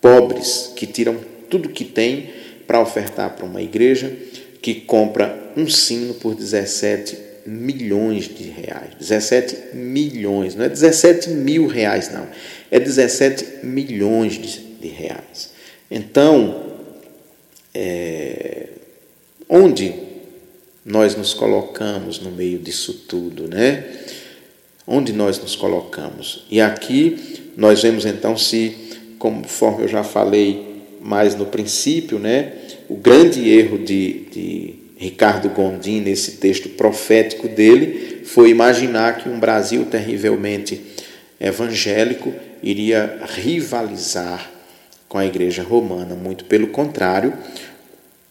pobres, 0.00 0.70
que 0.76 0.86
tiram 0.86 1.16
tudo 1.50 1.70
que 1.70 1.84
tem 1.84 2.30
para 2.68 2.80
ofertar 2.80 3.34
para 3.34 3.44
uma 3.44 3.60
igreja 3.60 4.16
que 4.62 4.76
compra 4.76 5.52
um 5.56 5.68
sino 5.68 6.14
por 6.14 6.36
17 6.36 7.18
milhões 7.44 8.28
de 8.32 8.44
reais. 8.44 8.90
17 8.96 9.76
milhões, 9.76 10.54
não 10.54 10.66
é 10.66 10.68
17 10.68 11.30
mil 11.30 11.66
reais, 11.66 12.12
não. 12.12 12.28
É 12.70 12.78
17 12.78 13.66
milhões 13.66 14.34
de, 14.34 14.60
de 14.60 14.86
reais. 14.86 15.50
Então, 15.90 16.64
é, 17.74 18.68
onde 19.48 19.92
nós 20.84 21.16
nos 21.16 21.34
colocamos 21.34 22.20
no 22.20 22.30
meio 22.30 22.60
disso 22.60 22.92
tudo, 23.08 23.48
né? 23.48 24.05
Onde 24.86 25.12
nós 25.12 25.38
nos 25.38 25.56
colocamos? 25.56 26.44
E 26.48 26.60
aqui 26.60 27.42
nós 27.56 27.82
vemos 27.82 28.06
então 28.06 28.36
se, 28.36 28.76
conforme 29.18 29.84
eu 29.84 29.88
já 29.88 30.04
falei 30.04 30.84
mais 31.00 31.34
no 31.34 31.46
princípio, 31.46 32.18
né, 32.18 32.52
o 32.88 32.94
grande 32.94 33.48
erro 33.48 33.78
de, 33.78 34.26
de 34.30 34.74
Ricardo 34.96 35.48
Gondim 35.48 36.00
nesse 36.00 36.32
texto 36.32 36.68
profético 36.70 37.48
dele 37.48 38.22
foi 38.24 38.50
imaginar 38.50 39.18
que 39.18 39.28
um 39.28 39.40
Brasil 39.40 39.84
terrivelmente 39.86 40.80
evangélico 41.40 42.32
iria 42.62 43.20
rivalizar 43.26 44.50
com 45.08 45.18
a 45.18 45.26
Igreja 45.26 45.62
Romana. 45.62 46.14
Muito 46.14 46.44
pelo 46.44 46.68
contrário, 46.68 47.32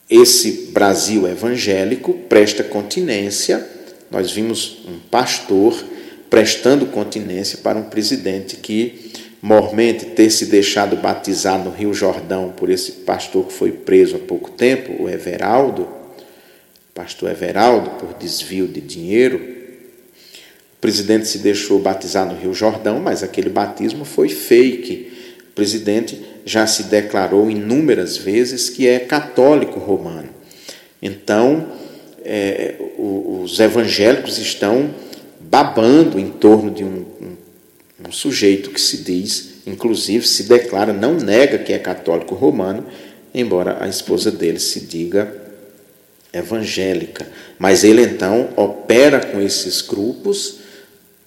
esse 0.09 0.71
Brasil 0.71 1.27
evangélico 1.27 2.13
presta 2.29 2.63
continência. 2.63 3.65
Nós 4.09 4.31
vimos 4.31 4.85
um 4.87 4.99
pastor 5.09 5.83
prestando 6.29 6.85
continência 6.87 7.59
para 7.59 7.77
um 7.77 7.83
presidente 7.83 8.57
que 8.57 9.11
mormente 9.41 10.05
ter 10.07 10.29
se 10.31 10.47
deixado 10.47 10.95
batizar 10.95 11.63
no 11.63 11.69
Rio 11.69 11.93
Jordão 11.93 12.51
por 12.55 12.69
esse 12.69 12.91
pastor 12.91 13.45
que 13.45 13.53
foi 13.53 13.71
preso 13.71 14.15
há 14.15 14.19
pouco 14.19 14.49
tempo, 14.49 15.03
o 15.03 15.09
Everaldo, 15.09 15.87
pastor 16.95 17.29
Everaldo, 17.29 17.91
por 17.91 18.13
desvio 18.15 18.67
de 18.67 18.81
dinheiro. 18.81 19.37
O 19.37 20.81
presidente 20.81 21.27
se 21.27 21.39
deixou 21.39 21.77
batizar 21.79 22.25
no 22.25 22.35
Rio 22.35 22.53
Jordão, 22.53 22.99
mas 22.99 23.21
aquele 23.21 23.49
batismo 23.49 24.03
foi 24.03 24.29
fake. 24.29 25.11
O 25.49 25.53
presidente 25.53 26.19
já 26.45 26.65
se 26.65 26.83
declarou 26.83 27.49
inúmeras 27.49 28.17
vezes 28.17 28.69
que 28.69 28.87
é 28.87 28.99
católico 28.99 29.79
romano. 29.79 30.29
Então, 31.01 31.67
é, 32.23 32.75
os 32.97 33.59
evangélicos 33.59 34.39
estão 34.39 34.89
babando 35.55 36.19
em 36.19 36.27
torno 36.27 36.69
de 36.69 36.83
um, 36.83 37.05
um 37.21 37.35
um 38.07 38.11
sujeito 38.11 38.69
que 38.69 38.79
se 38.79 38.97
diz, 38.97 39.61
inclusive 39.65 40.27
se 40.27 40.43
declara, 40.43 40.93
não 40.93 41.15
nega 41.15 41.57
que 41.57 41.73
é 41.73 41.79
católico 41.79 42.35
romano, 42.35 42.85
embora 43.33 43.77
a 43.79 43.87
esposa 43.87 44.29
dele 44.29 44.59
se 44.59 44.81
diga 44.81 45.33
evangélica. 46.31 47.27
Mas 47.57 47.83
ele 47.83 48.03
então 48.03 48.49
opera 48.55 49.19
com 49.25 49.41
esses 49.41 49.81
grupos, 49.81 50.59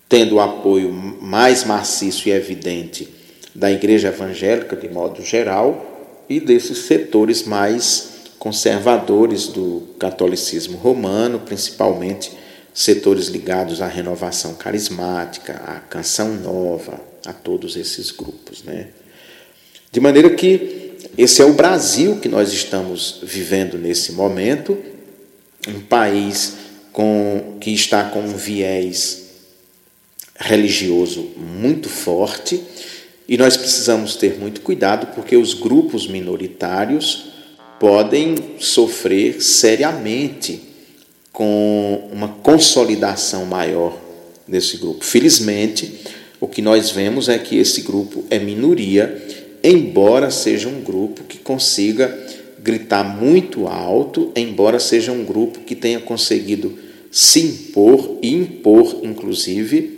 tendo 0.09 0.37
o 0.37 0.41
apoio 0.41 0.93
mais 0.93 1.65
maciço 1.65 2.29
e 2.29 2.33
evidente 2.33 3.09
da 3.55 3.73
igreja 3.73 4.09
evangélica, 4.09 4.77
de 4.77 4.89
modo 4.89 5.23
geral, 5.23 6.25
e 6.29 6.39
desses 6.39 6.79
setores 6.79 7.43
mais 7.43 8.11
conservadores 8.39 9.49
do 9.49 9.89
catolicismo 9.99 10.77
romano, 10.77 11.41
principalmente 11.41 12.31
setores 12.79 13.27
ligados 13.27 13.83
à 13.83 13.89
renovação 13.89 14.55
carismática, 14.55 15.55
à 15.67 15.81
canção 15.81 16.37
nova, 16.37 17.01
a 17.27 17.33
todos 17.33 17.75
esses 17.75 18.13
grupos. 18.13 18.63
Né? 18.63 18.91
De 19.91 19.99
maneira 19.99 20.31
que 20.31 20.93
esse 21.19 21.43
é 21.43 21.45
o 21.45 21.55
Brasil 21.55 22.21
que 22.21 22.29
nós 22.29 22.53
estamos 22.53 23.19
vivendo 23.25 23.77
nesse 23.77 24.13
momento, 24.13 24.79
um 25.67 25.81
país 25.81 26.55
com, 26.93 27.57
que 27.61 27.75
está 27.75 28.05
com 28.11 28.21
um 28.21 28.37
viés 28.37 29.25
religioso 30.39 31.33
muito 31.37 31.89
forte, 31.89 32.63
e 33.27 33.37
nós 33.37 33.57
precisamos 33.57 34.15
ter 34.15 34.39
muito 34.39 34.61
cuidado 34.61 35.13
porque 35.17 35.37
os 35.37 35.53
grupos 35.53 36.07
minoritários 36.07 37.31
podem 37.81 38.37
sofrer 38.61 39.43
seriamente 39.43 40.68
com 41.39 42.09
uma 42.11 42.27
consolidação 42.27 43.45
maior 43.45 43.97
desse 44.45 44.77
grupo. 44.77 45.05
Felizmente, 45.05 46.01
o 46.41 46.49
que 46.49 46.61
nós 46.61 46.91
vemos 46.91 47.29
é 47.29 47.39
que 47.39 47.57
esse 47.59 47.83
grupo 47.83 48.25
é 48.29 48.41
minoria, 48.41 49.25
embora 49.63 50.33
seja 50.33 50.69
um 50.69 50.83
grupo 50.83 51.23
que 51.23 51.39
consiga 51.39 52.13
gritar 52.59 53.05
muito 53.05 53.69
alto, 53.69 54.33
embora 54.35 54.81
seja 54.81 55.13
um 55.13 55.25
grupo 55.25 55.61
que 55.61 55.77
tenha 55.77 56.01
conseguido 56.01 56.77
se 57.09 57.39
impor 57.39 58.19
e 58.21 58.35
impor, 58.35 58.99
inclusive, 59.05 59.97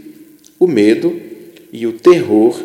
o 0.58 0.66
medo 0.66 1.18
e 1.72 1.86
o 1.86 1.94
terror 1.94 2.62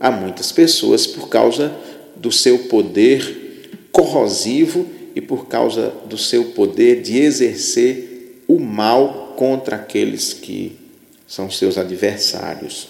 a 0.00 0.10
muitas 0.10 0.50
pessoas 0.50 1.06
por 1.06 1.28
causa 1.28 1.70
do 2.16 2.32
seu 2.32 2.60
poder 2.60 3.82
corrosivo 3.92 4.86
e 5.14 5.20
por 5.20 5.46
causa 5.46 5.92
do 6.08 6.16
seu 6.16 6.44
poder 6.44 7.02
de 7.02 7.18
exercer 7.18 8.13
o 8.46 8.58
mal 8.58 9.34
contra 9.36 9.76
aqueles 9.76 10.32
que 10.32 10.78
são 11.26 11.50
seus 11.50 11.78
adversários. 11.78 12.88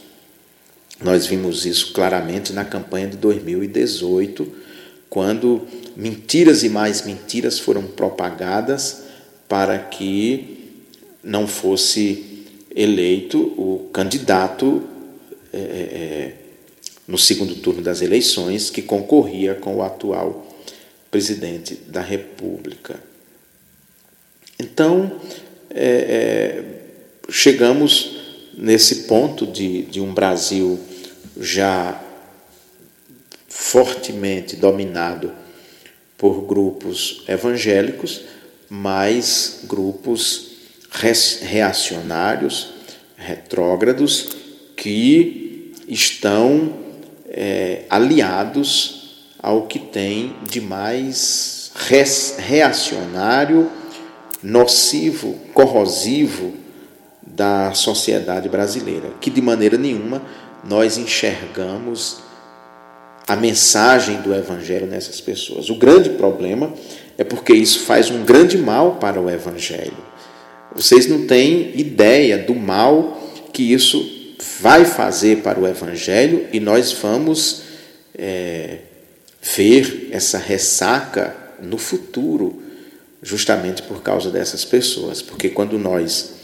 Nós 1.03 1.27
vimos 1.27 1.67
isso 1.67 1.93
claramente 1.93 2.53
na 2.53 2.65
campanha 2.65 3.09
de 3.09 3.17
2018, 3.17 4.47
quando 5.09 5.67
mentiras 5.97 6.63
e 6.63 6.69
mais 6.69 7.05
mentiras 7.05 7.59
foram 7.59 7.83
propagadas 7.83 9.03
para 9.49 9.79
que 9.79 10.83
não 11.23 11.47
fosse 11.47 12.45
eleito 12.75 13.39
o 13.57 13.89
candidato 13.93 14.83
é, 15.53 16.33
no 17.07 17.19
segundo 17.19 17.55
turno 17.57 17.83
das 17.83 18.03
eleições 18.03 18.71
que 18.71 18.83
concorria 18.83 19.55
com 19.55 19.77
o 19.77 19.83
atual 19.83 20.47
presidente 21.11 21.75
da 21.87 22.01
República. 22.01 22.99
Então, 24.59 25.21
é, 25.71 25.81
é, 25.81 26.65
chegamos 27.31 28.17
nesse 28.57 29.05
ponto 29.05 29.47
de, 29.47 29.83
de 29.83 30.01
um 30.01 30.15
Brasil 30.15 30.79
já 31.41 32.01
fortemente 33.49 34.57
dominado 34.57 35.33
por 36.17 36.47
grupos 36.47 37.25
evangélicos, 37.27 38.23
mais 38.69 39.61
grupos 39.65 40.53
reacionários, 41.43 42.71
retrógrados, 43.17 44.29
que 44.77 45.73
estão 45.89 46.73
é, 47.29 47.85
aliados 47.91 49.27
ao 49.39 49.67
que 49.67 49.79
tem 49.79 50.37
de 50.49 50.61
mais 50.61 51.73
reacionário, 52.39 53.71
nocivo, 54.45 55.35
corrosivo 55.55 56.53
da 57.27 57.73
sociedade 57.73 58.49
brasileira, 58.49 59.11
que 59.21 59.31
de 59.31 59.41
maneira 59.41 59.79
nenhuma 59.79 60.23
nós 60.63 60.99
enxergamos 60.99 62.19
a 63.27 63.35
mensagem 63.35 64.21
do 64.21 64.35
Evangelho 64.35 64.87
nessas 64.87 65.21
pessoas. 65.21 65.71
O 65.71 65.77
grande 65.77 66.11
problema 66.11 66.73
é 67.17 67.25
porque 67.25 67.55
isso 67.55 67.81
faz 67.81 68.11
um 68.11 68.23
grande 68.23 68.59
mal 68.59 68.97
para 68.97 69.19
o 69.21 69.31
Evangelho. 69.31 69.97
Vocês 70.75 71.07
não 71.07 71.27
têm 71.27 71.73
ideia 71.75 72.37
do 72.37 72.55
mal 72.55 73.19
que 73.51 73.73
isso 73.73 74.37
vai 74.61 74.85
fazer 74.85 75.39
para 75.39 75.59
o 75.59 75.67
Evangelho 75.67 76.47
e 76.53 76.61
nós 76.61 76.93
vamos 76.93 77.63
é, 78.17 78.79
ver 79.41 80.11
essa 80.13 80.37
ressaca 80.37 81.35
no 81.63 81.79
futuro, 81.79 82.64
justamente 83.25 83.83
por 83.83 84.03
causa 84.03 84.31
dessas 84.31 84.65
pessoas. 84.65 85.23
Porque 85.23 85.49
quando 85.49 85.79
nós 85.79 86.35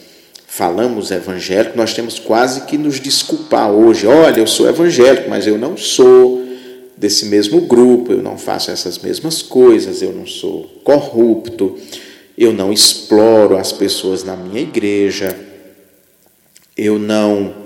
falamos 0.48 1.10
evangélico, 1.10 1.76
nós 1.76 1.92
temos 1.94 2.18
quase 2.18 2.62
que 2.62 2.78
nos 2.78 2.98
desculpar 2.98 3.70
hoje. 3.70 4.06
Olha, 4.06 4.40
eu 4.40 4.46
sou 4.46 4.68
evangélico, 4.68 5.28
mas 5.28 5.46
eu 5.46 5.58
não 5.58 5.76
sou 5.76 6.42
desse 6.96 7.26
mesmo 7.26 7.60
grupo, 7.62 8.12
eu 8.12 8.22
não 8.22 8.36
faço 8.36 8.70
essas 8.70 8.98
mesmas 8.98 9.42
coisas, 9.42 10.02
eu 10.02 10.12
não 10.12 10.26
sou 10.26 10.64
corrupto, 10.82 11.78
eu 12.36 12.52
não 12.52 12.72
exploro 12.72 13.56
as 13.56 13.72
pessoas 13.72 14.24
na 14.24 14.34
minha 14.34 14.60
igreja, 14.60 15.38
eu 16.76 16.98
não 16.98 17.60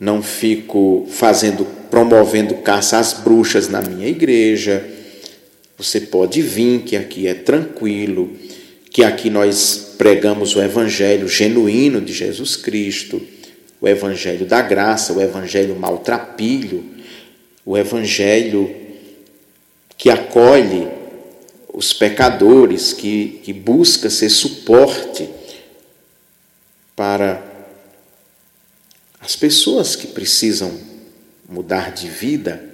não 0.00 0.22
fico 0.22 1.06
fazendo 1.08 1.64
promovendo 1.90 2.54
caça 2.56 2.98
às 2.98 3.12
bruxas 3.12 3.68
na 3.68 3.80
minha 3.80 4.08
igreja. 4.08 4.84
Você 5.78 6.00
pode 6.00 6.42
vir, 6.42 6.82
que 6.82 6.96
aqui 6.96 7.26
é 7.26 7.34
tranquilo, 7.34 8.30
que 8.94 9.02
aqui 9.02 9.28
nós 9.28 9.94
pregamos 9.98 10.54
o 10.54 10.62
evangelho 10.62 11.28
genuíno 11.28 12.00
de 12.00 12.12
Jesus 12.12 12.54
Cristo, 12.54 13.20
o 13.80 13.88
evangelho 13.88 14.46
da 14.46 14.62
graça, 14.62 15.12
o 15.12 15.20
evangelho 15.20 15.74
maltrapilho, 15.74 16.94
o 17.66 17.76
evangelho 17.76 18.72
que 19.98 20.08
acolhe 20.10 20.88
os 21.72 21.92
pecadores, 21.92 22.92
que, 22.92 23.40
que 23.42 23.52
busca 23.52 24.08
ser 24.08 24.28
suporte 24.28 25.28
para 26.94 27.44
as 29.18 29.34
pessoas 29.34 29.96
que 29.96 30.06
precisam 30.06 30.78
mudar 31.48 31.90
de 31.90 32.08
vida 32.08 32.64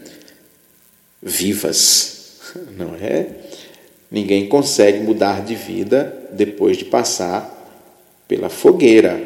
vivas, 1.23 2.37
não 2.77 2.95
é? 2.95 3.40
Ninguém 4.11 4.49
consegue 4.49 5.01
mudar 5.01 5.45
de 5.45 5.55
vida 5.55 6.29
depois 6.33 6.77
de 6.77 6.85
passar 6.85 7.57
pela 8.27 8.49
fogueira. 8.49 9.21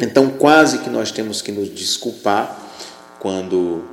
Então, 0.00 0.30
quase 0.30 0.78
que 0.78 0.88
nós 0.88 1.10
temos 1.10 1.42
que 1.42 1.52
nos 1.52 1.68
desculpar 1.74 2.66
quando 3.18 3.84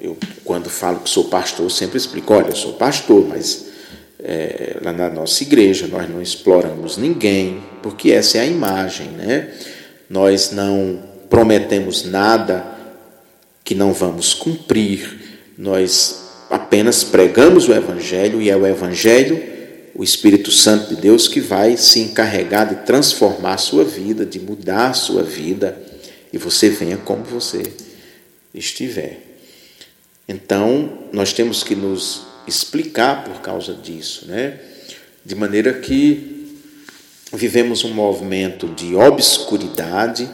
eu, 0.00 0.16
quando 0.44 0.70
falo 0.70 1.00
que 1.00 1.10
sou 1.10 1.24
pastor, 1.24 1.66
eu 1.66 1.70
sempre 1.70 1.98
explico: 1.98 2.32
olha, 2.32 2.48
eu 2.48 2.56
sou 2.56 2.72
pastor, 2.72 3.26
mas 3.28 3.66
é, 4.18 4.78
lá 4.82 4.92
na 4.92 5.10
nossa 5.10 5.42
igreja 5.42 5.86
nós 5.86 6.08
não 6.08 6.20
exploramos 6.20 6.96
ninguém, 6.96 7.62
porque 7.82 8.10
essa 8.10 8.38
é 8.38 8.40
a 8.40 8.46
imagem, 8.46 9.08
né? 9.08 9.52
Nós 10.08 10.50
não 10.50 11.02
prometemos 11.28 12.04
nada 12.04 12.66
que 13.62 13.74
não 13.74 13.92
vamos 13.92 14.34
cumprir, 14.34 15.38
nós 15.56 16.19
apenas 16.50 17.04
pregamos 17.04 17.68
o 17.68 17.72
Evangelho 17.72 18.42
e 18.42 18.50
é 18.50 18.56
o 18.56 18.66
Evangelho, 18.66 19.40
o 19.94 20.02
Espírito 20.02 20.50
Santo 20.50 20.94
de 20.94 21.00
Deus, 21.00 21.28
que 21.28 21.40
vai 21.40 21.76
se 21.76 22.00
encarregar 22.00 22.68
de 22.68 22.86
transformar 22.86 23.54
a 23.54 23.58
sua 23.58 23.84
vida, 23.84 24.26
de 24.26 24.40
mudar 24.40 24.90
a 24.90 24.94
sua 24.94 25.22
vida, 25.22 25.80
e 26.32 26.38
você 26.38 26.68
venha 26.68 26.96
como 26.96 27.22
você 27.22 27.62
estiver. 28.52 29.20
Então, 30.28 31.06
nós 31.12 31.32
temos 31.32 31.62
que 31.62 31.74
nos 31.74 32.22
explicar 32.46 33.24
por 33.24 33.40
causa 33.40 33.74
disso, 33.74 34.26
né? 34.26 34.58
De 35.24 35.34
maneira 35.34 35.72
que 35.74 36.58
vivemos 37.32 37.84
um 37.84 37.92
movimento 37.92 38.66
de 38.68 38.94
obscuridade 38.96 40.28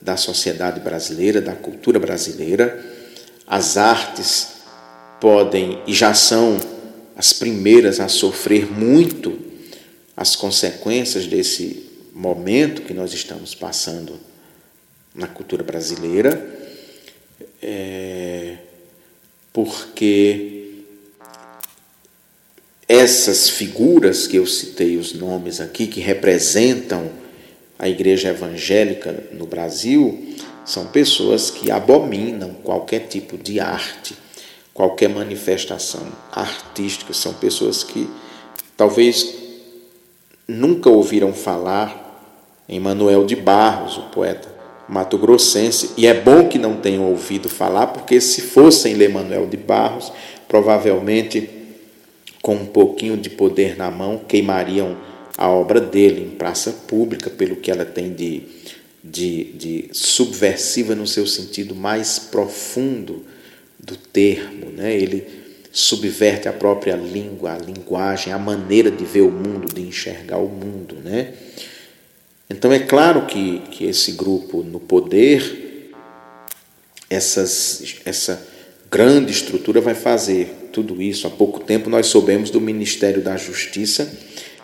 da 0.00 0.16
sociedade 0.16 0.80
brasileira, 0.80 1.40
da 1.40 1.54
cultura 1.54 1.98
brasileira. 1.98 2.82
As 3.46 3.76
artes 3.76 4.53
podem 5.24 5.78
e 5.86 5.94
já 5.94 6.12
são 6.12 6.60
as 7.16 7.32
primeiras 7.32 7.98
a 7.98 8.08
sofrer 8.08 8.70
muito 8.70 9.38
as 10.14 10.36
consequências 10.36 11.26
desse 11.26 11.86
momento 12.12 12.82
que 12.82 12.92
nós 12.92 13.14
estamos 13.14 13.54
passando 13.54 14.20
na 15.14 15.26
cultura 15.26 15.62
brasileira, 15.62 16.46
é, 17.62 18.58
porque 19.50 20.82
essas 22.86 23.48
figuras 23.48 24.26
que 24.26 24.36
eu 24.36 24.46
citei 24.46 24.98
os 24.98 25.14
nomes 25.14 25.58
aqui, 25.58 25.86
que 25.86 26.00
representam 26.00 27.10
a 27.78 27.88
igreja 27.88 28.28
evangélica 28.28 29.24
no 29.32 29.46
Brasil, 29.46 30.36
são 30.66 30.88
pessoas 30.88 31.50
que 31.50 31.70
abominam 31.70 32.52
qualquer 32.62 33.08
tipo 33.08 33.38
de 33.38 33.58
arte, 33.58 34.23
qualquer 34.74 35.08
manifestação 35.08 36.02
artística, 36.32 37.14
são 37.14 37.32
pessoas 37.34 37.84
que 37.84 38.10
talvez 38.76 39.36
nunca 40.48 40.90
ouviram 40.90 41.32
falar 41.32 42.02
em 42.68 42.80
Manuel 42.80 43.24
de 43.24 43.36
Barros, 43.36 43.96
o 43.96 44.02
poeta 44.10 44.52
mato-grossense, 44.88 45.92
e 45.96 46.06
é 46.06 46.12
bom 46.12 46.48
que 46.48 46.58
não 46.58 46.76
tenham 46.76 47.08
ouvido 47.08 47.48
falar, 47.48 47.86
porque 47.86 48.20
se 48.20 48.42
fossem 48.42 48.94
ler 48.94 49.08
Manuel 49.08 49.46
de 49.46 49.56
Barros, 49.56 50.12
provavelmente 50.48 51.48
com 52.42 52.56
um 52.56 52.66
pouquinho 52.66 53.16
de 53.16 53.30
poder 53.30 53.76
na 53.78 53.90
mão, 53.90 54.18
queimariam 54.18 54.96
a 55.38 55.48
obra 55.48 55.80
dele 55.80 56.22
em 56.22 56.36
praça 56.36 56.70
pública, 56.86 57.30
pelo 57.30 57.56
que 57.56 57.70
ela 57.70 57.84
tem 57.84 58.12
de, 58.12 58.42
de, 59.02 59.44
de 59.54 59.88
subversiva 59.92 60.94
no 60.94 61.06
seu 61.06 61.26
sentido 61.26 61.74
mais 61.74 62.18
profundo 62.18 63.24
do 63.84 63.96
termo. 63.96 64.70
Né? 64.70 64.96
Ele 64.96 65.26
subverte 65.72 66.48
a 66.48 66.52
própria 66.52 66.96
língua, 66.96 67.54
a 67.54 67.58
linguagem, 67.58 68.32
a 68.32 68.38
maneira 68.38 68.90
de 68.90 69.04
ver 69.04 69.22
o 69.22 69.30
mundo, 69.30 69.72
de 69.72 69.82
enxergar 69.82 70.38
o 70.38 70.48
mundo. 70.48 70.96
Né? 71.02 71.34
Então 72.48 72.72
é 72.72 72.78
claro 72.78 73.26
que, 73.26 73.60
que 73.70 73.84
esse 73.84 74.12
grupo 74.12 74.62
no 74.62 74.80
poder, 74.80 75.90
essas, 77.10 77.96
essa 78.04 78.46
grande 78.90 79.32
estrutura 79.32 79.80
vai 79.80 79.94
fazer 79.94 80.68
tudo 80.72 81.02
isso. 81.02 81.26
Há 81.26 81.30
pouco 81.30 81.60
tempo 81.60 81.90
nós 81.90 82.06
soubemos 82.06 82.50
do 82.50 82.60
Ministério 82.60 83.22
da 83.22 83.36
Justiça 83.36 84.10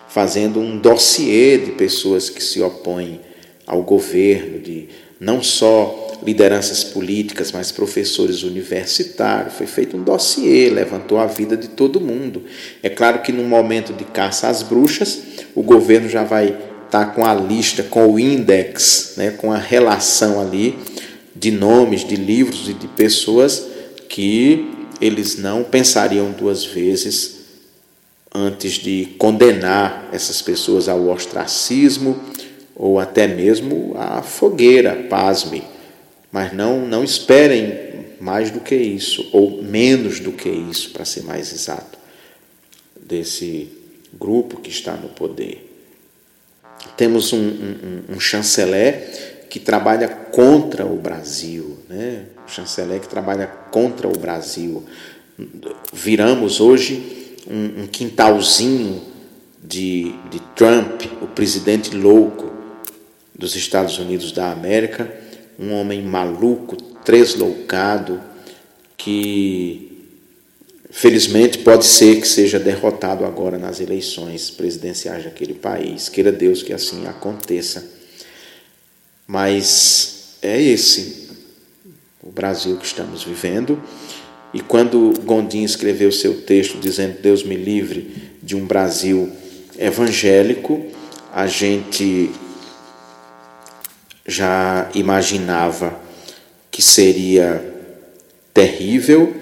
fazendo 0.09 0.59
um 0.59 0.77
dossiê 0.77 1.57
de 1.57 1.71
pessoas 1.73 2.29
que 2.29 2.43
se 2.43 2.61
opõem 2.61 3.21
ao 3.65 3.83
governo, 3.83 4.59
de 4.59 4.89
não 5.21 5.41
só 5.41 6.10
lideranças 6.25 6.85
políticas, 6.85 7.53
mas 7.53 7.73
professores 7.73 8.43
universitários. 8.43 9.55
Foi 9.55 9.67
feito 9.67 9.97
um 9.97 10.03
dossiê, 10.03 10.69
levantou 10.71 11.19
a 11.19 11.27
vida 11.27 11.57
de 11.57 11.69
todo 11.69 12.01
mundo. 12.01 12.45
É 12.83 12.89
claro 12.89 13.23
que 13.23 13.33
num 13.33 13.49
momento 13.49 13.93
de 13.93 14.05
caça 14.05 14.49
às 14.49 14.63
bruxas, 14.63 15.19
o 15.55 15.63
governo 15.63 16.09
já 16.09 16.25
vai 16.25 16.47
estar 16.47 17.07
tá 17.07 17.07
com 17.07 17.25
a 17.25 17.35
lista, 17.35 17.83
com 17.83 18.07
o 18.07 18.19
index, 18.19 19.15
né, 19.17 19.31
com 19.31 19.53
a 19.53 19.59
relação 19.59 20.41
ali 20.41 20.79
de 21.35 21.51
nomes, 21.51 22.05
de 22.05 22.17
livros 22.17 22.69
e 22.69 22.75
de 22.75 22.89
pessoas 22.89 23.67
que 24.09 24.71
eles 25.01 25.37
não 25.39 25.65
pensariam 25.65 26.31
duas 26.33 26.65
vezes 26.65 27.41
antes 28.35 28.75
de 28.75 29.15
condenar 29.19 30.09
essas 30.13 30.43
pessoas 30.43 30.89
ao 30.89 31.09
ostracismo 31.09 32.19
ou 32.77 32.99
até 32.99 33.27
mesmo 33.27 33.95
à 33.97 34.23
fogueira, 34.23 35.07
pasme. 35.09 35.63
Mas 36.31 36.53
não, 36.53 36.87
não 36.87 37.03
esperem 37.03 37.91
mais 38.21 38.51
do 38.51 38.61
que 38.61 38.75
isso, 38.75 39.29
ou 39.33 39.63
menos 39.63 40.21
do 40.21 40.33
que 40.33 40.49
isso, 40.49 40.91
para 40.91 41.05
ser 41.05 41.23
mais 41.23 41.53
exato, 41.53 41.99
desse 43.01 43.69
grupo 44.13 44.61
que 44.61 44.71
está 44.71 44.93
no 44.93 45.09
poder. 45.09 45.67
Temos 46.97 47.33
um, 47.33 47.39
um, 47.39 48.03
um 48.11 48.21
chanceler 48.21 49.47
que 49.49 49.59
trabalha 49.59 50.09
contra 50.09 50.87
o 50.87 50.97
Brasil, 50.97 51.79
né? 51.89 52.27
um 52.45 52.49
chanceler 52.49 53.01
que 53.01 53.09
trabalha 53.09 53.47
contra 53.47 54.07
o 54.07 54.17
Brasil. 54.17 54.85
Viramos 55.93 56.61
hoje 56.61 57.37
um, 57.49 57.83
um 57.83 57.87
quintalzinho 57.87 59.03
de, 59.63 60.15
de 60.31 60.41
Trump, 60.55 61.03
o 61.21 61.27
presidente 61.27 61.95
louco 61.95 62.51
dos 63.35 63.57
Estados 63.57 63.99
Unidos 63.99 64.33
da 64.33 64.53
América, 64.53 65.11
um 65.61 65.75
homem 65.75 66.03
maluco, 66.03 66.75
tresloucado 67.05 68.19
que 68.97 70.07
felizmente 70.91 71.59
pode 71.59 71.85
ser 71.85 72.19
que 72.19 72.27
seja 72.27 72.59
derrotado 72.59 73.27
agora 73.27 73.59
nas 73.59 73.79
eleições 73.79 74.51
presidenciais 74.51 75.25
daquele 75.25 75.53
país. 75.53 76.09
Queira 76.09 76.33
Deus 76.33 76.63
que 76.63 76.73
assim 76.73 77.07
aconteça. 77.07 77.85
Mas 79.27 80.37
é 80.41 80.61
esse 80.61 81.29
o 82.23 82.31
Brasil 82.31 82.77
que 82.79 82.87
estamos 82.87 83.23
vivendo. 83.23 83.81
E 84.53 84.61
quando 84.61 85.13
Gondim 85.25 85.63
escreveu 85.63 86.11
seu 86.11 86.41
texto 86.43 86.79
dizendo 86.79 87.21
Deus 87.21 87.45
me 87.45 87.55
livre 87.55 88.33
de 88.43 88.57
um 88.57 88.67
Brasil 88.67 89.31
evangélico, 89.79 90.85
a 91.33 91.47
gente 91.47 92.31
já 94.31 94.89
imaginava 94.95 95.99
que 96.71 96.81
seria 96.81 97.63
terrível, 98.55 99.35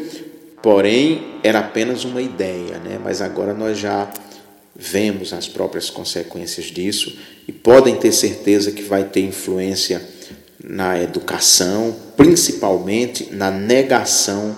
porém 0.63 1.39
era 1.43 1.61
apenas 1.61 2.05
uma 2.05 2.23
ideia, 2.23 2.79
né? 2.79 2.99
mas 3.03 3.21
agora 3.21 3.55
nós 3.55 3.79
já 3.79 4.11
vemos 4.75 5.33
as 5.33 5.49
próprias 5.49 5.91
consequências 5.91 6.67
disso 6.67 7.19
e 7.47 7.53
podem 7.53 7.97
ter 7.97 8.13
certeza 8.13 8.71
que 8.71 8.83
vai 8.83 9.05
ter 9.05 9.21
influência 9.21 10.01
na 10.63 11.01
educação, 11.01 11.95
principalmente 12.17 13.29
na 13.33 13.51
negação 13.51 14.57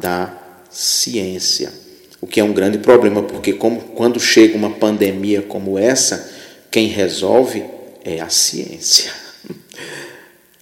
da 0.00 0.32
ciência. 0.70 1.72
O 2.20 2.26
que 2.26 2.40
é 2.40 2.44
um 2.44 2.52
grande 2.52 2.78
problema, 2.78 3.22
porque 3.22 3.52
como, 3.52 3.80
quando 3.80 4.18
chega 4.18 4.56
uma 4.56 4.70
pandemia 4.70 5.42
como 5.42 5.78
essa, 5.78 6.30
quem 6.70 6.86
resolve 6.88 7.64
é 8.04 8.20
a 8.20 8.28
ciência. 8.28 9.25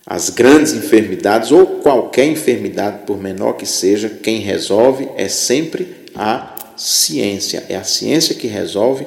As 0.07 0.29
grandes 0.29 0.75
enfermidades, 0.75 1.51
ou 1.51 1.67
qualquer 1.67 2.27
enfermidade, 2.27 3.07
por 3.07 3.21
menor 3.21 3.55
que 3.55 3.65
seja, 3.65 4.09
quem 4.09 4.41
resolve 4.41 5.09
é 5.17 5.29
sempre 5.29 5.89
a 6.15 6.55
ciência. 6.77 7.65
É 7.69 7.77
a 7.77 7.85
ciência 7.85 8.35
que 8.35 8.47
resolve, 8.47 9.07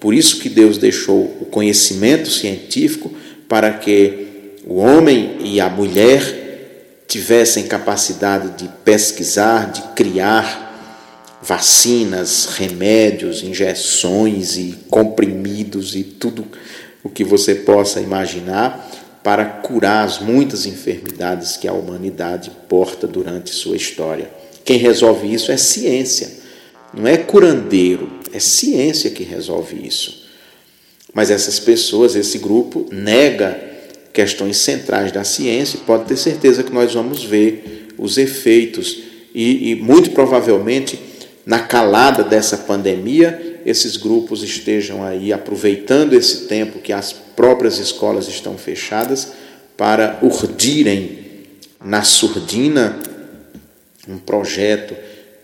por 0.00 0.14
isso 0.14 0.38
que 0.38 0.48
Deus 0.48 0.78
deixou 0.78 1.24
o 1.40 1.44
conhecimento 1.44 2.30
científico 2.30 3.12
para 3.46 3.72
que 3.72 4.54
o 4.66 4.76
homem 4.76 5.36
e 5.40 5.60
a 5.60 5.68
mulher 5.68 7.02
tivessem 7.06 7.66
capacidade 7.66 8.62
de 8.62 8.70
pesquisar, 8.84 9.70
de 9.70 9.82
criar 9.94 10.66
vacinas, 11.42 12.46
remédios, 12.56 13.42
injeções 13.42 14.56
e 14.56 14.78
comprimidos 14.88 15.94
e 15.94 16.02
tudo 16.02 16.46
o 17.02 17.08
que 17.08 17.24
você 17.24 17.54
possa 17.54 18.00
imaginar 18.00 18.88
para 19.22 19.44
curar 19.44 20.04
as 20.04 20.18
muitas 20.18 20.66
enfermidades 20.66 21.56
que 21.56 21.68
a 21.68 21.72
humanidade 21.72 22.50
porta 22.68 23.06
durante 23.06 23.50
sua 23.50 23.76
história. 23.76 24.30
Quem 24.64 24.78
resolve 24.78 25.32
isso 25.32 25.50
é 25.50 25.56
ciência, 25.56 26.30
não 26.94 27.06
é 27.06 27.16
curandeiro, 27.16 28.10
é 28.32 28.38
ciência 28.38 29.10
que 29.10 29.22
resolve 29.22 29.86
isso. 29.86 30.26
Mas 31.12 31.30
essas 31.30 31.58
pessoas, 31.58 32.14
esse 32.14 32.38
grupo, 32.38 32.86
nega 32.92 33.58
questões 34.12 34.56
centrais 34.58 35.12
da 35.12 35.24
ciência 35.24 35.76
e 35.76 35.80
pode 35.80 36.04
ter 36.04 36.16
certeza 36.16 36.62
que 36.62 36.72
nós 36.72 36.92
vamos 36.94 37.24
ver 37.24 37.88
os 37.98 38.18
efeitos 38.18 38.98
e, 39.34 39.70
e 39.70 39.74
muito 39.76 40.10
provavelmente 40.10 40.98
na 41.46 41.60
calada 41.60 42.22
dessa 42.22 42.58
pandemia, 42.58 43.60
esses 43.64 43.96
grupos 43.96 44.42
estejam 44.42 45.02
aí 45.02 45.32
aproveitando 45.32 46.12
esse 46.12 46.46
tempo 46.46 46.78
que 46.78 46.92
as 46.92 47.14
próprias 47.38 47.78
escolas 47.78 48.26
estão 48.26 48.58
fechadas 48.58 49.32
para 49.76 50.18
urdirem 50.22 51.46
na 51.80 52.02
surdina 52.02 52.98
um 54.08 54.18
projeto 54.18 54.96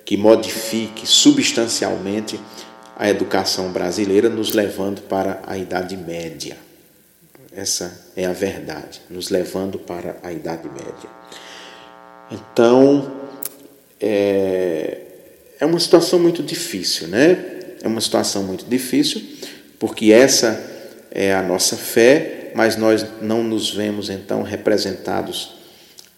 que 0.05 0.17
modifique 0.17 1.07
substancialmente 1.07 2.41
a 2.97 3.09
educação 3.09 3.71
brasileira, 3.71 4.29
nos 4.29 4.53
levando 4.53 5.03
para 5.03 5.41
a 5.47 5.57
Idade 5.57 5.97
Média. 5.97 6.57
Essa 7.55 8.11
é 8.17 8.25
a 8.25 8.33
verdade, 8.33 9.01
nos 9.09 9.31
levando 9.31 9.79
para 9.79 10.17
a 10.21 10.33
Idade 10.33 10.69
Média. 10.69 11.09
Então, 12.29 13.13
é, 14.01 14.99
é 15.61 15.65
uma 15.65 15.79
situação 15.79 16.19
muito 16.19 16.43
difícil, 16.43 17.07
né? 17.07 17.77
É 17.81 17.87
uma 17.87 18.01
situação 18.01 18.43
muito 18.43 18.65
difícil, 18.65 19.23
porque 19.79 20.11
essa 20.11 20.74
é 21.15 21.33
a 21.33 21.41
nossa 21.41 21.77
fé, 21.77 22.51
mas 22.57 22.77
nós 22.77 23.07
não 23.23 23.45
nos 23.45 23.71
vemos 23.71 24.11
então 24.11 24.43
representados 24.43 25.55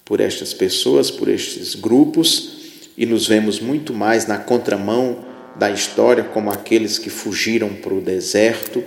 por 0.03 0.21
estas 0.21 0.55
pessoas, 0.55 1.11
por 1.11 1.29
estes 1.29 1.75
grupos, 1.75 2.57
e 2.97 3.05
nos 3.05 3.29
vemos 3.29 3.61
muito 3.61 3.93
mais 3.93 4.27
na 4.27 4.39
contramão 4.39 5.27
da 5.55 5.71
história 5.71 6.25
como 6.25 6.51
aqueles 6.51 6.99
que 6.99 7.11
fugiram 7.11 7.75
para 7.75 7.93
o 7.93 8.01
deserto, 8.01 8.83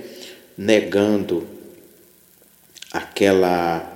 negando 0.57 1.47
aquela 2.91 3.87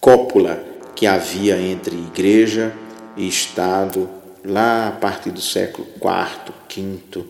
cópula 0.00 0.64
que 0.96 1.06
havia 1.06 1.60
entre 1.60 1.94
igreja 1.94 2.74
e 3.16 3.28
Estado 3.28 4.10
lá 4.44 4.88
a 4.88 4.92
partir 4.92 5.30
do 5.30 5.40
século 5.40 5.86
IV, 5.96 6.98
V 7.14 7.24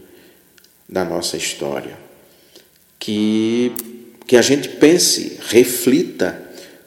da 0.88 1.04
nossa 1.04 1.36
história. 1.36 1.98
Que, 2.98 3.72
que 4.26 4.36
a 4.36 4.42
gente 4.42 4.68
pense, 4.68 5.38
reflita 5.48 6.40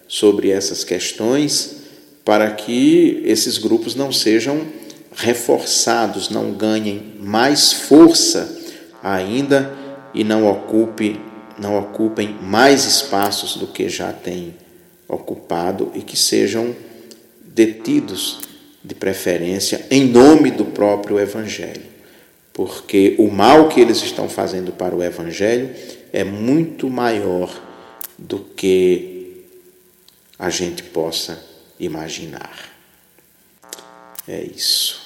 sobre 0.07 0.51
essas 0.51 0.83
questões 0.83 1.75
para 2.23 2.49
que 2.51 3.21
esses 3.25 3.57
grupos 3.57 3.95
não 3.95 4.11
sejam 4.11 4.65
reforçados, 5.15 6.29
não 6.29 6.51
ganhem 6.51 7.13
mais 7.19 7.71
força 7.71 8.57
ainda 9.01 9.71
e 10.13 10.23
não 10.23 10.49
ocupe, 10.49 11.19
não 11.59 11.77
ocupem 11.77 12.35
mais 12.41 12.85
espaços 12.85 13.55
do 13.55 13.67
que 13.67 13.87
já 13.87 14.11
têm 14.11 14.55
ocupado 15.07 15.91
e 15.93 16.01
que 16.01 16.17
sejam 16.17 16.75
detidos 17.43 18.39
de 18.83 18.93
preferência, 18.95 19.85
em 19.89 20.05
nome 20.05 20.51
do 20.51 20.65
próprio 20.65 21.19
Evangelho. 21.19 21.95
Porque 22.53 23.15
o 23.17 23.29
mal 23.29 23.67
que 23.69 23.81
eles 23.81 24.01
estão 24.01 24.29
fazendo 24.29 24.71
para 24.71 24.95
o 24.95 25.03
Evangelho 25.03 25.69
é 26.15 26.23
muito 26.23 26.89
maior 26.89 27.53
do 28.17 28.39
que 28.39 29.43
a 30.39 30.49
gente 30.49 30.81
possa 30.81 31.45
imaginar. 31.77 32.57
É 34.25 34.41
isso. 34.41 35.04